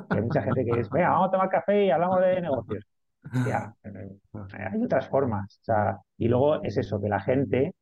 hay 0.09 0.21
mucha 0.21 0.43
gente 0.43 0.65
que 0.65 0.81
es, 0.81 0.91
venga, 0.91 1.11
vamos 1.11 1.29
a 1.29 1.33
tomar 1.33 1.49
café 1.49 1.85
y 1.87 1.91
hablamos 1.91 2.21
de 2.21 2.41
negocios. 2.41 2.85
Ya, 3.47 3.75
eh, 3.85 4.17
hay 4.73 4.83
otras 4.83 5.09
formas. 5.09 5.59
O 5.61 5.65
sea, 5.65 5.99
y 6.17 6.29
luego 6.29 6.63
es 6.63 6.77
eso, 6.79 7.01
que 7.01 7.09
la 7.09 7.21
gente, 7.21 7.75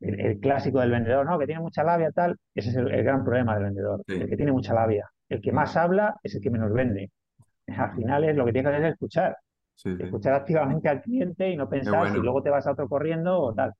el, 0.00 0.40
clásico 0.40 0.80
del 0.80 0.90
vendedor, 0.90 1.24
¿no? 1.24 1.38
Que 1.38 1.46
tiene 1.46 1.60
mucha 1.60 1.84
labia, 1.84 2.10
tal, 2.10 2.36
ese 2.54 2.70
es 2.70 2.76
el, 2.76 3.04
gran 3.04 3.24
problema 3.24 3.54
del 3.54 3.64
vendedor, 3.64 4.02
el 4.08 4.28
que 4.28 4.36
tiene 4.36 4.52
mucha 4.52 4.74
labia. 4.74 5.08
El 5.28 5.40
que 5.40 5.52
más 5.52 5.76
habla 5.76 6.16
es 6.22 6.34
el 6.34 6.42
que 6.42 6.50
menos 6.50 6.72
vende. 6.72 7.10
Al 7.68 7.94
final 7.94 8.24
es 8.24 8.36
lo 8.36 8.44
que 8.44 8.52
tienes 8.52 8.70
que 8.70 8.76
hacer 8.76 8.86
es 8.88 8.92
escuchar. 8.94 9.36
Escuchar 9.84 10.34
activamente 10.34 10.88
al 10.88 11.02
cliente 11.02 11.50
y 11.50 11.56
no 11.56 11.68
pensar 11.68 12.12
si 12.12 12.18
luego 12.18 12.42
te 12.42 12.50
vas 12.50 12.66
a 12.66 12.72
otro 12.72 12.88
corriendo 12.88 13.40
o 13.40 13.54
tal. 13.54 13.72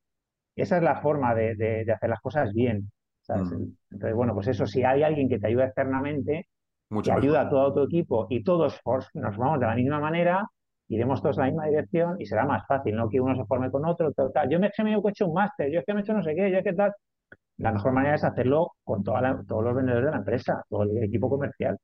Esa 0.57 0.77
es 0.79 0.83
la 0.83 1.01
forma 1.01 1.35
de, 1.35 1.87
hacer 1.95 2.11
las 2.11 2.21
cosas 2.21 2.53
bien. 2.53 2.91
Mm. 3.29 3.73
Entonces, 3.91 4.15
bueno, 4.15 4.35
pues 4.35 4.49
eso, 4.49 4.67
si 4.67 4.83
hay 4.83 5.03
alguien 5.03 5.29
que 5.29 5.39
te 5.39 5.47
ayuda 5.47 5.67
externamente, 5.67 6.49
que 7.03 7.13
ayuda 7.13 7.43
a 7.43 7.49
todo 7.49 7.73
tu 7.73 7.83
equipo 7.85 8.27
y 8.29 8.43
todos 8.43 8.81
nos 9.15 9.37
vamos 9.37 9.61
de 9.61 9.67
la 9.67 9.75
misma 9.75 10.01
manera, 10.01 10.47
iremos 10.89 11.23
todos 11.23 11.39
en 11.39 11.45
la 11.45 11.51
misma 11.51 11.67
dirección 11.67 12.17
y 12.21 12.27
será 12.27 12.45
más 12.45 12.67
fácil, 12.67 12.95
no 12.97 13.09
que 13.09 13.21
uno 13.21 13.35
se 13.35 13.45
forme 13.47 13.71
con 13.71 13.87
otro. 13.87 14.13
Tal, 14.13 14.51
Yo 14.51 14.59
me 14.59 14.67
he 14.67 15.09
hecho 15.09 15.27
un 15.27 15.35
máster, 15.35 15.71
yo 15.71 15.81
es 15.81 15.87
que 15.87 15.95
me 15.95 16.01
he 16.01 16.03
hecho 16.03 16.13
no 16.13 16.23
sé 16.23 16.35
qué, 16.35 16.51
yo 16.51 16.59
es 16.59 16.65
que 16.65 16.75
tal. 16.75 16.93
La 17.59 17.73
mejor 17.73 17.93
manera 17.93 18.17
es 18.17 18.25
hacerlo 18.25 18.73
con 18.83 19.03
todos 19.03 19.21
los 19.23 19.75
vendedores 19.75 20.07
de 20.07 20.11
la 20.11 20.17
empresa, 20.19 20.63
todo 20.69 20.83
el 20.83 21.03
equipo 21.03 21.29
comercial. 21.29 21.79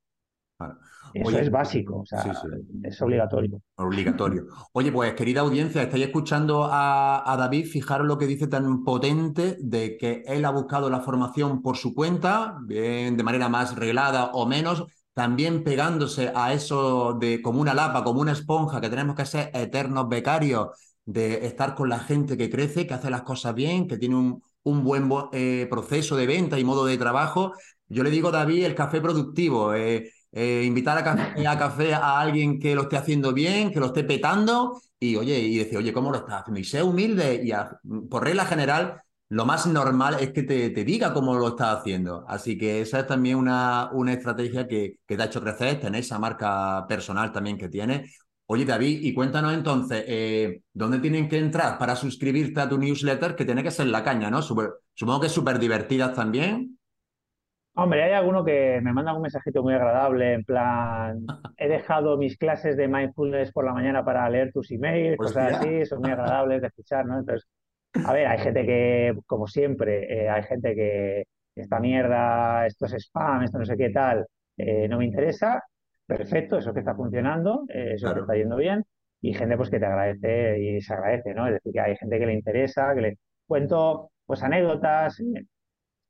Eso 1.15 1.39
es 1.39 1.51
básico, 1.51 2.01
o 2.01 2.07
sea, 2.07 2.33
es 2.83 3.03
obligatorio. 3.03 3.61
Obligatorio. 3.77 4.47
Oye, 4.73 4.93
pues 4.93 5.15
querida 5.15 5.41
audiencia, 5.41 5.83
estáis 5.83 6.07
escuchando 6.07 6.65
a, 6.65 7.31
a, 7.31 7.37
David, 7.37 7.67
fijaros 7.67 8.07
lo 8.07 8.19
que 8.19 8.27
dice 8.27 8.47
tan 8.47 8.85
potente 8.85 9.57
de 9.61 9.97
que 9.97 10.23
él 10.27 10.45
ha 10.45 10.51
buscado 10.51 10.91
la 10.91 11.01
formación 11.01 11.63
por 11.63 11.77
su 11.77 11.95
cuenta, 11.95 12.59
bien 12.67 13.17
de 13.17 13.23
manera 13.23 13.49
más 13.49 13.77
reglada 13.77 14.31
o 14.33 14.47
menos, 14.47 14.85
también 15.15 15.65
pegándose 15.65 16.31
a 16.35 16.53
eso 16.53 17.15
de 17.15 17.43
como 17.43 17.61
una 17.61 17.75
lapa, 17.75 18.05
como 18.05 18.21
una 18.21 18.33
esponja, 18.33 18.81
que 18.81 18.89
tenemos 18.89 19.17
que 19.17 19.27
ser 19.27 19.51
eternos 19.53 20.09
becarios, 20.09 20.69
de 21.05 21.47
estar 21.47 21.75
con 21.75 21.89
la 21.89 21.99
gente 21.99 22.37
que 22.37 22.51
crece, 22.51 22.87
que 22.87 22.95
hace 22.95 23.11
las 23.11 23.23
cosas 23.23 23.55
bien, 23.55 23.89
que 23.89 23.97
tiene 23.97 24.15
un, 24.15 24.43
un 24.63 24.85
buen 24.85 25.11
eh, 25.33 25.67
proceso 25.71 26.17
de 26.17 26.27
venta 26.27 26.59
y 26.59 26.65
modo 26.65 26.85
de 26.85 26.99
trabajo. 26.99 27.53
Yo 27.89 28.03
le 28.03 28.11
digo, 28.11 28.31
David, 28.31 28.65
el 28.65 28.75
café 28.75 29.01
productivo. 29.01 29.75
Eh, 29.75 30.13
eh, 30.33 30.63
invitar 30.67 30.99
a 30.99 31.05
café, 31.59 31.95
a 31.95 32.21
alguien 32.21 32.59
que 32.59 32.75
lo 32.75 32.83
esté 32.83 32.97
haciendo 32.97 33.33
bien, 33.33 33.73
que 33.73 33.81
lo 33.81 33.87
esté 33.87 34.05
petando 34.05 34.81
y 34.99 35.17
oye, 35.17 35.39
y 35.39 35.59
decir, 35.59 35.79
oye, 35.79 35.93
¿cómo 35.93 36.11
lo 36.11 36.19
estás 36.19 36.43
haciendo? 36.43 36.61
Y 36.61 36.65
sé 36.65 36.83
humilde 36.83 37.43
y 37.45 37.53
por 38.09 38.25
regla 38.25 38.45
general, 38.45 39.01
lo 39.31 39.45
más 39.45 39.67
normal 39.67 40.17
es 40.21 40.33
que 40.33 40.43
te, 40.43 40.71
te, 40.71 40.85
diga 40.85 41.13
cómo 41.13 41.35
lo 41.35 41.49
estás 41.49 41.79
haciendo. 41.79 42.25
Así 42.29 42.57
que 42.57 42.81
esa 42.81 43.01
es 43.01 43.07
también 43.07 43.37
una, 43.37 43.91
una 43.93 44.13
estrategia 44.15 44.67
que, 44.67 45.01
que 45.07 45.17
te 45.17 45.23
ha 45.23 45.27
hecho 45.27 45.43
crecer, 45.43 45.81
tener 45.81 46.01
esa 46.01 46.19
marca 46.19 46.87
personal 46.89 47.31
también 47.33 47.59
que 47.59 47.69
tienes. 47.69 48.19
Oye, 48.47 48.65
David, 48.65 49.01
y 49.03 49.13
cuéntanos 49.13 49.53
entonces, 49.53 50.05
eh, 50.07 50.63
¿dónde 50.73 51.01
tienen 51.01 51.29
que 51.29 51.37
entrar 51.37 51.77
para 51.79 51.95
suscribirte 51.95 52.61
a 52.61 52.69
tu 52.69 52.79
newsletter? 52.79 53.37
Que 53.37 53.45
tiene 53.45 53.63
que 53.63 53.71
ser 53.71 53.89
la 53.89 54.03
caña, 54.03 54.31
¿no? 54.31 54.41
supongo 54.41 55.21
que 55.21 55.29
súper 55.29 55.59
divertidas 55.59 56.15
también. 56.15 56.78
Hombre, 57.81 58.03
hay 58.03 58.13
alguno 58.13 58.45
que 58.45 58.81
me 58.83 58.93
manda 58.93 59.15
un 59.15 59.23
mensajito 59.23 59.63
muy 59.63 59.73
agradable, 59.73 60.33
en 60.33 60.43
plan, 60.45 61.25
he 61.57 61.69
dejado 61.69 62.19
mis 62.19 62.37
clases 62.37 62.77
de 62.77 62.89
mindfulness 62.89 63.53
por 63.53 63.65
la 63.65 63.73
mañana 63.73 64.05
para 64.05 64.29
leer 64.29 64.51
tus 64.53 64.73
emails, 64.73 65.17
cosas 65.17 65.55
así, 65.55 65.87
son 65.87 66.01
muy 66.01 66.11
agradables 66.11 66.61
de 66.61 66.67
escuchar, 66.67 67.07
¿no? 67.07 67.21
Entonces, 67.21 67.49
a 68.05 68.13
ver, 68.13 68.27
hay 68.27 68.39
gente 68.39 68.67
que, 68.67 69.15
como 69.27 69.47
siempre, 69.47 70.13
eh, 70.13 70.29
hay 70.29 70.43
gente 70.43 70.75
que 70.75 71.23
esta 71.55 71.79
mierda, 71.79 72.67
esto 72.67 72.87
es 72.87 72.95
spam, 72.95 73.45
esto 73.45 73.59
no 73.59 73.65
sé 73.65 73.77
qué 73.77 73.91
tal, 73.91 74.27
eh, 74.57 74.89
no 74.89 74.99
me 74.99 75.05
interesa, 75.05 75.63
perfecto, 76.05 76.59
eso 76.59 76.75
que 76.75 76.81
está 76.81 76.97
funcionando, 76.97 77.65
eh, 77.69 77.93
eso 77.95 78.13
que 78.13 78.21
está 78.23 78.35
yendo 78.35 78.57
bien, 78.57 78.85
y 79.21 79.35
gente 79.35 79.57
pues 79.57 79.71
que 79.71 79.79
te 79.79 79.87
agradece 79.87 80.59
y 80.59 80.81
se 80.81 80.95
agradece, 80.95 81.33
¿no? 81.33 81.47
Es 81.47 81.53
decir, 81.53 81.73
que 81.73 81.81
hay 81.81 81.97
gente 81.97 82.19
que 82.19 82.27
le 82.27 82.35
interesa, 82.35 82.93
que 82.97 83.03
le 83.03 83.19
cuento 83.47 84.11
pues 84.27 84.43
anécdotas, 84.43 85.23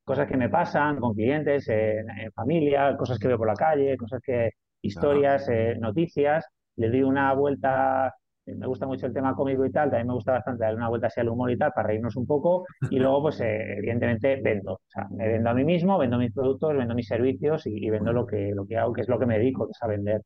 cosas 0.08 0.26
que 0.26 0.38
me 0.38 0.48
pasan 0.48 0.98
con 0.98 1.14
clientes, 1.14 1.68
en, 1.68 2.06
familia, 2.34 2.96
cosas 2.96 3.18
que 3.18 3.28
veo 3.28 3.36
por 3.36 3.46
la 3.46 3.54
calle, 3.54 3.94
cosas 3.98 4.22
que, 4.24 4.52
historias, 4.80 5.46
eh, 5.50 5.76
noticias. 5.78 6.46
Le 6.76 6.88
doy 6.88 7.02
una 7.02 7.34
vuelta, 7.34 8.14
eh, 8.46 8.54
me 8.54 8.66
gusta 8.66 8.86
mucho 8.86 9.04
el 9.06 9.12
tema 9.12 9.34
cómico 9.34 9.66
y 9.66 9.70
tal, 9.70 9.90
también 9.90 10.06
me 10.06 10.14
gusta 10.14 10.32
bastante 10.32 10.64
darle 10.64 10.78
una 10.78 10.88
vuelta 10.88 11.08
hacia 11.08 11.22
el 11.22 11.28
humor 11.28 11.50
y 11.50 11.58
tal, 11.58 11.72
para 11.74 11.88
reírnos 11.88 12.16
un 12.16 12.26
poco. 12.26 12.64
Y 12.90 12.98
luego, 12.98 13.20
pues, 13.20 13.38
eh, 13.42 13.78
evidentemente, 13.78 14.40
vendo. 14.42 14.74
O 14.74 14.80
sea, 14.86 15.06
me 15.10 15.28
vendo 15.28 15.50
a 15.50 15.54
mí 15.54 15.64
mismo, 15.64 15.98
vendo 15.98 16.16
mis 16.16 16.32
productos, 16.32 16.74
vendo 16.74 16.94
mis 16.94 17.06
servicios 17.06 17.66
y, 17.66 17.90
vendo 17.90 18.14
lo 18.14 18.24
que, 18.26 18.52
lo 18.54 18.66
que 18.66 18.78
hago, 18.78 18.94
que 18.94 19.02
es 19.02 19.08
lo 19.08 19.18
que 19.18 19.26
me 19.26 19.38
dedico, 19.38 19.66
que 19.66 19.72
es 19.72 19.82
a 19.82 19.88
vender. 19.88 20.22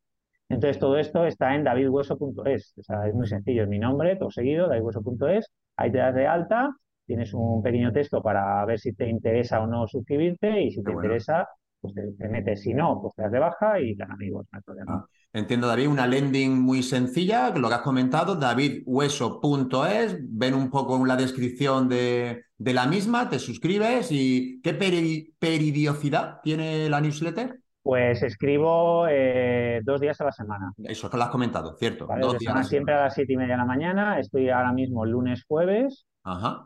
Entonces, 0.49 0.79
todo 0.79 0.97
esto 0.97 1.27
está 1.27 1.57
en 1.57 1.65
davidhueso.es. 1.65 2.75
O 2.79 2.83
sea, 2.85 3.09
es 3.09 3.15
muy 3.15 3.27
sencillo, 3.27 3.65
es 3.65 3.69
mi 3.69 3.81
nombre, 3.81 4.15
todo 4.15 4.31
seguido, 4.31 4.69
davidhueso.es. 4.69 5.51
Ahí 5.77 5.91
te 5.91 5.99
das 5.99 6.15
de 6.15 6.27
alta 6.29 6.71
tienes 7.07 7.35
un 7.35 7.63
pequeño 7.63 7.93
texto 7.93 8.23
para 8.23 8.65
ver 8.65 8.79
si 8.79 8.93
te 8.93 9.09
interesa 9.09 9.61
o 9.61 9.67
no 9.67 9.87
suscribirte 9.87 10.63
y 10.63 10.71
si 10.71 10.83
te 10.83 10.93
interesa, 10.93 11.49
pues 11.81 11.95
te, 11.95 12.29
metes. 12.29 12.63
Si 12.63 12.75
no, 12.75 13.01
pues 13.03 13.15
te 13.15 13.23
das 13.23 13.33
de 13.33 13.39
baja 13.39 13.81
y 13.81 13.95
dan 13.95 14.13
amigos, 14.13 14.47
no 14.53 14.59
hay 14.59 14.63
problema. 14.63 14.95
Ah, 14.95 15.07
entiendo, 15.33 15.67
David, 15.67 15.89
una 15.89 16.07
landing 16.07 16.61
muy 16.61 16.83
sencilla, 16.83 17.51
lo 17.51 17.69
que 17.69 17.75
has 17.75 17.83
comentado, 17.83 18.37
davidhueso.es, 18.37 20.19
ven 20.21 20.55
un 20.55 20.71
poco 20.71 21.05
la 21.05 21.17
descripción 21.17 21.89
de, 21.89 22.45
de, 22.57 22.73
la 22.73 22.87
misma, 22.87 23.29
te 23.29 23.39
suscribes 23.39 24.13
y 24.13 24.61
¿qué 24.63 24.75
periodicidad 24.75 26.41
tiene 26.43 26.89
la 26.89 27.01
newsletter? 27.01 27.62
Pues 27.83 28.23
escribo 28.23 29.07
eh, 29.09 29.81
dos 29.85 30.01
días 30.01 30.21
a 30.21 30.25
la 30.25 30.33
semana. 30.33 30.73
Eso 30.85 31.11
que 31.11 31.17
lo 31.17 31.25
has 31.25 31.31
comentado, 31.31 31.77
cierto. 31.77 32.07
dos 32.21 32.39
días 32.39 32.69
siempre 32.69 32.95
a 32.95 33.03
las 33.03 33.15
siete 33.15 33.33
y 33.33 33.37
media 33.37 33.55
de 33.55 33.59
la 33.59 33.65
mañana. 33.65 34.19
Estoy 34.19 34.51
ahora 34.51 34.73
mismo 34.73 35.05
lunes, 35.05 35.45
jueves 35.47 36.07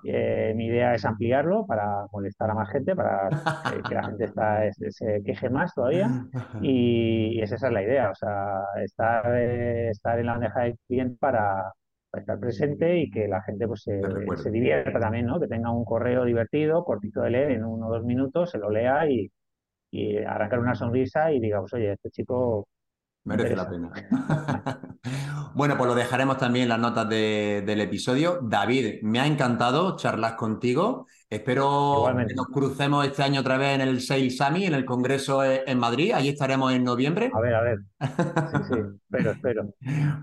eh, 0.05 0.53
mi 0.55 0.67
idea 0.67 0.95
es 0.95 1.05
ampliarlo 1.07 1.65
para 1.67 2.07
molestar 2.13 2.51
a 2.51 2.55
más 2.55 2.69
gente, 2.71 2.95
para 2.95 3.29
que 3.89 3.95
la 3.95 4.05
gente 4.05 4.31
se 4.91 5.23
queje 5.25 5.51
más 5.51 5.75
todavía. 5.75 6.09
Y, 6.63 7.41
esa 7.41 7.57
es 7.57 7.63
la 7.73 7.83
idea, 7.83 8.11
o 8.11 8.15
sea, 8.15 8.65
estar, 8.83 9.25
eh, 9.37 9.91
estar 9.91 10.19
en 10.19 10.27
la 10.27 10.33
bandeja 10.33 10.61
del 10.61 10.79
cliente 10.87 11.17
para, 11.19 11.73
estar 12.13 12.39
presente 12.41 12.99
y 12.99 13.11
que 13.11 13.29
la 13.29 13.43
gente 13.43 13.67
pues, 13.69 13.83
se, 13.83 14.51
divierta 14.51 14.99
también, 14.99 15.27
¿no? 15.27 15.39
que 15.39 15.49
tenga 15.49 15.71
un 15.71 15.85
correo 15.85 16.25
divertido, 16.25 16.85
cortito 16.85 17.23
de 17.23 17.31
leer, 17.31 17.51
en 17.53 17.65
uno 17.65 17.89
o 17.89 17.93
dos 17.93 18.05
minutos, 18.05 18.51
se 18.51 18.59
lo 18.59 18.71
lea 18.71 19.09
y, 19.09 19.31
y 19.97 20.19
arrancar 20.19 20.59
una 20.59 20.75
sonrisa 20.75 21.33
y 21.33 21.41
diga, 21.41 21.61
pues 21.61 21.73
oye, 21.75 21.93
este 21.93 22.11
chico 22.11 22.69
Merece 23.27 23.57
la 23.57 23.69
pena. 23.69 23.91
bueno, 25.55 25.77
pues 25.77 25.89
lo 25.89 25.97
dejaremos 25.97 26.39
también 26.39 26.65
en 26.65 26.69
las 26.69 26.79
notas 26.79 27.09
del 27.09 27.81
episodio. 27.81 28.39
David, 28.41 29.03
me 29.03 29.19
ha 29.19 29.27
encantado 29.27 29.97
charlar 29.97 30.37
contigo. 30.37 31.09
Espero 31.29 32.05
que 32.29 32.35
nos 32.35 32.47
crucemos 32.47 33.05
este 33.05 33.25
año 33.25 33.41
otra 33.41 33.59
vez 33.59 33.75
en 33.75 33.81
el 33.81 34.01
Sales 34.01 34.37
Summit, 34.37 34.67
en 34.67 34.75
el 34.75 34.85
Congreso 34.85 35.43
en 35.45 35.77
Madrid. 35.77 36.13
Allí 36.15 36.29
estaremos 36.29 36.73
en 36.73 36.85
noviembre. 36.85 37.33
A 37.35 37.41
ver, 37.41 37.55
a 37.57 37.63
ver. 37.63 37.79
Sí, 38.01 38.59
sí, 38.69 38.79
espero, 39.11 39.31
espero. 39.33 39.75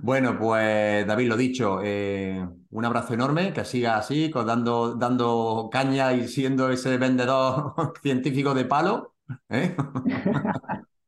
Bueno, 0.01 0.39
pues 0.39 1.05
David, 1.05 1.27
lo 1.27 1.35
dicho, 1.35 1.81
eh, 1.83 2.47
un 2.69 2.85
abrazo 2.85 3.15
enorme, 3.15 3.51
que 3.51 3.65
siga 3.65 3.97
así, 3.97 4.31
dando, 4.33 4.95
dando 4.95 5.67
caña 5.69 6.13
y 6.13 6.29
siendo 6.29 6.69
ese 6.69 6.97
vendedor 6.97 7.73
científico 8.01 8.53
de 8.53 8.63
palo. 8.63 9.12
¿Eh? 9.49 9.75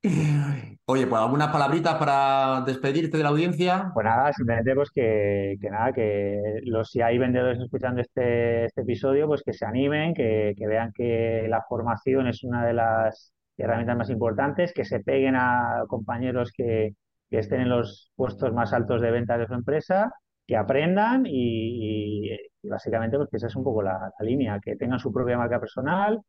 Oye, 0.88 1.08
pues 1.08 1.22
algunas 1.22 1.52
palabritas 1.52 1.96
para 1.96 2.62
despedirte 2.66 3.18
de 3.18 3.24
la 3.24 3.30
audiencia. 3.30 3.90
Pues 3.94 4.06
nada, 4.06 4.32
simplemente 4.34 4.76
pues 4.76 4.92
que, 4.92 5.58
nada, 5.72 5.94
que 5.94 6.60
los 6.64 6.92
si 6.92 7.02
hay 7.02 7.18
vendedores 7.18 7.60
escuchando 7.60 8.02
este, 8.02 8.66
este 8.66 8.82
episodio, 8.82 9.26
pues 9.28 9.42
que 9.44 9.54
se 9.54 9.66
animen, 9.66 10.14
que, 10.14 10.54
vean 10.60 10.92
que 10.94 11.48
la 11.50 11.64
formación 11.68 12.28
es 12.28 12.44
una 12.44 12.66
de 12.66 12.74
las 12.74 13.34
herramientas 13.58 13.98
más 13.98 14.10
importantes, 14.12 14.74
que 14.74 14.86
se 14.86 15.00
peguen 15.00 15.36
a 15.36 15.84
compañeros 15.88 16.52
que, 16.56 16.94
estén 17.32 17.62
en 17.62 17.70
los 17.70 18.12
puestos 18.16 18.54
más 18.54 18.72
altos 18.72 19.02
de 19.02 19.12
venta 19.12 19.38
de 19.38 19.48
su 19.48 19.54
empresa, 19.56 20.10
que 20.48 20.56
aprendan 20.56 21.24
y, 21.26 22.30
básicamente 22.64 23.18
pues 23.18 23.30
que 23.30 23.38
esa 23.38 23.48
es 23.48 23.56
un 23.56 23.64
poco 23.64 23.82
la 23.82 24.14
línea, 24.20 24.60
que 24.64 24.76
tengan 24.78 25.00
su 25.00 25.12
propia 25.12 25.38
marca 25.38 25.60
personal, 25.60 26.22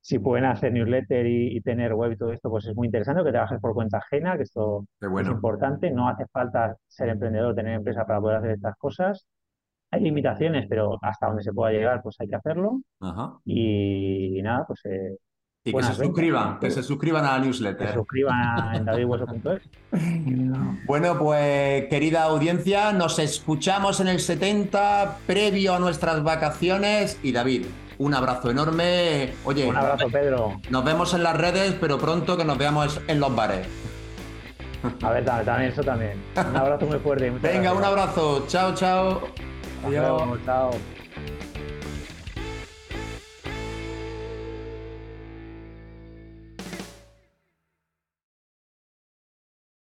si 0.00 0.18
pueden 0.18 0.44
hacer 0.46 0.72
newsletter 0.72 1.26
y, 1.26 1.60
tener 1.60 1.94
web 1.94 2.12
y 2.12 2.16
todo 2.16 2.32
esto, 2.32 2.48
pues 2.48 2.66
es 2.66 2.74
muy 2.74 2.86
interesante 2.86 3.22
que 3.22 3.30
trabajes 3.30 3.60
por 3.60 3.74
cuenta 3.74 3.98
ajena, 3.98 4.36
que 4.36 4.44
esto 4.44 4.86
es 5.00 5.28
importante. 5.28 5.90
No 5.90 6.08
hace 6.08 6.26
falta 6.32 6.76
ser 6.86 7.10
emprendedor, 7.10 7.54
tener 7.54 7.74
empresa 7.74 8.06
para 8.06 8.20
poder 8.20 8.36
hacer 8.38 8.50
estas 8.52 8.76
cosas. 8.76 9.26
Hay 9.90 10.02
limitaciones, 10.02 10.66
pero 10.68 10.98
hasta 11.02 11.26
donde 11.26 11.42
se 11.42 11.52
pueda 11.52 11.72
llegar, 11.72 12.02
pues 12.02 12.16
hay 12.20 12.28
que 12.28 12.36
hacerlo. 12.36 12.80
Y, 13.44 14.40
nada, 14.42 14.64
pues... 14.66 14.80
Eh, 14.84 15.16
y 15.64 15.72
que 15.72 15.82
se 15.82 15.94
suscriban, 15.94 16.58
que 16.60 16.70
se 16.70 16.82
suscriban 16.82 17.24
a 17.26 17.32
la 17.32 17.44
newsletter. 17.44 17.78
Que 17.78 17.86
se 17.88 17.94
suscriban 17.94 18.74
en 18.74 18.84
davidhueso.es. 18.84 19.62
Bueno, 20.86 21.18
pues 21.18 21.84
querida 21.88 22.22
audiencia, 22.22 22.92
nos 22.92 23.18
escuchamos 23.18 24.00
en 24.00 24.08
el 24.08 24.20
70 24.20 25.18
previo 25.26 25.74
a 25.74 25.78
nuestras 25.78 26.22
vacaciones 26.22 27.20
y 27.22 27.32
David, 27.32 27.66
un 27.98 28.14
abrazo 28.14 28.50
enorme. 28.50 29.34
Oye, 29.44 29.66
un 29.66 29.76
abrazo, 29.76 30.08
Pedro. 30.08 30.60
Nos 30.70 30.84
vemos 30.84 31.14
en 31.14 31.22
las 31.22 31.36
redes, 31.36 31.74
pero 31.80 31.98
pronto 31.98 32.36
que 32.36 32.44
nos 32.44 32.56
veamos 32.58 33.00
en 33.06 33.20
los 33.20 33.34
bares. 33.34 33.66
A 35.02 35.10
ver, 35.10 35.24
también, 35.24 35.72
eso 35.72 35.82
también. 35.82 36.22
Un 36.36 36.56
abrazo 36.56 36.86
muy 36.86 36.98
fuerte. 36.98 37.30
Venga, 37.30 37.72
un 37.72 37.84
abrazo. 37.84 38.44
Chao, 38.46 38.74
chao. 38.74 39.20
Adiós. 39.84 40.38
Chao. 40.44 40.70